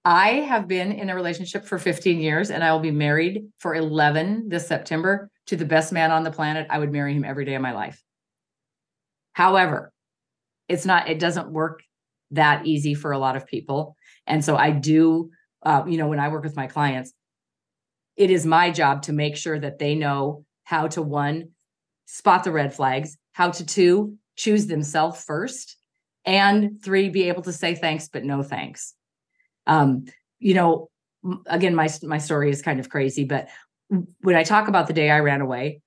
i 0.05 0.29
have 0.41 0.69
been 0.69 0.93
in 0.93 1.11
a 1.11 1.15
relationship 1.15 1.65
for 1.65 1.79
15 1.79 2.21
years 2.21 2.51
and 2.51 2.63
i 2.65 2.73
will 2.73 2.81
be 2.81 2.91
married 2.91 3.45
for 3.59 3.75
11 3.75 4.49
this 4.49 4.67
september 4.67 5.31
to 5.47 5.57
the 5.57 5.65
best 5.65 5.93
man 5.95 6.11
on 6.11 6.25
the 6.25 6.31
planet. 6.31 6.67
I 6.69 6.79
would 6.79 6.93
marry 6.93 7.15
him 7.15 7.25
every 7.25 7.47
day 7.47 7.55
of 7.55 7.63
my 7.63 7.73
life. 7.73 8.03
However 9.33 9.93
it's 10.69 10.85
not 10.85 11.09
it 11.09 11.19
doesn't 11.19 11.51
work 11.51 11.81
that 12.33 12.67
easy 12.67 12.95
for 12.95 13.13
a 13.13 13.19
lot 13.19 13.37
of 13.37 13.47
people. 13.47 13.97
And 14.27 14.45
so 14.45 14.57
i 14.57 14.71
do 14.71 15.31
uh, 15.63 15.85
you 15.87 15.99
know 15.99 16.07
when 16.09 16.21
i 16.21 16.29
work 16.29 16.45
with 16.45 16.57
my 16.57 16.67
clients 16.67 17.13
it 18.17 18.31
is 18.31 18.45
my 18.45 18.71
job 18.71 19.03
to 19.03 19.13
make 19.13 19.37
sure 19.37 19.59
that 19.59 19.79
they 19.79 19.95
know 19.95 20.45
how 20.65 20.87
to 20.89 21.01
one 21.03 21.51
spot 22.07 22.45
the 22.45 22.53
red 22.53 22.75
flags 22.75 23.17
how 23.33 23.51
to 23.51 23.65
two 23.65 24.17
choose 24.37 24.67
themselves 24.67 25.25
first 25.25 25.77
and 26.29 26.83
three 26.83 27.09
be 27.09 27.29
able 27.29 27.43
to 27.43 27.53
say 27.53 27.75
thanks 27.75 28.09
but 28.09 28.25
no 28.25 28.43
thanks 28.43 28.95
um, 29.67 30.05
you 30.39 30.55
know 30.55 30.89
again 31.47 31.75
my 31.75 31.89
my 32.05 32.19
story 32.19 32.51
is 32.51 32.63
kind 32.63 32.79
of 32.79 32.89
crazy 32.89 33.25
but 33.25 33.49
when 34.21 34.37
i 34.37 34.45
talk 34.45 34.69
about 34.69 34.87
the 34.87 34.93
day 34.93 35.11
i 35.11 35.19
ran 35.19 35.41
away 35.41 35.81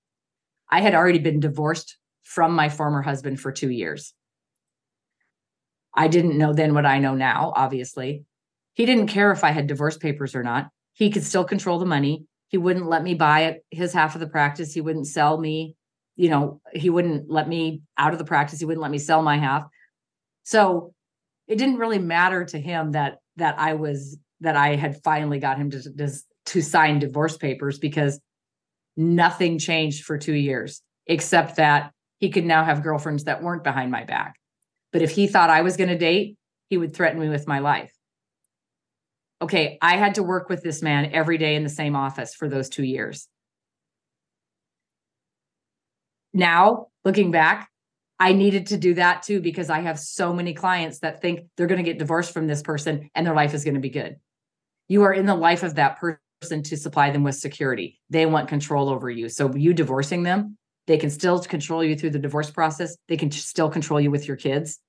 i 0.69 0.81
had 0.81 0.93
already 0.93 1.19
been 1.19 1.39
divorced 1.39 1.97
from 2.23 2.53
my 2.53 2.67
former 2.67 3.01
husband 3.01 3.39
for 3.39 3.51
2 3.51 3.69
years 3.69 4.13
I 5.93 6.07
didn't 6.07 6.37
know 6.37 6.53
then 6.53 6.73
what 6.73 6.85
I 6.85 6.99
know 6.99 7.15
now, 7.15 7.53
obviously. 7.55 8.23
He 8.73 8.85
didn't 8.85 9.07
care 9.07 9.31
if 9.31 9.43
I 9.43 9.51
had 9.51 9.67
divorce 9.67 9.97
papers 9.97 10.35
or 10.35 10.43
not. 10.43 10.69
He 10.93 11.09
could 11.09 11.23
still 11.23 11.43
control 11.43 11.79
the 11.79 11.85
money. 11.85 12.25
He 12.47 12.57
wouldn't 12.57 12.87
let 12.87 13.03
me 13.03 13.13
buy 13.13 13.59
his 13.69 13.93
half 13.93 14.15
of 14.15 14.21
the 14.21 14.27
practice. 14.27 14.73
He 14.73 14.81
wouldn't 14.81 15.07
sell 15.07 15.37
me, 15.37 15.75
you 16.15 16.29
know, 16.29 16.61
he 16.73 16.89
wouldn't 16.89 17.29
let 17.29 17.47
me 17.47 17.81
out 17.97 18.13
of 18.13 18.19
the 18.19 18.25
practice. 18.25 18.59
He 18.59 18.65
wouldn't 18.65 18.81
let 18.81 18.91
me 18.91 18.97
sell 18.97 19.21
my 19.21 19.37
half. 19.37 19.65
So 20.43 20.93
it 21.47 21.57
didn't 21.57 21.77
really 21.77 21.99
matter 21.99 22.45
to 22.45 22.59
him 22.59 22.91
that 22.91 23.19
that 23.37 23.59
I 23.59 23.73
was 23.73 24.17
that 24.41 24.55
I 24.55 24.75
had 24.75 25.01
finally 25.03 25.39
got 25.39 25.57
him 25.57 25.69
to, 25.71 25.81
to, 25.81 26.11
to 26.47 26.61
sign 26.61 26.99
divorce 26.99 27.37
papers 27.37 27.77
because 27.77 28.19
nothing 28.97 29.59
changed 29.59 30.03
for 30.03 30.17
2 30.17 30.33
years 30.33 30.81
except 31.07 31.57
that 31.57 31.91
he 32.17 32.29
could 32.29 32.45
now 32.45 32.63
have 32.63 32.83
girlfriends 32.83 33.25
that 33.25 33.41
weren't 33.41 33.63
behind 33.63 33.91
my 33.91 34.03
back. 34.03 34.35
But 34.91 35.01
if 35.01 35.11
he 35.11 35.27
thought 35.27 35.49
I 35.49 35.61
was 35.61 35.77
going 35.77 35.89
to 35.89 35.97
date, 35.97 36.37
he 36.69 36.77
would 36.77 36.95
threaten 36.95 37.19
me 37.19 37.29
with 37.29 37.47
my 37.47 37.59
life. 37.59 37.91
Okay, 39.41 39.79
I 39.81 39.97
had 39.97 40.15
to 40.15 40.23
work 40.23 40.49
with 40.49 40.61
this 40.61 40.83
man 40.83 41.11
every 41.13 41.37
day 41.37 41.55
in 41.55 41.63
the 41.63 41.69
same 41.69 41.95
office 41.95 42.35
for 42.35 42.47
those 42.47 42.69
two 42.69 42.83
years. 42.83 43.27
Now, 46.33 46.87
looking 47.03 47.31
back, 47.31 47.70
I 48.21 48.33
needed 48.33 48.67
to 48.67 48.77
do 48.77 48.93
that 48.93 49.23
too 49.23 49.41
because 49.41 49.69
I 49.69 49.79
have 49.79 49.99
so 49.99 50.31
many 50.31 50.53
clients 50.53 50.99
that 50.99 51.21
think 51.21 51.41
they're 51.57 51.67
going 51.67 51.83
to 51.83 51.89
get 51.89 51.97
divorced 51.97 52.33
from 52.33 52.45
this 52.45 52.61
person 52.61 53.09
and 53.15 53.25
their 53.25 53.33
life 53.33 53.53
is 53.53 53.63
going 53.63 53.73
to 53.73 53.79
be 53.81 53.89
good. 53.89 54.17
You 54.87 55.03
are 55.03 55.13
in 55.13 55.25
the 55.25 55.35
life 55.35 55.63
of 55.63 55.75
that 55.75 55.99
person 55.99 56.61
to 56.63 56.77
supply 56.77 57.09
them 57.09 57.23
with 57.23 57.35
security. 57.35 57.99
They 58.09 58.27
want 58.27 58.47
control 58.47 58.89
over 58.89 59.09
you. 59.09 59.27
So, 59.27 59.53
you 59.55 59.73
divorcing 59.73 60.23
them 60.23 60.57
they 60.87 60.97
can 60.97 61.09
still 61.09 61.39
control 61.39 61.83
you 61.83 61.95
through 61.95 62.09
the 62.11 62.19
divorce 62.19 62.49
process. 62.49 62.97
They 63.07 63.17
can 63.17 63.31
still 63.31 63.69
control 63.69 64.01
you 64.01 64.11
with 64.11 64.27
your 64.27 64.37
kids. 64.37 64.79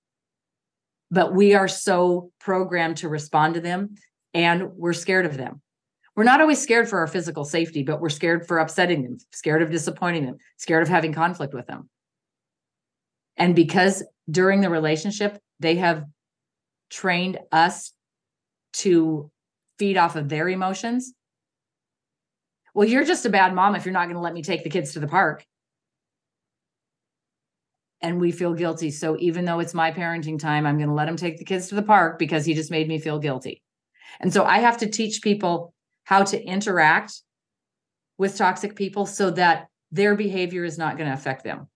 But 1.10 1.34
we 1.34 1.54
are 1.54 1.68
so 1.68 2.32
programmed 2.40 2.98
to 2.98 3.08
respond 3.08 3.54
to 3.54 3.60
them 3.60 3.96
and 4.32 4.72
we're 4.72 4.94
scared 4.94 5.26
of 5.26 5.36
them. 5.36 5.60
We're 6.16 6.24
not 6.24 6.40
always 6.40 6.60
scared 6.60 6.88
for 6.88 6.98
our 6.98 7.06
physical 7.06 7.44
safety, 7.44 7.82
but 7.82 8.00
we're 8.00 8.08
scared 8.08 8.46
for 8.46 8.58
upsetting 8.58 9.02
them, 9.02 9.18
scared 9.30 9.62
of 9.62 9.70
disappointing 9.70 10.26
them, 10.26 10.36
scared 10.56 10.82
of 10.82 10.88
having 10.88 11.12
conflict 11.12 11.54
with 11.54 11.66
them. 11.66 11.88
And 13.36 13.54
because 13.54 14.04
during 14.30 14.60
the 14.60 14.70
relationship, 14.70 15.38
they 15.60 15.76
have 15.76 16.04
trained 16.90 17.38
us 17.50 17.92
to 18.74 19.30
feed 19.78 19.96
off 19.96 20.16
of 20.16 20.28
their 20.28 20.48
emotions. 20.48 21.12
Well, 22.74 22.88
you're 22.88 23.04
just 23.04 23.26
a 23.26 23.30
bad 23.30 23.54
mom 23.54 23.74
if 23.74 23.84
you're 23.84 23.92
not 23.92 24.04
going 24.04 24.16
to 24.16 24.22
let 24.22 24.34
me 24.34 24.42
take 24.42 24.64
the 24.64 24.70
kids 24.70 24.92
to 24.92 25.00
the 25.00 25.06
park 25.06 25.44
and 28.00 28.20
we 28.20 28.32
feel 28.32 28.54
guilty. 28.54 28.90
So 28.90 29.16
even 29.18 29.44
though 29.44 29.60
it's 29.60 29.74
my 29.74 29.92
parenting 29.92 30.38
time, 30.38 30.66
I'm 30.66 30.76
going 30.76 30.88
to 30.88 30.94
let 30.94 31.08
him 31.08 31.16
take 31.16 31.38
the 31.38 31.44
kids 31.44 31.68
to 31.68 31.74
the 31.74 31.82
park 31.82 32.18
because 32.18 32.44
he 32.44 32.54
just 32.54 32.70
made 32.70 32.88
me 32.88 32.98
feel 32.98 33.18
guilty. 33.18 33.62
And 34.20 34.32
so 34.32 34.44
I 34.44 34.58
have 34.58 34.78
to 34.78 34.88
teach 34.88 35.22
people 35.22 35.72
how 36.04 36.24
to 36.24 36.42
interact 36.42 37.22
with 38.18 38.36
toxic 38.36 38.74
people 38.74 39.06
so 39.06 39.30
that 39.30 39.68
their 39.90 40.16
behavior 40.16 40.64
is 40.64 40.78
not 40.78 40.96
going 40.96 41.08
to 41.08 41.14
affect 41.14 41.44
them. 41.44 41.68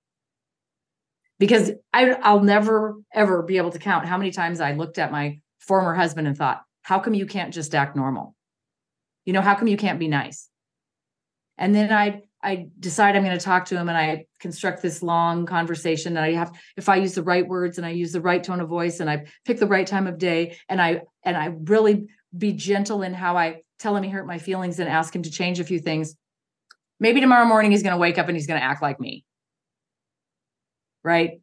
Because 1.39 1.72
I, 1.93 2.12
I'll 2.12 2.43
never, 2.43 2.97
ever 3.12 3.43
be 3.43 3.59
able 3.59 3.70
to 3.70 3.78
count 3.78 4.07
how 4.07 4.16
many 4.16 4.30
times 4.30 4.61
I 4.61 4.72
looked 4.72 4.99
at 4.99 5.12
my 5.12 5.41
former 5.59 5.95
husband 5.95 6.26
and 6.26 6.37
thought, 6.37 6.62
how 6.82 6.99
come 6.99 7.14
you 7.14 7.26
can't 7.26 7.53
just 7.53 7.74
act 7.74 7.97
normal? 7.97 8.34
You 9.24 9.32
know, 9.32 9.43
how 9.43 9.55
come 9.55 9.68
you 9.68 9.76
can't 9.76 9.99
be 9.99 10.09
nice? 10.09 10.49
And 11.59 11.74
then 11.74 11.93
I'd 11.93 12.22
I 12.43 12.68
decide 12.78 13.16
I'm 13.16 13.24
going 13.24 13.37
to 13.37 13.45
talk 13.45 13.64
to 13.66 13.76
him 13.76 13.89
and 13.89 13.99
I 13.99 14.26
construct 14.39 14.80
this 14.80 15.03
long 15.03 15.47
conversation 15.47 16.16
and 16.16 16.24
I 16.24 16.34
have 16.34 16.53
if 16.76 16.89
I 16.89 16.97
use 16.97 17.14
the 17.14 17.22
right 17.24 17.47
words 17.47 17.76
and 17.76 17.84
I 17.87 17.91
use 17.91 18.12
the 18.12 18.20
right 18.20 18.43
tone 18.43 18.61
of 18.61 18.68
voice 18.68 19.01
and 19.01 19.11
I 19.11 19.24
pick 19.45 19.59
the 19.59 19.66
right 19.66 19.87
time 19.87 20.07
of 20.07 20.18
day 20.18 20.57
and 20.68 20.80
I 20.80 21.03
and 21.24 21.37
I 21.37 21.57
really 21.64 22.07
be 22.37 22.53
gentle 22.53 23.03
in 23.03 23.14
how 23.14 23.37
I 23.37 23.62
tell 23.80 23.97
him 23.97 24.05
he 24.05 24.11
hurt 24.11 24.28
my 24.28 24.39
feelings 24.39 24.78
and 24.78 24.89
ask 24.89 25.14
him 25.14 25.22
to 25.22 25.30
change 25.30 25.59
a 25.59 25.64
few 25.64 25.80
things. 25.80 26.14
Maybe 27.01 27.20
tomorrow 27.20 27.47
morning 27.47 27.72
he's 27.72 27.82
going 27.82 27.95
to 27.95 27.99
wake 27.99 28.16
up 28.16 28.28
and 28.28 28.37
he's 28.37 28.47
going 28.47 28.61
to 28.61 28.64
act 28.64 28.80
like 28.80 29.01
me. 29.01 29.24
Right? 31.07 31.40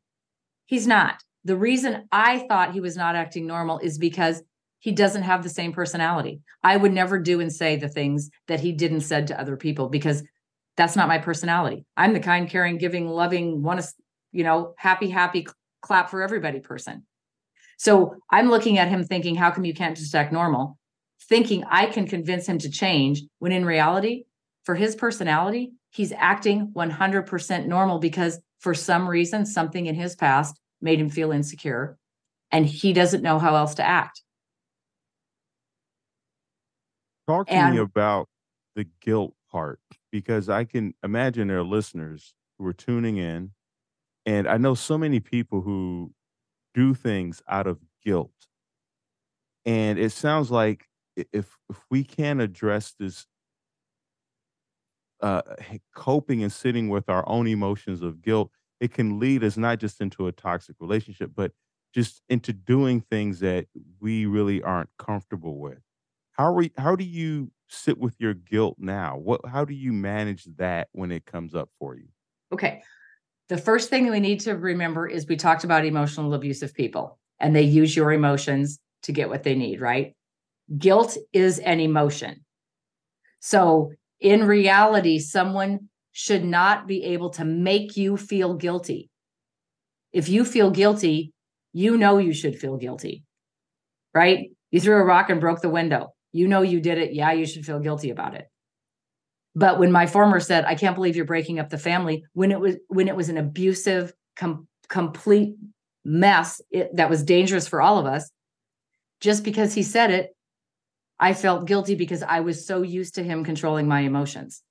He's 0.65 0.85
not. 0.85 1.23
The 1.45 1.55
reason 1.55 2.09
I 2.11 2.45
thought 2.49 2.73
he 2.73 2.81
was 2.81 2.97
not 2.97 3.15
acting 3.15 3.47
normal 3.47 3.79
is 3.79 3.97
because 3.97 4.43
he 4.79 4.91
doesn't 4.91 5.23
have 5.23 5.41
the 5.41 5.49
same 5.49 5.71
personality. 5.71 6.41
I 6.61 6.75
would 6.75 6.91
never 6.91 7.17
do 7.17 7.39
and 7.39 7.51
say 7.51 7.77
the 7.77 7.87
things 7.87 8.29
that 8.49 8.59
he 8.59 8.73
didn't 8.73 9.01
said 9.01 9.27
to 9.27 9.39
other 9.39 9.55
people 9.55 9.87
because 9.87 10.21
that's 10.75 10.97
not 10.97 11.07
my 11.07 11.17
personality. 11.17 11.85
I'm 11.95 12.11
the 12.11 12.19
kind, 12.19 12.49
caring, 12.49 12.77
giving, 12.77 13.07
loving, 13.07 13.63
want 13.63 13.79
to, 13.79 13.87
you 14.33 14.43
know, 14.43 14.73
happy, 14.77 15.09
happy, 15.09 15.47
clap 15.81 16.09
for 16.09 16.21
everybody 16.21 16.59
person. 16.59 17.05
So 17.77 18.15
I'm 18.29 18.49
looking 18.49 18.77
at 18.77 18.89
him 18.89 19.05
thinking, 19.05 19.35
how 19.35 19.51
come 19.51 19.63
you 19.63 19.73
can't 19.73 19.95
just 19.95 20.13
act 20.13 20.33
normal? 20.33 20.77
Thinking 21.29 21.63
I 21.69 21.85
can 21.85 22.05
convince 22.05 22.45
him 22.47 22.57
to 22.59 22.69
change 22.69 23.21
when 23.39 23.53
in 23.53 23.63
reality, 23.63 24.25
for 24.65 24.75
his 24.75 24.95
personality, 24.95 25.71
he's 25.89 26.11
acting 26.11 26.73
100% 26.75 27.65
normal 27.67 27.99
because 27.99 28.41
for 28.63 28.73
some 28.73 29.07
reason, 29.07 29.45
something 29.45 29.85
in 29.87 29.95
his 29.95 30.15
past 30.15 30.57
made 30.81 30.99
him 30.99 31.09
feel 31.09 31.31
insecure 31.31 31.97
and 32.49 32.65
he 32.65 32.93
doesn't 32.93 33.21
know 33.21 33.37
how 33.37 33.55
else 33.55 33.75
to 33.75 33.83
act. 33.83 34.21
Talk 37.27 37.47
to 37.47 37.53
and, 37.53 37.75
me 37.75 37.81
about 37.81 38.29
the 38.75 38.87
guilt 39.01 39.33
part 39.51 39.79
because 40.11 40.47
I 40.49 40.63
can 40.63 40.93
imagine 41.03 41.49
there 41.49 41.57
are 41.57 41.63
listeners 41.63 42.33
who 42.57 42.65
are 42.65 42.73
tuning 42.73 43.17
in. 43.17 43.51
And 44.25 44.47
I 44.47 44.57
know 44.57 44.75
so 44.75 44.97
many 44.97 45.19
people 45.19 45.61
who 45.61 46.13
do 46.73 46.93
things 46.93 47.41
out 47.49 47.67
of 47.67 47.79
guilt. 48.05 48.31
And 49.65 49.99
it 49.99 50.11
sounds 50.11 50.49
like 50.51 50.87
if 51.15 51.57
if 51.69 51.77
we 51.89 52.03
can't 52.03 52.41
address 52.41 52.93
this 52.97 53.25
uh, 55.23 55.41
coping 55.95 56.43
and 56.43 56.51
sitting 56.51 56.89
with 56.89 57.09
our 57.09 57.27
own 57.27 57.47
emotions 57.47 58.01
of 58.01 58.21
guilt, 58.21 58.51
it 58.79 58.93
can 58.93 59.19
lead 59.19 59.43
us 59.43 59.57
not 59.57 59.79
just 59.79 60.01
into 60.01 60.27
a 60.27 60.31
toxic 60.31 60.75
relationship, 60.79 61.31
but 61.33 61.51
just 61.93 62.21
into 62.27 62.51
doing 62.51 62.99
things 62.99 63.39
that 63.39 63.67
we 63.99 64.25
really 64.25 64.61
aren't 64.61 64.89
comfortable 64.99 65.57
with. 65.59 65.79
How 66.33 66.53
are 66.55 66.65
how 66.77 66.95
do 66.95 67.03
you 67.03 67.51
sit 67.69 67.97
with 67.97 68.15
your 68.19 68.33
guilt 68.33 68.75
now? 68.79 69.17
What 69.17 69.41
how 69.47 69.63
do 69.63 69.73
you 69.73 69.93
manage 69.93 70.45
that 70.57 70.89
when 70.91 71.11
it 71.11 71.25
comes 71.25 71.55
up 71.55 71.69
for 71.79 71.95
you? 71.95 72.07
Okay. 72.51 72.83
The 73.49 73.57
first 73.57 73.89
thing 73.89 74.09
we 74.09 74.19
need 74.19 74.41
to 74.41 74.55
remember 74.55 75.07
is 75.07 75.27
we 75.27 75.35
talked 75.35 75.63
about 75.63 75.85
emotional 75.85 76.33
abusive 76.33 76.73
people 76.73 77.19
and 77.39 77.55
they 77.55 77.61
use 77.61 77.95
your 77.95 78.11
emotions 78.11 78.79
to 79.03 79.11
get 79.11 79.29
what 79.29 79.43
they 79.43 79.55
need, 79.55 79.79
right? 79.79 80.15
Guilt 80.77 81.17
is 81.33 81.59
an 81.59 81.79
emotion. 81.79 82.43
So, 83.41 83.91
in 84.23 84.45
reality, 84.45 85.19
someone 85.19 85.89
should 86.13 86.43
not 86.45 86.87
be 86.87 87.03
able 87.03 87.29
to 87.31 87.45
make 87.45 87.97
you 87.97 88.17
feel 88.17 88.55
guilty. 88.55 89.09
If 90.13 90.29
you 90.29 90.45
feel 90.45 90.71
guilty, 90.71 91.33
you 91.73 91.97
know 91.97 92.17
you 92.17 92.33
should 92.33 92.57
feel 92.57 92.77
guilty, 92.77 93.23
right? 94.13 94.49
You 94.71 94.79
threw 94.79 94.95
a 94.95 95.03
rock 95.03 95.29
and 95.29 95.41
broke 95.41 95.61
the 95.61 95.69
window. 95.69 96.13
You 96.31 96.47
know 96.47 96.61
you 96.61 96.79
did 96.79 96.97
it. 96.97 97.13
Yeah, 97.13 97.33
you 97.33 97.45
should 97.45 97.65
feel 97.65 97.79
guilty 97.79 98.09
about 98.09 98.33
it. 98.33 98.45
But 99.55 99.77
when 99.77 99.91
my 99.91 100.07
former 100.07 100.39
said, 100.39 100.65
"I 100.65 100.75
can't 100.75 100.95
believe 100.95 101.15
you're 101.15 101.25
breaking 101.25 101.59
up 101.59 101.69
the 101.69 101.77
family," 101.77 102.23
when 102.33 102.51
it 102.51 102.59
was 102.59 102.77
when 102.87 103.07
it 103.07 103.15
was 103.15 103.29
an 103.29 103.37
abusive, 103.37 104.13
com- 104.35 104.67
complete 104.87 105.55
mess 106.05 106.61
it, 106.71 106.95
that 106.95 107.09
was 107.09 107.23
dangerous 107.23 107.67
for 107.67 107.81
all 107.81 107.99
of 107.99 108.05
us, 108.05 108.29
just 109.19 109.43
because 109.43 109.73
he 109.73 109.83
said 109.83 110.11
it, 110.11 110.35
I 111.23 111.33
felt 111.33 111.67
guilty 111.67 111.95
because 111.95 112.21
I 112.21 112.41
was 112.41 112.67
so 112.67 112.81
used 112.81 113.15
to 113.15 113.23
him 113.23 113.45
controlling 113.45 113.87
my 113.87 114.01
emotions. 114.01 114.61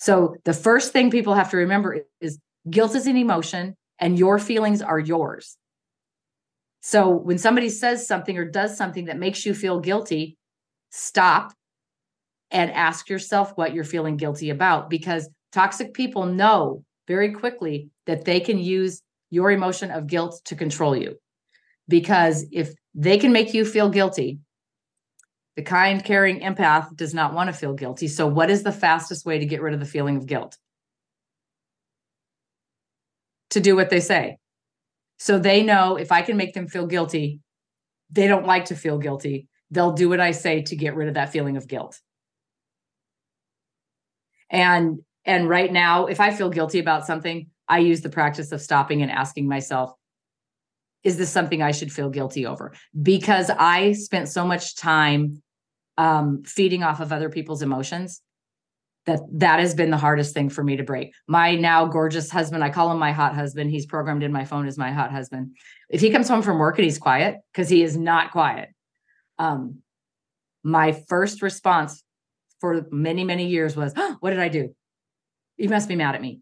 So 0.00 0.34
the 0.44 0.52
first 0.52 0.92
thing 0.92 1.12
people 1.12 1.34
have 1.34 1.52
to 1.52 1.58
remember 1.58 2.00
is 2.20 2.40
guilt 2.68 2.96
is 2.96 3.06
an 3.06 3.16
emotion 3.16 3.76
and 4.00 4.18
your 4.18 4.40
feelings 4.40 4.82
are 4.82 4.98
yours. 4.98 5.56
So 6.80 7.08
when 7.10 7.38
somebody 7.38 7.68
says 7.68 8.04
something 8.04 8.36
or 8.36 8.44
does 8.44 8.76
something 8.76 9.04
that 9.04 9.16
makes 9.16 9.46
you 9.46 9.54
feel 9.54 9.78
guilty, 9.78 10.36
stop 10.90 11.52
and 12.50 12.72
ask 12.72 13.08
yourself 13.08 13.52
what 13.54 13.74
you're 13.74 13.84
feeling 13.84 14.16
guilty 14.16 14.50
about 14.50 14.90
because 14.90 15.30
toxic 15.52 15.94
people 15.94 16.26
know 16.26 16.84
very 17.06 17.32
quickly 17.32 17.90
that 18.06 18.24
they 18.24 18.40
can 18.40 18.58
use 18.58 19.02
your 19.30 19.52
emotion 19.52 19.92
of 19.92 20.08
guilt 20.08 20.40
to 20.46 20.56
control 20.56 20.96
you. 20.96 21.14
Because 21.86 22.44
if 22.50 22.74
they 22.92 23.18
can 23.18 23.30
make 23.30 23.54
you 23.54 23.64
feel 23.64 23.88
guilty, 23.88 24.40
the 25.56 25.62
kind, 25.62 26.04
caring 26.04 26.40
empath 26.40 26.94
does 26.96 27.14
not 27.14 27.32
want 27.32 27.48
to 27.48 27.52
feel 27.52 27.74
guilty. 27.74 28.08
So, 28.08 28.26
what 28.26 28.50
is 28.50 28.62
the 28.62 28.72
fastest 28.72 29.24
way 29.24 29.38
to 29.38 29.46
get 29.46 29.62
rid 29.62 29.74
of 29.74 29.80
the 29.80 29.86
feeling 29.86 30.16
of 30.16 30.26
guilt? 30.26 30.56
To 33.50 33.60
do 33.60 33.76
what 33.76 33.90
they 33.90 34.00
say. 34.00 34.38
So, 35.18 35.38
they 35.38 35.62
know 35.62 35.96
if 35.96 36.10
I 36.10 36.22
can 36.22 36.36
make 36.36 36.54
them 36.54 36.66
feel 36.66 36.86
guilty, 36.86 37.40
they 38.10 38.26
don't 38.26 38.46
like 38.46 38.66
to 38.66 38.76
feel 38.76 38.98
guilty 38.98 39.48
they'll 39.74 39.92
do 39.92 40.08
what 40.08 40.20
I 40.20 40.30
say 40.30 40.62
to 40.62 40.76
get 40.76 40.94
rid 40.94 41.08
of 41.08 41.14
that 41.14 41.30
feeling 41.30 41.56
of 41.56 41.66
guilt. 41.68 42.00
And 44.50 45.00
and 45.26 45.48
right 45.48 45.72
now, 45.72 46.06
if 46.06 46.20
I 46.20 46.30
feel 46.32 46.50
guilty 46.50 46.78
about 46.78 47.06
something, 47.06 47.48
I 47.66 47.78
use 47.78 48.02
the 48.02 48.10
practice 48.10 48.52
of 48.52 48.60
stopping 48.60 49.00
and 49.00 49.10
asking 49.10 49.48
myself, 49.48 49.92
is 51.02 51.16
this 51.16 51.30
something 51.30 51.62
I 51.62 51.70
should 51.70 51.90
feel 51.90 52.10
guilty 52.10 52.44
over? 52.44 52.74
Because 53.00 53.50
I 53.50 53.92
spent 53.92 54.28
so 54.28 54.46
much 54.46 54.76
time 54.76 55.42
um, 55.96 56.42
feeding 56.44 56.82
off 56.82 57.00
of 57.00 57.12
other 57.12 57.28
people's 57.28 57.62
emotions 57.62 58.22
that 59.06 59.20
that 59.32 59.60
has 59.60 59.74
been 59.74 59.90
the 59.90 59.98
hardest 59.98 60.34
thing 60.34 60.48
for 60.48 60.64
me 60.64 60.76
to 60.76 60.82
break. 60.82 61.12
My 61.28 61.54
now 61.56 61.86
gorgeous 61.86 62.30
husband, 62.30 62.64
I 62.64 62.70
call 62.70 62.90
him 62.90 62.98
my 62.98 63.12
hot 63.12 63.34
husband. 63.34 63.70
He's 63.70 63.86
programmed 63.86 64.22
in 64.22 64.32
my 64.32 64.44
phone 64.44 64.66
as 64.66 64.78
my 64.78 64.92
hot 64.92 65.10
husband. 65.10 65.56
If 65.90 66.00
he 66.00 66.10
comes 66.10 66.28
home 66.28 66.42
from 66.42 66.58
work 66.58 66.78
and 66.78 66.84
he's 66.84 66.98
quiet, 66.98 67.36
because 67.52 67.68
he 67.68 67.82
is 67.82 67.96
not 67.96 68.32
quiet, 68.32 68.70
um, 69.38 69.80
my 70.62 70.92
first 70.92 71.42
response 71.42 72.02
for 72.60 72.86
many, 72.90 73.24
many 73.24 73.48
years 73.48 73.76
was, 73.76 73.92
oh, 73.96 74.16
What 74.20 74.30
did 74.30 74.40
I 74.40 74.48
do? 74.48 74.74
You 75.56 75.68
must 75.68 75.88
be 75.88 75.96
mad 75.96 76.14
at 76.14 76.22
me. 76.22 76.40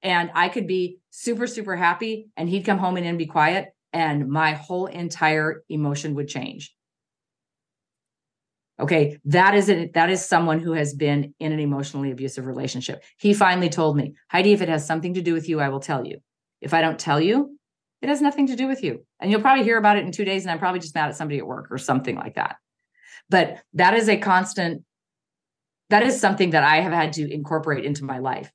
And 0.00 0.30
I 0.34 0.48
could 0.48 0.68
be 0.68 1.00
super, 1.10 1.48
super 1.48 1.74
happy, 1.74 2.28
and 2.36 2.48
he'd 2.48 2.64
come 2.64 2.78
home 2.78 2.96
and 2.96 3.18
be 3.18 3.26
quiet, 3.26 3.70
and 3.92 4.28
my 4.28 4.52
whole 4.52 4.86
entire 4.86 5.64
emotion 5.68 6.14
would 6.14 6.28
change. 6.28 6.72
Okay, 8.80 9.18
that 9.24 9.54
is 9.54 9.68
it. 9.68 9.94
That 9.94 10.08
is 10.08 10.24
someone 10.24 10.60
who 10.60 10.72
has 10.72 10.94
been 10.94 11.34
in 11.40 11.52
an 11.52 11.58
emotionally 11.58 12.12
abusive 12.12 12.46
relationship. 12.46 13.02
He 13.16 13.34
finally 13.34 13.68
told 13.68 13.96
me, 13.96 14.14
Heidi, 14.30 14.52
if 14.52 14.62
it 14.62 14.68
has 14.68 14.86
something 14.86 15.14
to 15.14 15.22
do 15.22 15.32
with 15.32 15.48
you, 15.48 15.60
I 15.60 15.68
will 15.68 15.80
tell 15.80 16.06
you. 16.06 16.18
If 16.60 16.72
I 16.72 16.80
don't 16.80 16.98
tell 16.98 17.20
you, 17.20 17.58
it 18.02 18.08
has 18.08 18.22
nothing 18.22 18.46
to 18.48 18.56
do 18.56 18.68
with 18.68 18.84
you. 18.84 19.04
And 19.18 19.30
you'll 19.30 19.40
probably 19.40 19.64
hear 19.64 19.78
about 19.78 19.96
it 19.96 20.04
in 20.04 20.12
two 20.12 20.24
days, 20.24 20.44
and 20.44 20.50
I'm 20.52 20.60
probably 20.60 20.80
just 20.80 20.94
mad 20.94 21.08
at 21.08 21.16
somebody 21.16 21.38
at 21.38 21.46
work 21.46 21.68
or 21.70 21.78
something 21.78 22.14
like 22.14 22.36
that. 22.36 22.56
But 23.28 23.58
that 23.74 23.94
is 23.94 24.08
a 24.08 24.16
constant, 24.16 24.84
that 25.90 26.04
is 26.04 26.20
something 26.20 26.50
that 26.50 26.62
I 26.62 26.80
have 26.80 26.92
had 26.92 27.14
to 27.14 27.32
incorporate 27.32 27.84
into 27.84 28.04
my 28.04 28.18
life. 28.18 28.52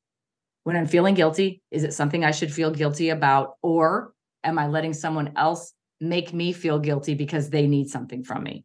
When 0.63 0.77
I'm 0.77 0.87
feeling 0.87 1.15
guilty, 1.15 1.61
is 1.69 1.83
it 1.83 1.93
something 1.93 2.23
I 2.23 2.31
should 2.31 2.53
feel 2.53 2.71
guilty 2.71 3.09
about? 3.09 3.55
Or 3.61 4.13
am 4.45 4.57
I 4.57 4.67
letting 4.67 4.93
someone 4.93 5.33
else 5.35 5.73
make 5.99 6.33
me 6.33 6.53
feel 6.53 6.79
guilty 6.79 7.13
because 7.13 7.49
they 7.49 7.67
need 7.67 7.89
something 7.89 8.23
from 8.23 8.43
me? 8.43 8.63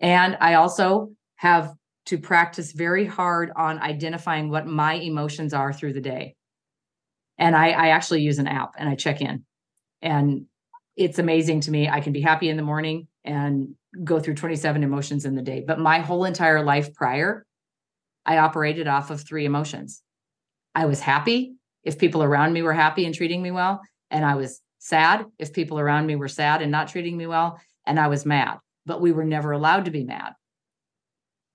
And 0.00 0.36
I 0.40 0.54
also 0.54 1.10
have 1.36 1.72
to 2.06 2.18
practice 2.18 2.72
very 2.72 3.06
hard 3.06 3.50
on 3.56 3.80
identifying 3.80 4.50
what 4.50 4.66
my 4.66 4.94
emotions 4.94 5.54
are 5.54 5.72
through 5.72 5.94
the 5.94 6.00
day 6.00 6.34
and 7.38 7.56
I, 7.56 7.70
I 7.70 7.88
actually 7.88 8.22
use 8.22 8.38
an 8.38 8.46
app 8.46 8.74
and 8.78 8.88
I 8.88 8.94
check 8.94 9.20
in. 9.20 9.44
And 10.02 10.46
it's 10.96 11.18
amazing 11.18 11.60
to 11.62 11.70
me. 11.70 11.88
I 11.88 12.00
can 12.00 12.12
be 12.12 12.20
happy 12.20 12.48
in 12.48 12.56
the 12.56 12.62
morning 12.62 13.08
and 13.24 13.74
go 14.02 14.20
through 14.20 14.34
27 14.34 14.82
emotions 14.82 15.24
in 15.24 15.34
the 15.34 15.42
day. 15.42 15.64
But 15.66 15.80
my 15.80 16.00
whole 16.00 16.24
entire 16.24 16.62
life 16.62 16.94
prior, 16.94 17.44
I 18.24 18.38
operated 18.38 18.86
off 18.86 19.10
of 19.10 19.20
three 19.20 19.44
emotions. 19.44 20.02
I 20.74 20.86
was 20.86 21.00
happy 21.00 21.54
if 21.82 21.98
people 21.98 22.22
around 22.22 22.52
me 22.52 22.62
were 22.62 22.72
happy 22.72 23.04
and 23.04 23.14
treating 23.14 23.42
me 23.42 23.50
well. 23.50 23.80
And 24.10 24.24
I 24.24 24.36
was 24.36 24.60
sad 24.78 25.24
if 25.38 25.52
people 25.52 25.78
around 25.78 26.06
me 26.06 26.16
were 26.16 26.28
sad 26.28 26.62
and 26.62 26.70
not 26.70 26.88
treating 26.88 27.16
me 27.16 27.26
well. 27.26 27.60
And 27.86 27.98
I 27.98 28.08
was 28.08 28.24
mad, 28.24 28.58
but 28.86 29.00
we 29.00 29.12
were 29.12 29.24
never 29.24 29.52
allowed 29.52 29.86
to 29.86 29.90
be 29.90 30.04
mad. 30.04 30.32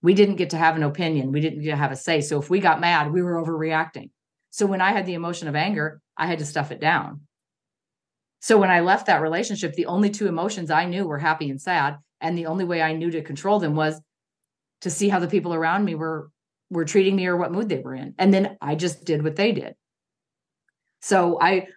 We 0.02 0.14
didn't 0.14 0.36
get 0.36 0.52
to 0.52 0.58
have 0.58 0.76
an 0.76 0.84
opinion. 0.84 1.32
We 1.32 1.42
didn't 1.42 1.62
get 1.62 1.72
to 1.72 1.78
have 1.78 1.92
a 1.92 1.96
say. 1.96 2.22
So 2.22 2.40
if 2.40 2.50
we 2.50 2.60
got 2.60 2.80
mad, 2.80 3.12
we 3.12 3.22
were 3.22 3.44
overreacting. 3.44 4.12
So 4.50 4.66
when 4.66 4.82
I 4.82 4.92
had 4.92 5.06
the 5.06 5.14
emotion 5.14 5.48
of 5.48 5.56
anger, 5.56 6.02
I 6.18 6.28
had 6.28 6.40
to 6.40 6.46
stuff 6.46 6.72
it 6.72 6.80
down. 6.80 7.22
So 8.40 8.58
when 8.58 8.72
I 8.72 8.80
left 8.80 9.08
that 9.08 9.22
relationship, 9.22 9.74
the 9.74 9.88
only 9.88 10.10
two 10.10 10.28
emotions 10.28 10.72
I 10.72 10.86
knew 10.86 11.06
were 11.06 11.18
happy 11.20 11.50
and 11.50 11.62
sad. 11.62 11.98
And 12.22 12.38
the 12.38 12.46
only 12.46 12.66
way 12.66 12.82
I 12.82 12.94
knew 12.94 13.12
to 13.12 13.22
control 13.22 13.60
them 13.60 13.76
was 13.76 14.02
to 14.82 14.90
see 14.90 15.10
how 15.10 15.20
the 15.20 15.28
people 15.28 15.54
around 15.54 15.86
me 15.86 15.96
were 15.96 16.30
were 16.72 16.86
treating 16.86 17.16
me 17.16 17.26
or 17.26 17.36
what 17.36 17.52
mood 17.52 17.68
they 17.68 17.80
were 17.80 17.96
in. 17.96 18.14
And 18.18 18.34
then 18.34 18.58
I 18.62 18.76
just 18.76 19.04
did 19.04 19.24
what 19.24 19.36
they 19.36 19.52
did. 19.52 19.74
So 21.02 21.38
I 21.42 21.68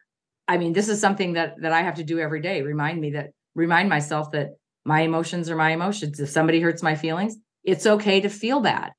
I 0.46 0.58
mean, 0.58 0.72
this 0.72 0.88
is 0.88 1.00
something 1.00 1.34
that 1.34 1.54
that 1.62 1.72
I 1.72 1.82
have 1.82 1.96
to 1.96 2.04
do 2.04 2.18
every 2.18 2.40
day. 2.40 2.62
Remind 2.62 3.00
me 3.00 3.12
that 3.12 3.30
remind 3.54 3.88
myself 3.88 4.30
that 4.32 4.50
my 4.84 5.00
emotions 5.00 5.50
are 5.50 5.56
my 5.56 5.70
emotions. 5.70 6.18
If 6.20 6.28
somebody 6.28 6.60
hurts 6.60 6.82
my 6.82 6.94
feelings, 6.94 7.36
it's 7.64 7.86
okay 7.86 8.20
to 8.20 8.28
feel 8.28 8.60
bad. 8.60 8.92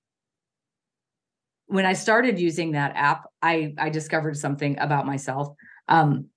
When 1.67 1.85
I 1.85 1.93
started 1.93 2.39
using 2.39 2.71
that 2.71 2.95
app, 2.95 3.23
I 3.41 3.73
I 3.77 3.89
discovered 3.89 4.37
something 4.37 4.77
about 4.79 5.05
myself. 5.05 5.49
Um, 5.87 6.27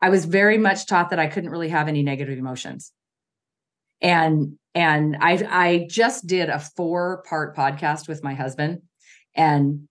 I 0.00 0.10
was 0.10 0.24
very 0.24 0.58
much 0.58 0.86
taught 0.86 1.10
that 1.10 1.18
I 1.18 1.28
couldn't 1.28 1.50
really 1.50 1.68
have 1.68 1.88
any 1.88 2.02
negative 2.02 2.38
emotions. 2.38 2.92
And 4.00 4.58
and 4.74 5.16
I 5.20 5.32
I 5.48 5.86
just 5.88 6.26
did 6.26 6.48
a 6.48 6.58
four 6.58 7.22
part 7.28 7.56
podcast 7.56 8.08
with 8.08 8.22
my 8.22 8.34
husband 8.34 8.82
and 9.34 9.88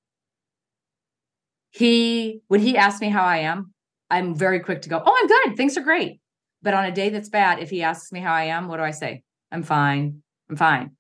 he 1.72 2.42
when 2.48 2.60
he 2.60 2.78
asked 2.78 3.02
me 3.02 3.10
how 3.10 3.24
I 3.24 3.38
am, 3.38 3.74
I'm 4.10 4.36
very 4.36 4.60
quick 4.60 4.82
to 4.84 4.90
go, 4.90 5.02
"Oh, 5.04 5.18
I'm 5.18 5.28
good. 5.28 5.58
Things 5.58 5.78
are 5.78 5.82
great." 5.82 6.20
But 6.62 6.74
on 6.74 6.86
a 6.86 6.92
day 6.92 7.10
that's 7.10 7.30
bad, 7.30 7.60
if 7.60 7.70
he 7.70 7.84
asks 7.84 8.12
me 8.12 8.20
how 8.20 8.34
I 8.34 8.46
am, 8.46 8.68
what 8.68 8.78
do 8.78 8.84
I 8.84 8.92
say? 8.92 9.24
I'm 9.52 9.64
fine. 9.64 10.22
I'm 10.50 10.56
fine. 10.56 10.92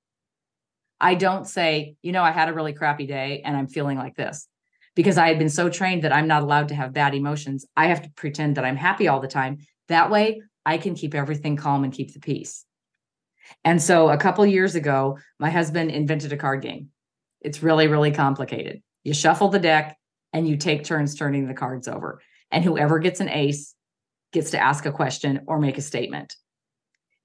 I 0.99 1.15
don't 1.15 1.47
say, 1.47 1.95
you 2.01 2.11
know, 2.11 2.23
I 2.23 2.31
had 2.31 2.49
a 2.49 2.53
really 2.53 2.73
crappy 2.73 3.07
day 3.07 3.41
and 3.43 3.57
I'm 3.57 3.67
feeling 3.67 3.97
like 3.97 4.15
this 4.15 4.47
because 4.95 5.17
I 5.17 5.27
had 5.27 5.39
been 5.39 5.49
so 5.49 5.69
trained 5.69 6.03
that 6.03 6.13
I'm 6.13 6.27
not 6.27 6.43
allowed 6.43 6.67
to 6.69 6.75
have 6.75 6.93
bad 6.93 7.15
emotions. 7.15 7.65
I 7.75 7.87
have 7.87 8.03
to 8.03 8.11
pretend 8.11 8.57
that 8.57 8.65
I'm 8.65 8.75
happy 8.75 9.07
all 9.07 9.19
the 9.19 9.27
time. 9.27 9.59
That 9.87 10.11
way, 10.11 10.41
I 10.65 10.77
can 10.77 10.93
keep 10.93 11.15
everything 11.15 11.55
calm 11.55 11.83
and 11.83 11.93
keep 11.93 12.13
the 12.13 12.19
peace. 12.19 12.65
And 13.63 13.81
so 13.81 14.09
a 14.09 14.17
couple 14.17 14.45
years 14.45 14.75
ago, 14.75 15.17
my 15.39 15.49
husband 15.49 15.91
invented 15.91 16.33
a 16.33 16.37
card 16.37 16.61
game. 16.61 16.89
It's 17.41 17.63
really, 17.63 17.87
really 17.87 18.11
complicated. 18.11 18.81
You 19.03 19.13
shuffle 19.13 19.49
the 19.49 19.59
deck 19.59 19.97
and 20.33 20.47
you 20.47 20.57
take 20.57 20.83
turns 20.83 21.15
turning 21.15 21.47
the 21.47 21.53
cards 21.53 21.87
over. 21.87 22.21
And 22.51 22.63
whoever 22.63 22.99
gets 22.99 23.19
an 23.19 23.29
ace 23.29 23.73
gets 24.31 24.51
to 24.51 24.59
ask 24.59 24.85
a 24.85 24.91
question 24.91 25.41
or 25.47 25.59
make 25.59 25.77
a 25.77 25.81
statement. 25.81 26.35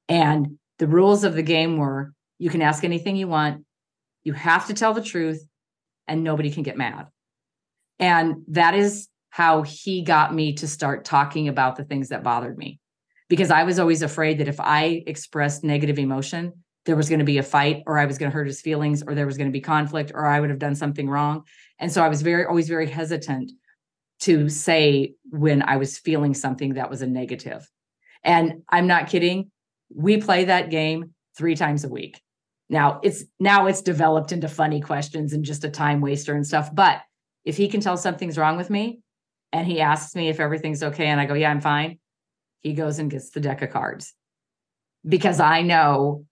And 0.09 0.59
the 0.79 0.87
rules 0.87 1.25
of 1.25 1.35
the 1.35 1.43
game 1.43 1.77
were 1.77 2.13
you 2.39 2.51
can 2.51 2.63
ask 2.63 2.85
anything 2.85 3.17
you 3.17 3.29
want, 3.29 3.65
you 4.25 4.33
have 4.33 4.67
to 4.67 4.75
tell 4.75 4.93
the 4.93 5.03
truth, 5.03 5.47
and 6.07 6.23
nobody 6.23 6.51
can 6.51 6.63
get 6.63 6.77
mad. 6.77 7.07
And 7.99 8.43
that 8.49 8.75
is 8.75 9.09
how 9.31 9.63
he 9.63 10.03
got 10.03 10.35
me 10.35 10.55
to 10.55 10.69
start 10.69 11.05
talking 11.05 11.49
about 11.49 11.77
the 11.77 11.85
things 11.85 12.09
that 12.09 12.23
bothered 12.23 12.59
me. 12.59 12.81
Because 13.29 13.51
I 13.51 13.65
was 13.65 13.79
always 13.79 14.03
afraid 14.03 14.39
that 14.39 14.49
if 14.49 14.61
I 14.61 15.03
expressed 15.07 15.65
negative 15.65 15.99
emotion, 15.99 16.53
there 16.85 16.97
was 16.97 17.09
going 17.09 17.19
to 17.19 17.25
be 17.25 17.39
a 17.39 17.43
fight 17.43 17.83
or 17.87 17.99
I 17.99 18.07
was 18.07 18.19
going 18.19 18.31
to 18.31 18.35
hurt 18.35 18.47
his 18.47 18.61
feelings 18.61 19.03
or 19.03 19.15
there 19.15 19.27
was 19.27 19.37
going 19.37 19.49
to 19.49 19.53
be 19.53 19.61
conflict 19.61 20.13
or 20.15 20.27
I 20.27 20.41
would 20.41 20.51
have 20.51 20.61
done 20.61 20.77
something 20.77 21.09
wrong. 21.09 21.43
And 21.79 21.91
so 21.91 22.03
I 22.03 22.09
was 22.09 22.23
very 22.23 22.47
always 22.47 22.69
very 22.69 22.89
hesitant 22.89 23.51
to 24.21 24.49
say 24.49 25.15
when 25.31 25.63
I 25.63 25.77
was 25.77 25.99
feeling 25.99 26.35
something 26.35 26.75
that 26.75 26.91
was 26.91 27.03
a 27.03 27.07
negative. 27.07 27.69
And 28.23 28.63
I'm 28.69 28.87
not 28.87 29.09
kidding. 29.09 29.51
We 29.95 30.19
play 30.19 30.45
that 30.45 30.71
game 30.71 31.15
3 31.37 31.55
times 31.55 31.85
a 31.85 31.89
week. 31.89 32.21
Now, 32.69 32.99
it's 33.03 33.25
now 33.39 33.67
it's 33.67 33.83
developed 33.83 34.33
into 34.33 34.49
funny 34.49 34.81
questions 34.81 35.33
and 35.33 35.45
just 35.45 35.65
a 35.65 35.71
time 35.71 36.01
waster 36.01 36.35
and 36.35 36.47
stuff, 36.47 36.75
but 36.75 37.03
if 37.45 37.57
he 37.57 37.69
can 37.69 37.81
tell 37.81 37.97
something's 37.97 38.37
wrong 38.37 38.57
with 38.57 38.71
me 38.71 39.01
and 39.53 39.67
he 39.67 39.81
asks 39.81 40.17
me 40.17 40.29
if 40.29 40.41
everything's 40.41 40.83
okay 40.83 41.07
and 41.07 41.21
I 41.21 41.27
go, 41.27 41.35
yeah, 41.35 41.51
I'm 41.51 41.61
fine, 41.61 42.01
he 42.63 42.73
goes 42.73 42.99
and 42.99 43.09
gets 43.09 43.31
the 43.31 43.41
deck 43.41 43.63
of 43.63 43.71
cards 43.71 44.13
because 45.07 45.39
I 45.39 45.63
know 45.63 46.27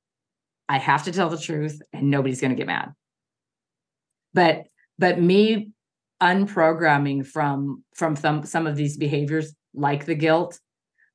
I 0.68 0.78
have 0.78 1.05
to 1.05 1.12
tell 1.12 1.28
the 1.28 1.39
truth 1.39 1.80
and 1.93 2.11
nobody's 2.11 2.41
going 2.41 2.51
to 2.51 2.57
get 2.57 2.66
mad. 2.66 2.93
But 4.32 4.64
but 4.99 5.20
me 5.20 5.70
unprogramming 6.24 7.26
from 7.26 7.84
from 7.94 8.16
some 8.16 8.46
some 8.46 8.66
of 8.66 8.76
these 8.76 8.96
behaviors 8.96 9.54
like 9.74 10.06
the 10.06 10.14
guilt 10.14 10.58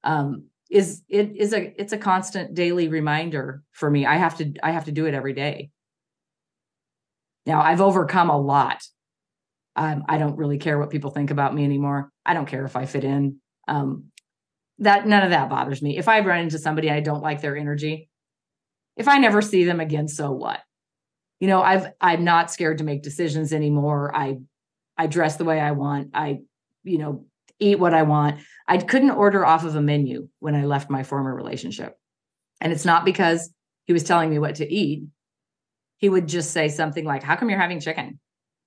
um 0.03 0.45
is 0.70 1.01
it 1.10 1.36
is 1.36 1.51
a 1.51 1.74
it's 1.82 1.93
a 1.93 1.97
constant 1.97 2.53
daily 2.53 2.88
reminder 2.88 3.64
for 3.72 3.89
me. 3.89 4.05
I 4.05 4.18
have 4.18 4.38
to 4.38 4.53
I 4.62 4.72
have 4.72 4.86
to 4.86 4.91
do 4.91 5.07
it 5.07 5.16
every 5.16 5.34
day. 5.34 5.72
Now 7.47 7.62
I've 7.62 7.82
overcome 7.82 8.30
a 8.30 8.39
lot 8.39 8.84
um, 9.76 10.03
I 10.10 10.18
don't 10.18 10.38
really 10.38 10.57
care 10.57 10.78
what 10.78 10.89
people 10.89 11.10
think 11.10 11.32
about 11.32 11.55
me 11.55 11.64
anymore. 11.64 12.12
I 12.26 12.34
don't 12.34 12.47
care 12.47 12.66
if 12.66 12.76
I 12.76 12.86
fit 12.86 13.05
in. 13.05 13.38
Um, 13.68 14.05
that 14.80 15.07
none 15.07 15.24
of 15.24 15.30
that 15.30 15.49
bothers 15.49 15.82
me. 15.82 15.97
If 15.97 16.10
I 16.10 16.20
run 16.20 16.41
into 16.41 16.60
somebody 16.60 16.91
I 16.91 16.99
don't 16.99 17.24
like 17.24 17.41
their 17.41 17.55
energy, 17.55 18.10
if 18.97 19.07
I 19.07 19.20
never 19.20 19.41
see 19.41 19.64
them 19.64 19.80
again, 19.80 20.10
so 20.10 20.32
what? 20.32 20.60
You 21.39 21.47
know, 21.47 21.62
I've 21.62 21.88
I'm 22.01 22.26
not 22.26 22.51
scared 22.51 22.80
to 22.80 22.84
make 22.84 23.03
decisions 23.03 23.53
anymore. 23.53 24.14
I 24.14 24.39
I 25.00 25.08
dress 25.08 25.38
the 25.38 25.45
way 25.45 25.62
I 25.62 25.72
want. 25.72 26.12
I, 26.14 26.41
you 26.84 26.97
know, 26.97 27.26
eat 27.58 27.80
what 27.80 27.93
I 27.93 28.04
want. 28.04 28.41
I 28.68 28.78
couldn't 28.78 29.12
order 29.12 29.45
off 29.45 29.64
of 29.64 29.76
a 29.76 29.82
menu 29.82 30.28
when 30.39 30.56
I 30.56 30.66
left 30.66 30.89
my 30.89 31.04
former 31.04 31.34
relationship. 31.34 31.97
And 32.60 32.74
it's 32.74 32.84
not 32.84 33.06
because 33.06 33.50
he 33.86 33.93
was 33.93 34.04
telling 34.04 34.30
me 34.30 34.39
what 34.39 34.56
to 34.56 34.70
eat. 34.70 35.06
He 35.97 36.10
would 36.10 36.28
just 36.28 36.52
say 36.52 36.68
something 36.68 37.06
like, 37.06 37.24
How 37.24 37.38
come 37.38 37.50
you're 37.50 37.60
having 37.60 37.80
chicken? 37.80 38.20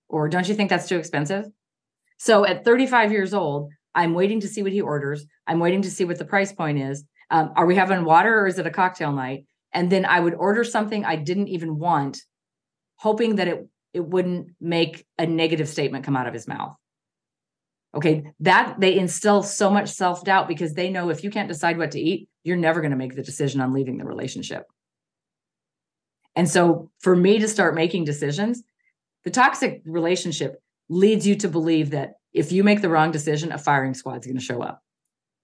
Or 0.09 0.29
don't 0.29 0.49
you 0.49 0.55
think 0.55 0.71
that's 0.71 0.89
too 0.89 0.97
expensive? 0.97 1.45
So 2.17 2.47
at 2.47 2.65
35 2.65 3.13
years 3.13 3.35
old, 3.35 3.71
I'm 3.95 4.15
waiting 4.15 4.41
to 4.41 4.49
see 4.49 4.63
what 4.63 4.73
he 4.73 4.81
orders. 4.81 5.27
I'm 5.47 5.59
waiting 5.59 5.83
to 5.83 5.91
see 5.91 6.07
what 6.07 6.19
the 6.19 6.25
price 6.25 6.53
point 6.53 6.79
is. 6.79 7.05
Um, 7.31 7.53
are 7.57 7.67
we 7.67 7.77
having 7.77 8.05
water 8.05 8.41
or 8.41 8.47
is 8.47 8.59
it 8.59 8.67
a 8.67 8.71
cocktail 8.71 9.13
night? 9.13 9.45
And 9.75 9.93
then 9.93 10.07
I 10.07 10.21
would 10.21 10.35
order 10.35 10.65
something 10.65 11.05
I 11.05 11.17
didn't 11.17 11.49
even 11.49 11.79
want, 11.79 12.19
hoping 12.97 13.37
that 13.37 13.49
it 13.49 13.67
it 13.93 14.05
wouldn't 14.05 14.49
make 14.61 15.07
a 15.19 15.27
negative 15.27 15.69
statement 15.69 16.05
come 16.05 16.17
out 16.17 16.27
of 16.27 16.35
his 16.35 16.49
mouth. 16.49 16.75
Okay, 17.95 18.25
that 18.41 18.81
they 18.81 18.99
instill 18.99 19.43
so 19.43 19.71
much 19.71 19.91
self 19.91 20.25
doubt 20.25 20.49
because 20.49 20.73
they 20.73 20.89
know 20.89 21.11
if 21.11 21.23
you 21.23 21.31
can't 21.31 21.49
decide 21.49 21.77
what 21.77 21.91
to 21.91 22.01
eat, 22.01 22.29
you're 22.43 22.57
never 22.57 22.81
going 22.81 22.91
to 22.91 22.97
make 22.97 23.15
the 23.15 23.23
decision 23.23 23.61
on 23.61 23.75
leaving 23.75 23.99
the 23.99 24.07
relationship. 24.07 24.65
And 26.35 26.49
so 26.49 26.91
for 27.01 27.15
me 27.15 27.39
to 27.39 27.49
start 27.49 27.75
making 27.75 28.05
decisions, 28.05 28.63
the 29.25 29.31
toxic 29.31 29.83
relationship 29.85 30.63
leads 30.89 31.27
you 31.27 31.37
to 31.37 31.49
believe 31.49 31.91
that 31.91 32.15
if 32.33 32.51
you 32.51 32.65
make 32.65 32.81
the 32.81 32.89
wrong 32.89 33.11
decision, 33.11 33.53
a 33.53 33.59
firing 33.59 33.93
squad's 33.93 34.27
going 34.27 34.39
to 34.39 34.45
show 34.45 34.63
up. 34.63 34.83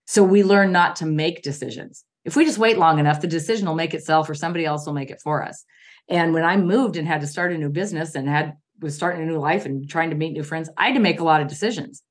So 0.07 0.23
we 0.23 0.43
learn 0.43 0.73
not 0.73 0.97
to 0.97 1.07
make 1.07 1.43
decisions. 1.43 2.05
If 2.25 2.35
we 2.35 2.47
just 2.47 2.59
wait 2.59 2.79
long 2.79 2.99
enough, 2.99 3.21
the 3.21 3.27
decision 3.27 3.67
will 3.67 3.75
make 3.75 3.93
itself 3.93 4.29
or 4.29 4.35
somebody 4.35 4.65
else 4.65 4.87
will 4.87 4.95
make 4.95 5.11
it 5.11 5.21
for 5.23 5.45
us. 5.45 5.65
And 6.09 6.33
when 6.33 6.45
I 6.45 6.57
moved 6.57 6.97
and 6.97 7.07
had 7.07 7.21
to 7.21 7.27
start 7.27 7.53
a 7.53 7.59
new 7.59 7.69
business 7.69 8.15
and 8.15 8.29
had 8.29 8.55
was 8.81 8.95
starting 8.95 9.23
a 9.23 9.27
new 9.27 9.39
life 9.39 9.67
and 9.67 9.89
trying 9.89 10.11
to 10.11 10.17
meet 10.17 10.33
new 10.33 10.43
friends, 10.43 10.71
I 10.77 10.87
had 10.87 10.95
to 10.95 11.01
make 11.01 11.21
a 11.21 11.25
lot 11.25 11.41
of 11.41 11.49
decisions. 11.49 12.03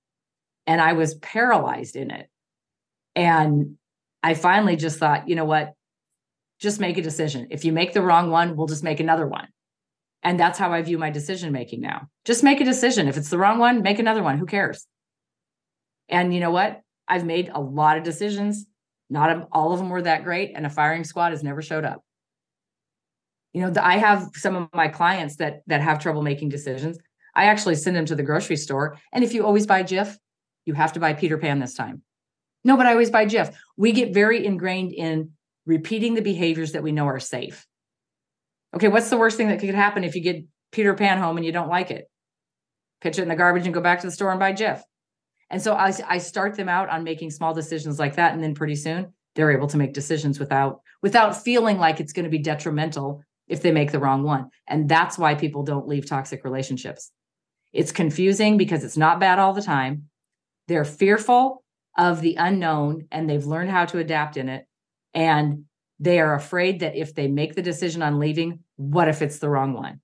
And 0.66 0.82
I 0.82 0.94
was 0.94 1.16
paralyzed 1.16 1.96
in 1.96 2.12
it. 2.12 2.30
And 3.16 3.78
I 4.22 4.34
finally 4.34 4.76
just 4.76 5.00
thought, 5.00 5.30
you 5.30 5.36
know 5.36 5.46
what? 5.46 5.74
Just 6.60 6.80
make 6.80 6.98
a 6.98 7.02
decision. 7.02 7.48
If 7.52 7.66
you 7.66 7.72
make 7.72 7.94
the 7.94 8.02
wrong 8.02 8.30
one, 8.30 8.56
we'll 8.56 8.68
just 8.68 8.84
make 8.84 9.00
another 9.00 9.28
one. 9.28 9.48
And 10.24 10.40
that's 10.40 10.60
how 10.60 10.74
I 10.74 10.82
view 10.82 10.98
my 10.98 11.10
decision 11.10 11.52
making 11.54 11.82
now. 11.82 12.08
Just 12.26 12.44
make 12.44 12.60
a 12.60 12.66
decision. 12.66 13.08
If 13.08 13.18
it's 13.18 13.30
the 13.30 13.38
wrong 13.38 13.60
one, 13.60 13.82
make 13.82 14.00
another 14.00 14.24
one. 14.24 14.38
Who 14.38 14.46
cares? 14.46 14.86
And 16.10 16.34
you 16.34 16.40
know 16.40 16.52
what? 16.52 16.82
I've 17.08 17.26
made 17.26 17.50
a 17.54 17.62
lot 17.62 17.98
of 17.98 18.04
decisions. 18.04 18.66
Not 19.10 19.48
all 19.52 19.72
of 19.72 19.80
them 19.80 19.90
were 19.90 20.02
that 20.02 20.26
great, 20.26 20.52
and 20.54 20.66
a 20.66 20.70
firing 20.70 21.06
squad 21.06 21.30
has 21.30 21.44
never 21.44 21.62
showed 21.62 21.86
up. 21.86 22.04
You 23.58 23.72
know, 23.72 23.82
I 23.82 23.98
have 23.98 24.30
some 24.36 24.56
of 24.56 24.70
my 24.72 24.88
clients 24.88 25.38
that 25.38 25.64
that 25.66 25.82
have 25.82 25.98
trouble 25.98 26.22
making 26.22 26.50
decisions. 26.50 27.00
I 27.34 27.46
actually 27.46 27.74
send 27.74 27.96
them 27.96 28.06
to 28.06 28.16
the 28.16 28.22
grocery 28.22 28.56
store, 28.56 29.00
and 29.12 29.24
if 29.24 29.34
you 29.34 29.44
always 29.44 29.66
buy 29.66 29.82
Jif, 29.82 30.16
you 30.68 30.76
have 30.76 30.94
to 30.94 31.00
buy 31.00 31.14
Peter 31.14 31.40
Pan 31.40 31.58
this 31.58 31.74
time. 31.74 32.04
No, 32.64 32.78
but 32.78 32.86
I 32.86 32.92
always 32.92 33.10
buy 33.10 33.26
Jif. 33.26 33.52
We 33.76 33.94
get 33.94 34.14
very 34.14 34.46
ingrained 34.46 34.94
in 34.94 35.32
repeating 35.66 36.14
the 36.14 36.22
behaviors 36.22 36.74
that 36.74 36.84
we 36.84 36.92
know 36.92 37.08
are 37.08 37.20
safe. 37.20 37.66
Okay, 38.76 38.90
what's 38.90 39.10
the 39.10 39.18
worst 39.18 39.38
thing 39.38 39.48
that 39.48 39.60
could 39.60 39.74
happen 39.74 40.04
if 40.04 40.14
you 40.14 40.22
get 40.22 40.46
Peter 40.72 40.94
Pan 40.94 41.18
home 41.18 41.38
and 41.38 41.46
you 41.46 41.52
don't 41.52 41.68
like 41.68 41.90
it? 41.90 42.06
Pitch 43.02 43.18
it 43.18 43.24
in 43.24 43.28
the 43.28 43.36
garbage 43.36 43.66
and 43.66 43.74
go 43.74 43.82
back 43.82 44.02
to 44.02 44.08
the 44.08 44.12
store 44.12 44.30
and 44.30 44.40
buy 44.40 44.54
Jif. 44.54 44.84
And 45.50 45.64
so 45.64 45.74
I, 45.74 45.94
I 46.08 46.20
start 46.20 46.58
them 46.58 46.70
out 46.70 46.90
on 46.90 47.04
making 47.04 47.32
small 47.32 47.56
decisions 47.56 47.98
like 47.98 48.18
that, 48.18 48.36
and 48.36 48.44
then 48.44 48.54
pretty 48.54 48.76
soon 48.76 49.14
they're 49.34 49.52
able 49.52 49.68
to 49.70 49.78
make 49.78 49.94
decisions 49.94 50.38
without 50.38 50.82
without 51.02 51.42
feeling 51.42 51.80
like 51.80 52.00
it's 52.00 52.14
going 52.14 52.26
to 52.26 52.38
be 52.38 52.38
detrimental 52.38 53.24
if 53.48 53.62
they 53.62 53.72
make 53.72 53.92
the 53.92 54.00
wrong 54.00 54.24
one. 54.24 54.50
And 54.68 54.90
that's 54.90 55.18
why 55.18 55.36
people 55.36 55.64
don't 55.64 55.88
leave 55.88 56.08
toxic 56.08 56.44
relationships. 56.44 57.12
It's 57.74 57.92
confusing 57.92 58.58
because 58.58 58.84
it's 58.84 58.98
not 58.98 59.20
bad 59.20 59.40
all 59.40 59.54
the 59.54 59.62
time. 59.62 60.10
They're 60.68 60.86
fearful 60.86 61.64
of 61.98 62.22
the 62.22 62.36
unknown 62.36 63.08
and 63.12 63.30
they've 63.30 63.46
learned 63.46 63.72
how 63.72 63.86
to 63.86 64.00
adapt 64.00 64.38
in 64.38 64.50
it. 64.50 64.66
And 65.14 65.66
they 66.00 66.20
are 66.20 66.36
afraid 66.36 66.82
that 66.82 66.96
if 66.96 67.16
they 67.16 67.28
make 67.28 67.56
the 67.56 67.62
decision 67.62 68.02
on 68.02 68.20
leaving, 68.20 68.60
what 68.76 69.08
if 69.08 69.22
it's 69.22 69.40
the 69.40 69.50
wrong 69.50 69.74
one? 69.74 70.02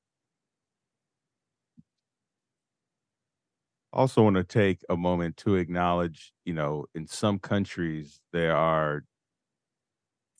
Also, 3.92 4.24
want 4.24 4.38
to 4.38 4.44
take 4.44 4.80
a 4.90 4.98
moment 4.98 5.38
to 5.38 5.56
acknowledge, 5.56 6.34
you 6.46 6.54
know, 6.54 6.86
in 6.96 7.06
some 7.06 7.38
countries, 7.38 8.22
there 8.32 8.56
are 8.56 9.04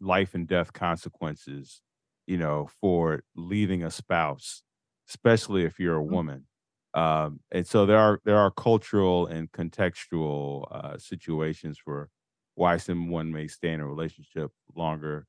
life 0.02 0.34
and 0.34 0.48
death 0.48 0.74
consequences, 0.74 1.82
you 2.28 2.38
know, 2.38 2.68
for 2.82 3.24
leaving 3.36 3.84
a 3.84 3.92
spouse 3.92 4.64
especially 5.10 5.64
if 5.66 5.80
you're 5.80 5.98
a 5.98 6.04
Mm-hmm. 6.10 6.16
woman. 6.16 6.48
Um, 6.94 7.42
and 7.52 7.68
so 7.68 7.86
there 7.86 7.98
are 7.98 8.22
there 8.24 8.38
are 8.38 8.50
cultural 8.52 9.28
and 9.28 9.52
contextual 9.52 10.66
uh, 10.72 10.98
situations 10.98 11.78
for 11.78 12.10
why 12.56 12.78
someone 12.78 13.32
may 13.32 13.48
stay 13.48 13.74
in 13.74 13.80
a 13.82 13.88
relationship 13.88 14.52
longer 14.76 15.28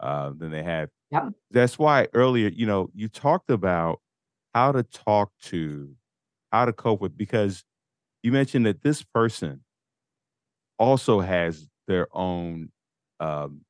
uh, 0.00 0.30
than 0.36 0.50
they 0.50 0.62
have. 0.62 0.90
Yep. 1.10 1.34
That's 1.50 1.78
why 1.78 2.08
earlier, 2.14 2.48
you 2.48 2.66
know, 2.66 2.90
you 2.94 3.08
talked 3.08 3.50
about 3.50 4.00
how 4.54 4.72
to 4.72 4.82
talk 4.82 5.32
to, 5.44 5.96
how 6.52 6.64
to 6.64 6.72
cope 6.72 7.00
with, 7.00 7.16
because 7.16 7.64
you 8.22 8.32
mentioned 8.32 8.66
that 8.66 8.82
this 8.82 9.02
person 9.04 9.64
also 10.78 11.20
has 11.20 11.68
their 11.86 12.08
own, 12.12 12.70
um, 13.20 13.64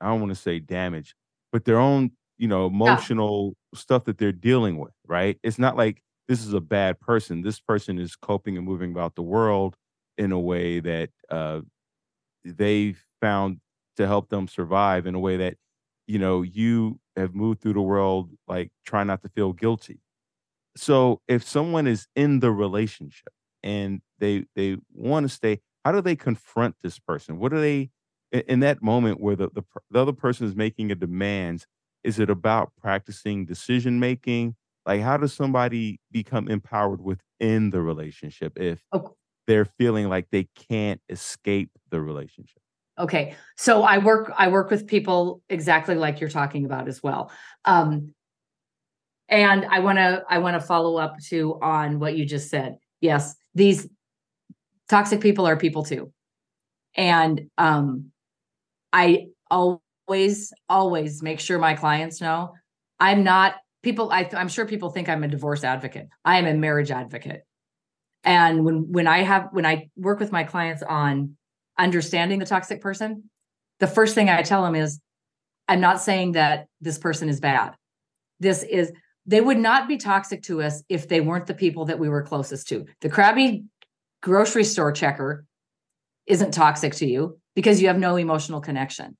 I 0.00 0.08
don't 0.08 0.20
want 0.20 0.30
to 0.30 0.36
say 0.36 0.58
damage, 0.60 1.14
but 1.52 1.64
their 1.64 1.78
own, 1.78 2.12
you 2.38 2.48
know, 2.48 2.66
Yeah. 2.84 3.04
emotional 3.06 3.54
stuff 3.74 4.04
that 4.04 4.18
they're 4.18 4.32
dealing 4.32 4.78
with, 4.78 4.94
right? 5.06 5.38
It's 5.42 5.58
not 5.58 5.76
like 5.76 6.02
this 6.28 6.44
is 6.44 6.54
a 6.54 6.60
bad 6.60 7.00
person. 7.00 7.42
This 7.42 7.60
person 7.60 7.98
is 7.98 8.16
coping 8.16 8.56
and 8.56 8.66
moving 8.66 8.90
about 8.92 9.14
the 9.16 9.22
world 9.22 9.76
in 10.18 10.32
a 10.32 10.40
way 10.40 10.80
that 10.80 11.10
uh, 11.30 11.60
they 12.44 12.94
found 13.20 13.60
to 13.96 14.06
help 14.06 14.28
them 14.30 14.48
survive 14.48 15.06
in 15.06 15.14
a 15.14 15.20
way 15.20 15.36
that, 15.36 15.56
you 16.06 16.18
know, 16.18 16.42
you 16.42 17.00
have 17.16 17.34
moved 17.34 17.60
through 17.60 17.74
the 17.74 17.82
world 17.82 18.30
like 18.48 18.70
try 18.86 19.04
not 19.04 19.22
to 19.22 19.28
feel 19.28 19.52
guilty. 19.52 20.00
So 20.76 21.20
if 21.28 21.42
someone 21.42 21.86
is 21.86 22.06
in 22.16 22.40
the 22.40 22.52
relationship 22.52 23.32
and 23.62 24.00
they 24.18 24.46
they 24.54 24.78
want 24.92 25.24
to 25.24 25.28
stay, 25.28 25.60
how 25.84 25.92
do 25.92 26.00
they 26.00 26.16
confront 26.16 26.76
this 26.82 26.98
person? 26.98 27.38
What 27.38 27.52
do 27.52 27.60
they 27.60 27.90
in, 28.32 28.40
in 28.48 28.60
that 28.60 28.82
moment 28.82 29.20
where 29.20 29.36
the, 29.36 29.48
the 29.54 29.62
the 29.90 30.00
other 30.00 30.12
person 30.12 30.46
is 30.46 30.56
making 30.56 30.90
a 30.90 30.94
demand? 30.94 31.66
Is 32.02 32.18
it 32.18 32.30
about 32.30 32.72
practicing 32.80 33.44
decision 33.44 34.00
making? 34.00 34.56
Like 34.86 35.02
how 35.02 35.16
does 35.16 35.32
somebody 35.32 36.00
become 36.10 36.48
empowered 36.48 37.00
within 37.02 37.70
the 37.70 37.82
relationship 37.82 38.58
if 38.58 38.80
Oh, 38.92 39.14
they're 39.46 39.66
feeling 39.66 40.08
like 40.08 40.28
they 40.30 40.48
can't 40.68 41.00
escape 41.08 41.70
the 41.90 42.00
relationship? 42.00 42.62
Okay, 42.98 43.34
so 43.56 43.82
I 43.82 43.98
work 43.98 44.32
I 44.36 44.48
work 44.48 44.70
with 44.70 44.86
people 44.86 45.42
exactly 45.48 45.94
like 45.94 46.20
you're 46.20 46.30
talking 46.30 46.64
about 46.64 46.88
as 46.88 47.02
well. 47.02 47.30
Um, 47.64 48.14
and 49.28 49.64
I 49.64 49.78
want 49.80 49.98
to 49.98 50.24
I 50.28 50.38
want 50.38 50.60
to 50.60 50.66
follow 50.66 50.96
up 50.96 51.16
to 51.28 51.58
on 51.62 51.98
what 51.98 52.16
you 52.16 52.26
just 52.26 52.50
said. 52.50 52.76
Yes, 53.00 53.34
these 53.54 53.88
toxic 54.88 55.20
people 55.20 55.46
are 55.46 55.56
people 55.56 55.84
too. 55.84 56.12
And 56.94 57.48
um, 57.56 58.10
I 58.92 59.26
always 59.50 60.52
always 60.68 61.22
make 61.22 61.40
sure 61.40 61.58
my 61.58 61.74
clients 61.74 62.20
know 62.20 62.52
I'm 62.98 63.24
not 63.24 63.54
people 63.82 64.10
I 64.10 64.28
I'm 64.34 64.48
sure 64.48 64.66
people 64.66 64.90
think 64.90 65.08
I'm 65.08 65.24
a 65.24 65.28
divorce 65.28 65.64
advocate. 65.64 66.08
I 66.24 66.38
am 66.38 66.46
a 66.46 66.54
marriage 66.54 66.90
advocate. 66.90 67.42
And 68.24 68.64
when 68.64 68.92
when 68.92 69.06
I 69.06 69.22
have 69.22 69.48
when 69.52 69.66
I 69.66 69.88
work 69.96 70.20
with 70.20 70.32
my 70.32 70.44
clients 70.44 70.82
on 70.82 71.36
understanding 71.78 72.38
the 72.38 72.46
toxic 72.46 72.80
person, 72.80 73.30
the 73.78 73.86
first 73.86 74.14
thing 74.14 74.28
I 74.28 74.42
tell 74.42 74.62
them 74.62 74.74
is 74.74 75.00
I'm 75.68 75.80
not 75.80 76.00
saying 76.00 76.32
that 76.32 76.66
this 76.80 76.98
person 76.98 77.28
is 77.28 77.40
bad. 77.40 77.74
This 78.40 78.62
is 78.62 78.92
they 79.26 79.40
would 79.40 79.58
not 79.58 79.88
be 79.88 79.96
toxic 79.96 80.42
to 80.44 80.62
us 80.62 80.82
if 80.88 81.08
they 81.08 81.20
weren't 81.20 81.46
the 81.46 81.54
people 81.54 81.86
that 81.86 81.98
we 81.98 82.08
were 82.08 82.22
closest 82.22 82.68
to. 82.68 82.86
The 83.00 83.08
crabby 83.08 83.64
grocery 84.22 84.64
store 84.64 84.92
checker 84.92 85.44
isn't 86.26 86.52
toxic 86.52 86.94
to 86.96 87.06
you 87.06 87.38
because 87.54 87.80
you 87.80 87.88
have 87.88 87.98
no 87.98 88.16
emotional 88.16 88.60
connection. 88.60 89.16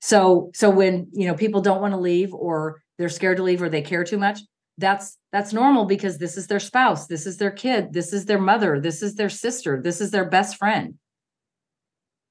So 0.00 0.50
so 0.54 0.68
when, 0.70 1.08
you 1.12 1.26
know, 1.26 1.34
people 1.34 1.60
don't 1.60 1.80
want 1.80 1.94
to 1.94 2.00
leave 2.00 2.34
or 2.34 2.82
they're 2.98 3.08
scared 3.08 3.36
to 3.36 3.42
leave 3.42 3.62
or 3.62 3.68
they 3.68 3.82
care 3.82 4.04
too 4.04 4.18
much, 4.18 4.40
that's 4.78 5.18
that's 5.32 5.52
normal 5.52 5.84
because 5.84 6.18
this 6.18 6.36
is 6.36 6.46
their 6.46 6.60
spouse, 6.60 7.06
this 7.06 7.26
is 7.26 7.38
their 7.38 7.50
kid, 7.50 7.92
this 7.92 8.12
is 8.12 8.24
their 8.24 8.40
mother, 8.40 8.80
this 8.80 9.02
is 9.02 9.14
their 9.14 9.28
sister, 9.28 9.80
this 9.82 10.00
is 10.00 10.10
their 10.10 10.28
best 10.28 10.56
friend. 10.56 10.94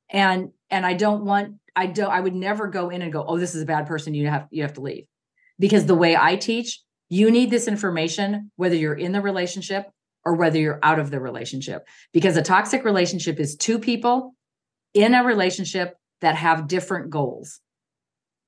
And 0.10 0.50
and 0.70 0.86
I 0.86 0.94
don't 0.94 1.24
want 1.24 1.56
I 1.76 1.86
don't 1.86 2.12
I 2.12 2.20
would 2.20 2.36
never 2.36 2.68
go 2.68 2.90
in 2.90 3.02
and 3.02 3.14
go, 3.14 3.24
"Oh, 3.26 3.38
this 3.38 3.56
is 3.56 3.62
a 3.62 3.66
bad 3.66 3.88
person, 3.88 4.14
you 4.14 4.28
have 4.28 4.48
you 4.52 4.64
have 4.64 4.74
to 4.74 4.82
leave." 4.82 5.06
Because 5.60 5.86
the 5.86 5.96
way 5.96 6.18
I 6.18 6.36
teach, 6.36 6.82
you 7.10 7.32
need 7.32 7.52
this 7.52 7.68
information 7.68 8.52
whether 8.56 8.76
you're 8.76 8.94
in 8.96 9.12
the 9.12 9.22
relationship 9.22 9.86
or 10.26 10.36
whether 10.36 10.60
you're 10.60 10.80
out 10.84 11.00
of 11.00 11.12
the 11.12 11.20
relationship. 11.20 11.88
Because 12.12 12.36
a 12.38 12.42
toxic 12.42 12.84
relationship 12.84 13.40
is 13.40 13.56
two 13.56 13.80
people 13.80 14.36
in 14.94 15.14
a 15.14 15.24
relationship 15.24 15.96
that 16.22 16.36
have 16.36 16.68
different 16.68 17.10
goals. 17.10 17.60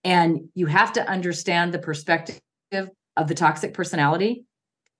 And 0.03 0.49
you 0.53 0.65
have 0.67 0.93
to 0.93 1.09
understand 1.09 1.73
the 1.73 1.79
perspective 1.79 2.41
of 3.15 3.27
the 3.27 3.35
toxic 3.35 3.73
personality 3.73 4.45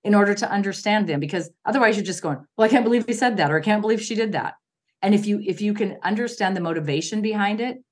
in 0.04 0.16
order 0.16 0.34
to 0.34 0.50
understand 0.50 1.08
them 1.08 1.20
because 1.20 1.50
otherwise 1.66 1.96
you're 1.96 2.06
just 2.06 2.22
going, 2.22 2.38
"Well, 2.58 2.66
I 2.66 2.70
can't 2.70 2.84
believe 2.84 3.06
he 3.06 3.14
said 3.14 3.38
that 3.38 3.52
or 3.52 3.58
I 3.58 3.62
can't 3.62 3.82
believe 3.82 4.02
she 4.02 4.16
did 4.16 4.34
that." 4.34 4.56
And 5.02 5.14
if 5.14 5.26
you 5.26 5.42
if 5.46 5.62
you 5.62 5.74
can 5.74 5.98
understand 6.04 6.56
the 6.56 6.62
motivation 6.62 7.22
behind 7.22 7.60
it, 7.60 7.84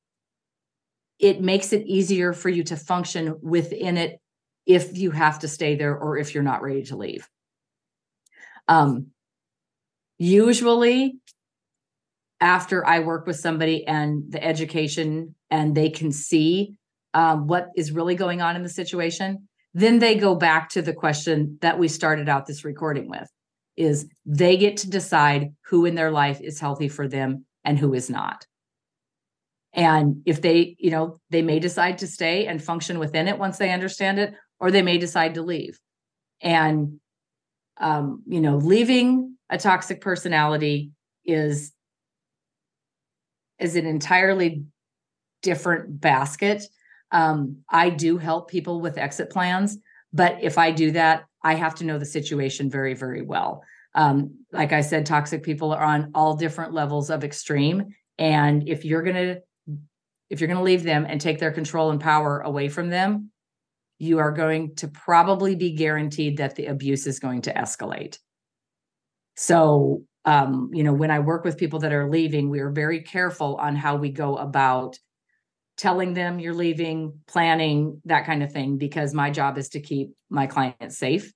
it 1.19 1.41
makes 1.41 1.73
it 1.73 1.85
easier 1.85 2.33
for 2.33 2.49
you 2.49 2.63
to 2.65 2.75
function 2.75 3.37
within 3.41 3.97
it 3.97 4.19
if 4.65 4.97
you 4.97 5.11
have 5.11 5.39
to 5.39 5.47
stay 5.47 5.75
there 5.75 5.97
or 5.97 6.17
if 6.17 6.33
you're 6.33 6.43
not 6.43 6.61
ready 6.61 6.83
to 6.83 6.95
leave. 6.95 7.27
Um, 8.67 9.07
usually, 10.17 11.17
after 12.41 12.85
I 12.85 12.99
work 12.99 13.27
with 13.27 13.37
somebody 13.37 13.85
and 13.85 14.23
the 14.29 14.43
education 14.43 15.35
and 15.49 15.75
they 15.75 15.89
can 15.89 16.11
see 16.11 16.73
um, 17.13 17.47
what 17.47 17.67
is 17.75 17.91
really 17.91 18.15
going 18.15 18.41
on 18.41 18.55
in 18.55 18.63
the 18.63 18.69
situation, 18.69 19.47
then 19.73 19.99
they 19.99 20.15
go 20.15 20.35
back 20.35 20.69
to 20.69 20.81
the 20.81 20.93
question 20.93 21.57
that 21.61 21.79
we 21.79 21.87
started 21.87 22.27
out 22.27 22.47
this 22.47 22.65
recording 22.65 23.07
with 23.09 23.29
is 23.77 24.07
they 24.25 24.57
get 24.57 24.77
to 24.77 24.89
decide 24.89 25.49
who 25.67 25.85
in 25.85 25.95
their 25.95 26.11
life 26.11 26.41
is 26.41 26.59
healthy 26.59 26.89
for 26.89 27.07
them 27.07 27.45
and 27.63 27.79
who 27.79 27.93
is 27.93 28.09
not. 28.09 28.45
And 29.73 30.21
if 30.25 30.41
they, 30.41 30.75
you 30.79 30.91
know, 30.91 31.17
they 31.29 31.41
may 31.41 31.59
decide 31.59 31.99
to 31.99 32.07
stay 32.07 32.47
and 32.47 32.61
function 32.61 32.99
within 32.99 33.27
it 33.27 33.39
once 33.39 33.57
they 33.57 33.71
understand 33.71 34.19
it, 34.19 34.33
or 34.59 34.69
they 34.69 34.81
may 34.81 34.97
decide 34.97 35.35
to 35.35 35.41
leave. 35.41 35.79
And, 36.41 36.99
um, 37.79 38.23
you 38.27 38.41
know, 38.41 38.57
leaving 38.57 39.37
a 39.49 39.57
toxic 39.57 40.01
personality 40.01 40.91
is 41.23 41.71
is 43.61 43.75
an 43.75 43.85
entirely 43.85 44.63
different 45.41 45.99
basket. 45.99 46.63
Um, 47.11 47.57
I 47.69 47.89
do 47.89 48.17
help 48.17 48.49
people 48.49 48.81
with 48.81 48.97
exit 48.97 49.29
plans, 49.29 49.77
but 50.13 50.37
if 50.41 50.57
I 50.57 50.71
do 50.71 50.91
that, 50.91 51.25
I 51.43 51.55
have 51.55 51.75
to 51.75 51.83
know 51.83 51.97
the 51.97 52.05
situation 52.05 52.69
very, 52.69 52.93
very 52.93 53.21
well. 53.21 53.63
Um, 53.95 54.45
like 54.51 54.71
I 54.71 54.81
said, 54.81 55.05
toxic 55.05 55.43
people 55.43 55.73
are 55.73 55.83
on 55.83 56.11
all 56.15 56.35
different 56.35 56.73
levels 56.73 57.09
of 57.09 57.23
extreme. 57.23 57.95
And 58.17 58.67
if 58.67 58.85
you're 58.85 59.03
gonna 59.03 59.37
if 60.29 60.39
you're 60.39 60.47
gonna 60.47 60.63
leave 60.63 60.83
them 60.83 61.05
and 61.09 61.19
take 61.19 61.39
their 61.39 61.51
control 61.51 61.91
and 61.91 61.99
power 61.99 62.39
away 62.39 62.69
from 62.69 62.89
them, 62.89 63.31
you 63.99 64.19
are 64.19 64.31
going 64.31 64.75
to 64.75 64.87
probably 64.87 65.55
be 65.55 65.71
guaranteed 65.71 66.37
that 66.37 66.55
the 66.55 66.67
abuse 66.67 67.05
is 67.05 67.19
going 67.19 67.41
to 67.41 67.53
escalate. 67.53 68.17
So 69.35 70.03
um, 70.25 70.69
you 70.73 70.83
know, 70.83 70.93
when 70.93 71.11
I 71.11 71.19
work 71.19 71.43
with 71.43 71.57
people 71.57 71.79
that 71.79 71.93
are 71.93 72.09
leaving, 72.09 72.49
we 72.49 72.59
are 72.59 72.69
very 72.69 73.01
careful 73.01 73.55
on 73.55 73.75
how 73.75 73.95
we 73.95 74.09
go 74.09 74.37
about 74.37 74.97
telling 75.77 76.13
them 76.13 76.39
you're 76.39 76.53
leaving, 76.53 77.19
planning, 77.27 78.01
that 78.05 78.25
kind 78.25 78.43
of 78.43 78.51
thing, 78.51 78.77
because 78.77 79.13
my 79.13 79.31
job 79.31 79.57
is 79.57 79.69
to 79.69 79.79
keep 79.79 80.11
my 80.29 80.45
clients 80.45 80.97
safe. 80.97 81.33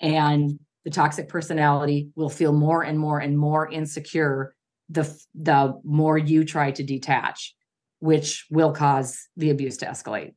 And 0.00 0.58
the 0.84 0.90
toxic 0.90 1.28
personality 1.28 2.10
will 2.14 2.30
feel 2.30 2.52
more 2.52 2.82
and 2.82 2.98
more 2.98 3.18
and 3.18 3.38
more 3.38 3.68
insecure 3.68 4.54
the 4.88 5.04
the 5.34 5.80
more 5.84 6.18
you 6.18 6.44
try 6.44 6.70
to 6.72 6.82
detach, 6.82 7.54
which 8.00 8.46
will 8.50 8.72
cause 8.72 9.28
the 9.36 9.50
abuse 9.50 9.78
to 9.78 9.86
escalate. 9.86 10.34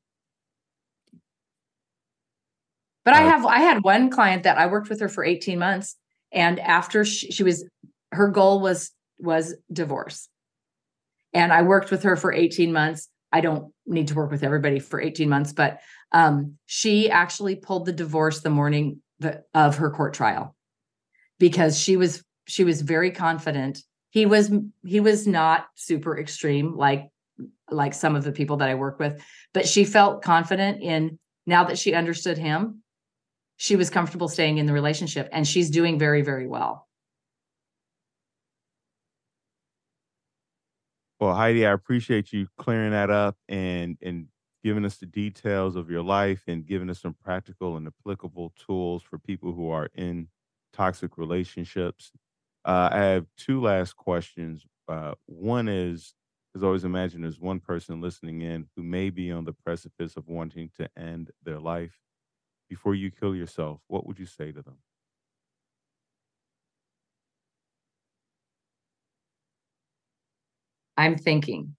But 3.04 3.16
I 3.16 3.24
Uh, 3.24 3.30
have 3.30 3.46
I 3.46 3.60
had 3.60 3.84
one 3.84 4.10
client 4.10 4.44
that 4.44 4.58
I 4.58 4.68
worked 4.68 4.90
with 4.90 5.00
her 5.02 5.10
for 5.10 5.24
18 5.24 5.60
months 5.60 5.96
and 6.32 6.60
after 6.60 7.06
she, 7.06 7.32
she 7.32 7.44
was 7.44 7.66
her 8.12 8.30
goal 8.30 8.60
was 8.60 8.92
was 9.20 9.56
divorce. 9.72 10.30
And 11.34 11.52
I 11.52 11.64
worked 11.64 11.92
with 11.92 12.04
her 12.04 12.16
for 12.16 12.32
18 12.32 12.72
months. 12.72 13.10
I 13.32 13.42
don't 13.42 13.74
need 13.86 14.08
to 14.10 14.16
work 14.16 14.32
with 14.32 14.44
everybody 14.44 14.80
for 14.80 15.02
18 15.02 15.28
months, 15.28 15.52
but 15.52 15.80
um, 16.12 16.58
she 16.66 17.10
actually 17.10 17.56
pulled 17.56 17.86
the 17.86 17.92
divorce 17.92 18.40
the 18.40 18.50
morning 18.50 19.02
the, 19.20 19.44
of 19.54 19.78
her 19.78 19.92
court 19.92 20.14
trial 20.14 20.56
because 21.40 21.78
she 21.78 21.98
was 21.98 22.24
she 22.48 22.64
was 22.64 22.82
very 22.82 23.12
confident. 23.12 23.80
He 24.10 24.26
was 24.26 24.52
he 24.86 25.00
was 25.00 25.28
not 25.28 25.66
super 25.76 26.18
extreme 26.18 26.78
like 26.78 27.10
like 27.70 27.94
some 27.94 28.16
of 28.16 28.24
the 28.24 28.32
people 28.32 28.58
that 28.58 28.70
I 28.70 28.76
work 28.76 29.00
with, 29.00 29.22
but 29.54 29.68
she 29.68 29.84
felt 29.84 30.24
confident 30.24 30.82
in 30.82 31.20
now 31.46 31.66
that 31.66 31.78
she 31.78 31.94
understood 31.94 32.38
him, 32.38 32.82
she 33.58 33.76
was 33.76 33.90
comfortable 33.90 34.28
staying 34.28 34.58
in 34.58 34.66
the 34.66 34.74
relationship 34.74 35.28
and 35.32 35.48
she's 35.48 35.70
doing 35.70 36.00
very 36.00 36.22
very 36.22 36.48
well. 36.48 36.85
Well, 41.26 41.34
Heidi, 41.34 41.66
I 41.66 41.72
appreciate 41.72 42.32
you 42.34 42.48
clearing 42.60 42.92
that 42.92 43.10
up 43.10 43.36
and 43.50 43.98
and 44.04 44.28
giving 44.64 44.86
us 44.86 44.98
the 44.98 45.08
details 45.08 45.76
of 45.76 45.90
your 45.90 46.04
life 46.04 46.44
and 46.48 46.68
giving 46.68 46.88
us 46.92 47.02
some 47.02 47.16
practical 47.16 47.78
and 47.78 47.88
applicable 47.88 48.54
tools 48.64 49.02
for 49.02 49.18
people 49.18 49.54
who 49.54 49.72
are 49.72 49.90
in 49.96 50.28
toxic 50.72 51.18
relationships. 51.18 52.12
Uh, 52.64 52.90
I 52.92 53.00
have 53.00 53.26
two 53.38 53.60
last 53.60 53.96
questions. 53.96 54.68
Uh, 54.88 55.16
one 55.26 55.68
is, 55.68 56.14
as 56.56 56.64
always 56.64 56.84
imagine 56.84 57.24
there's 57.24 57.40
one 57.40 57.60
person 57.60 58.02
listening 58.02 58.42
in 58.42 58.68
who 58.76 58.84
may 58.84 59.10
be 59.10 59.32
on 59.32 59.46
the 59.46 59.54
precipice 59.54 60.18
of 60.18 60.28
wanting 60.28 60.70
to 60.78 60.88
end 60.96 61.32
their 61.44 61.60
life. 61.60 62.00
Before 62.70 62.96
you 62.96 63.12
kill 63.12 63.36
yourself, 63.36 63.82
what 63.88 64.06
would 64.08 64.20
you 64.20 64.28
say 64.28 64.52
to 64.52 64.62
them? 64.62 64.78
I'm 70.98 71.18
thinking. 71.18 71.76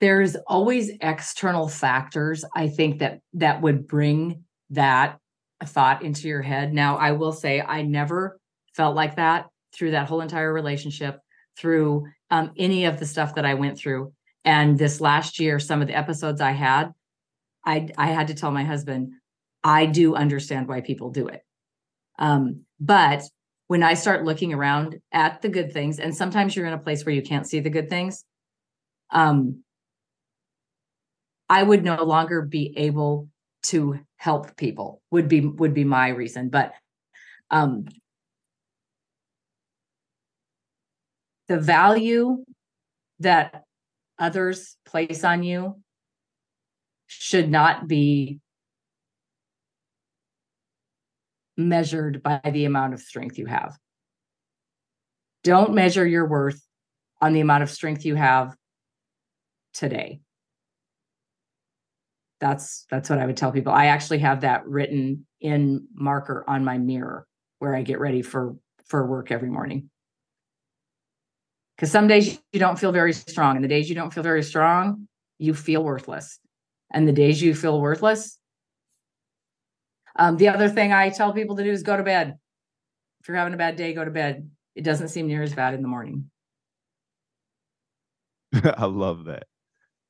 There's 0.00 0.36
always 0.46 0.90
external 1.00 1.68
factors 1.68 2.44
I 2.56 2.68
think 2.68 3.00
that 3.00 3.20
that 3.34 3.60
would 3.60 3.86
bring 3.86 4.44
that 4.70 5.18
thought 5.64 6.02
into 6.02 6.26
your 6.26 6.42
head. 6.42 6.72
Now, 6.72 6.96
I 6.96 7.12
will 7.12 7.32
say 7.32 7.60
I 7.60 7.82
never 7.82 8.38
felt 8.74 8.96
like 8.96 9.16
that 9.16 9.46
through 9.74 9.90
that 9.90 10.08
whole 10.08 10.22
entire 10.22 10.52
relationship, 10.52 11.18
through 11.58 12.06
um, 12.30 12.52
any 12.56 12.86
of 12.86 12.98
the 12.98 13.06
stuff 13.06 13.34
that 13.34 13.44
I 13.44 13.54
went 13.54 13.78
through. 13.78 14.12
And 14.44 14.78
this 14.78 15.00
last 15.00 15.38
year, 15.38 15.58
some 15.58 15.82
of 15.82 15.88
the 15.88 15.96
episodes 15.96 16.40
I 16.40 16.52
had, 16.52 16.92
I 17.64 17.90
I 17.98 18.06
had 18.06 18.28
to 18.28 18.34
tell 18.34 18.50
my 18.50 18.64
husband, 18.64 19.12
I 19.62 19.84
do 19.84 20.14
understand 20.14 20.66
why 20.66 20.80
people 20.80 21.10
do 21.10 21.28
it. 21.28 21.42
Um, 22.18 22.62
but 22.78 23.22
when 23.70 23.84
I 23.84 23.94
start 23.94 24.24
looking 24.24 24.52
around 24.52 24.98
at 25.12 25.42
the 25.42 25.48
good 25.48 25.72
things, 25.72 26.00
and 26.00 26.12
sometimes 26.12 26.56
you're 26.56 26.66
in 26.66 26.72
a 26.72 26.78
place 26.78 27.06
where 27.06 27.14
you 27.14 27.22
can't 27.22 27.46
see 27.46 27.60
the 27.60 27.70
good 27.70 27.88
things, 27.88 28.24
um, 29.10 29.62
I 31.48 31.62
would 31.62 31.84
no 31.84 32.02
longer 32.02 32.42
be 32.42 32.74
able 32.76 33.28
to 33.66 34.00
help 34.16 34.56
people. 34.56 35.00
Would 35.12 35.28
be 35.28 35.42
would 35.42 35.72
be 35.72 35.84
my 35.84 36.08
reason, 36.08 36.48
but 36.48 36.72
um, 37.48 37.84
the 41.46 41.60
value 41.60 42.44
that 43.20 43.62
others 44.18 44.78
place 44.84 45.22
on 45.22 45.44
you 45.44 45.80
should 47.06 47.48
not 47.48 47.86
be 47.86 48.40
measured 51.68 52.22
by 52.22 52.40
the 52.44 52.64
amount 52.64 52.94
of 52.94 53.00
strength 53.00 53.38
you 53.38 53.46
have. 53.46 53.76
Don't 55.42 55.74
measure 55.74 56.06
your 56.06 56.26
worth 56.26 56.60
on 57.20 57.32
the 57.32 57.40
amount 57.40 57.62
of 57.62 57.70
strength 57.70 58.04
you 58.04 58.14
have 58.14 58.56
today. 59.72 60.20
That's 62.40 62.86
that's 62.90 63.10
what 63.10 63.18
I 63.18 63.26
would 63.26 63.36
tell 63.36 63.52
people. 63.52 63.72
I 63.72 63.86
actually 63.86 64.18
have 64.20 64.40
that 64.40 64.66
written 64.66 65.26
in 65.40 65.86
marker 65.94 66.44
on 66.48 66.64
my 66.64 66.78
mirror 66.78 67.26
where 67.58 67.74
I 67.74 67.82
get 67.82 68.00
ready 68.00 68.22
for 68.22 68.56
for 68.86 69.06
work 69.06 69.30
every 69.30 69.50
morning. 69.50 69.90
Cuz 71.78 71.90
some 71.90 72.08
days 72.08 72.40
you 72.52 72.60
don't 72.60 72.78
feel 72.78 72.92
very 72.92 73.12
strong 73.12 73.56
and 73.56 73.64
the 73.64 73.68
days 73.68 73.88
you 73.88 73.94
don't 73.94 74.12
feel 74.12 74.22
very 74.22 74.42
strong, 74.42 75.06
you 75.38 75.54
feel 75.54 75.84
worthless. 75.84 76.38
And 76.92 77.06
the 77.06 77.12
days 77.12 77.40
you 77.40 77.54
feel 77.54 77.80
worthless, 77.80 78.39
um, 80.16 80.36
the 80.36 80.48
other 80.48 80.68
thing 80.68 80.92
I 80.92 81.10
tell 81.10 81.32
people 81.32 81.56
to 81.56 81.64
do 81.64 81.70
is 81.70 81.82
go 81.82 81.96
to 81.96 82.02
bed. 82.02 82.36
If 83.20 83.28
you're 83.28 83.36
having 83.36 83.54
a 83.54 83.58
bad 83.58 83.76
day, 83.76 83.92
go 83.92 84.04
to 84.04 84.10
bed. 84.10 84.50
It 84.74 84.82
doesn't 84.82 85.08
seem 85.08 85.26
near 85.26 85.42
as 85.42 85.54
bad 85.54 85.74
in 85.74 85.82
the 85.82 85.88
morning. 85.88 86.30
I 88.64 88.86
love 88.86 89.24
that. 89.24 89.44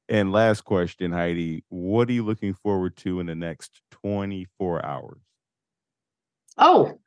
And 0.09 0.33
last 0.33 0.63
question, 0.63 1.13
Heidi, 1.13 1.65
what 1.69 2.09
are 2.09 2.13
you 2.13 2.25
looking 2.25 2.55
forward 2.55 2.97
to 2.99 3.21
in 3.21 3.27
the 3.27 3.35
next 3.35 3.81
24 3.91 4.85
hours? 4.85 5.21
Oh, 6.59 6.99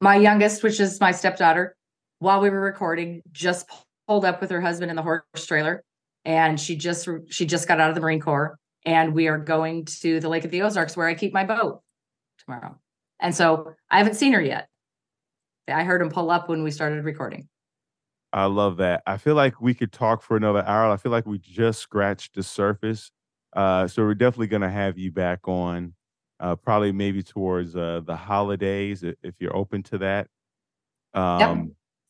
my 0.00 0.16
youngest, 0.16 0.62
which 0.62 0.80
is 0.80 1.00
my 1.00 1.12
stepdaughter, 1.12 1.76
while 2.18 2.40
we 2.40 2.50
were 2.50 2.60
recording, 2.60 3.22
just 3.30 3.68
pulled 4.08 4.24
up 4.24 4.40
with 4.40 4.50
her 4.50 4.60
husband 4.60 4.90
in 4.90 4.96
the 4.96 5.02
horse 5.02 5.22
trailer, 5.46 5.84
and 6.24 6.58
she 6.58 6.76
just 6.76 7.08
she 7.28 7.46
just 7.46 7.68
got 7.68 7.80
out 7.80 7.88
of 7.88 7.94
the 7.94 8.00
Marine 8.00 8.20
Corps, 8.20 8.58
and 8.84 9.14
we 9.14 9.28
are 9.28 9.38
going 9.38 9.84
to 10.02 10.18
the 10.18 10.28
Lake 10.28 10.44
of 10.44 10.50
the 10.50 10.62
Ozarks 10.62 10.96
where 10.96 11.06
I 11.06 11.14
keep 11.14 11.32
my 11.32 11.44
boat 11.44 11.83
tomorrow. 12.44 12.76
And 13.20 13.34
so 13.34 13.74
I 13.90 13.98
haven't 13.98 14.14
seen 14.14 14.32
her 14.32 14.42
yet. 14.42 14.68
I 15.68 15.84
heard 15.84 16.02
him 16.02 16.10
pull 16.10 16.30
up 16.30 16.48
when 16.48 16.62
we 16.62 16.70
started 16.70 17.04
recording. 17.04 17.48
I 18.32 18.46
love 18.46 18.78
that. 18.78 19.02
I 19.06 19.16
feel 19.16 19.36
like 19.36 19.60
we 19.60 19.74
could 19.74 19.92
talk 19.92 20.22
for 20.22 20.36
another 20.36 20.64
hour. 20.66 20.90
I 20.90 20.96
feel 20.96 21.12
like 21.12 21.26
we 21.26 21.38
just 21.38 21.80
scratched 21.80 22.34
the 22.34 22.42
surface. 22.42 23.12
Uh, 23.54 23.86
so 23.86 24.02
we're 24.02 24.14
definitely 24.14 24.48
going 24.48 24.62
to 24.62 24.70
have 24.70 24.98
you 24.98 25.12
back 25.12 25.46
on, 25.46 25.94
uh, 26.40 26.56
probably 26.56 26.90
maybe 26.90 27.22
towards 27.22 27.76
uh, 27.76 28.00
the 28.04 28.16
holidays 28.16 29.04
if 29.04 29.34
you're 29.38 29.56
open 29.56 29.84
to 29.84 29.98
that. 29.98 30.26
Um, 31.14 31.40
yep. 31.40 31.66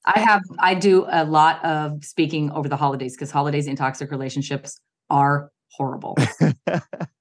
I 0.07 0.21
have. 0.21 0.43
I 0.59 0.75
do 0.75 1.07
a 1.11 1.25
lot 1.25 1.65
of 1.65 2.05
speaking 2.05 2.51
over 2.53 2.69
the 2.69 2.77
holidays 2.77 3.15
because 3.15 3.31
holidays 3.31 3.67
in 3.67 3.77
toxic 3.77 4.11
relationships 4.11 4.79
are 5.11 5.51
horrible. 5.71 6.17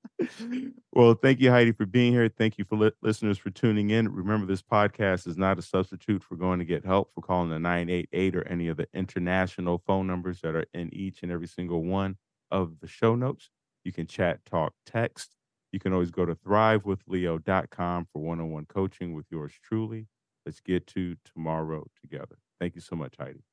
well, 0.93 1.13
thank 1.13 1.39
you, 1.39 1.49
Heidi, 1.51 1.71
for 1.71 1.85
being 1.85 2.13
here. 2.13 2.29
Thank 2.29 2.57
you 2.57 2.65
for 2.65 2.75
li- 2.77 2.91
listeners 3.01 3.37
for 3.37 3.49
tuning 3.49 3.89
in. 3.89 4.13
Remember, 4.13 4.45
this 4.45 4.61
podcast 4.61 5.27
is 5.27 5.37
not 5.37 5.59
a 5.59 5.61
substitute 5.61 6.23
for 6.23 6.35
going 6.35 6.59
to 6.59 6.65
get 6.65 6.85
help, 6.85 7.13
for 7.13 7.21
calling 7.21 7.49
the 7.49 7.59
988 7.59 8.35
or 8.35 8.47
any 8.47 8.67
of 8.67 8.77
the 8.77 8.87
international 8.93 9.81
phone 9.85 10.07
numbers 10.07 10.41
that 10.41 10.55
are 10.55 10.65
in 10.73 10.93
each 10.93 11.23
and 11.23 11.31
every 11.31 11.47
single 11.47 11.83
one 11.83 12.17
of 12.51 12.79
the 12.79 12.87
show 12.87 13.15
notes. 13.15 13.49
You 13.83 13.91
can 13.91 14.07
chat, 14.07 14.45
talk, 14.45 14.73
text. 14.85 15.35
You 15.71 15.79
can 15.79 15.91
always 15.91 16.11
go 16.11 16.25
to 16.25 16.35
thrivewithleo.com 16.35 18.07
for 18.13 18.21
one 18.21 18.39
on 18.39 18.51
one 18.51 18.65
coaching 18.65 19.13
with 19.13 19.25
yours 19.31 19.53
truly. 19.63 20.07
Let's 20.45 20.59
get 20.59 20.87
to 20.87 21.15
tomorrow 21.25 21.87
together. 21.99 22.37
Thank 22.59 22.75
you 22.75 22.81
so 22.81 22.95
much, 22.95 23.15
Heidi. 23.19 23.43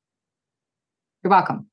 You're 1.22 1.30
welcome. 1.30 1.68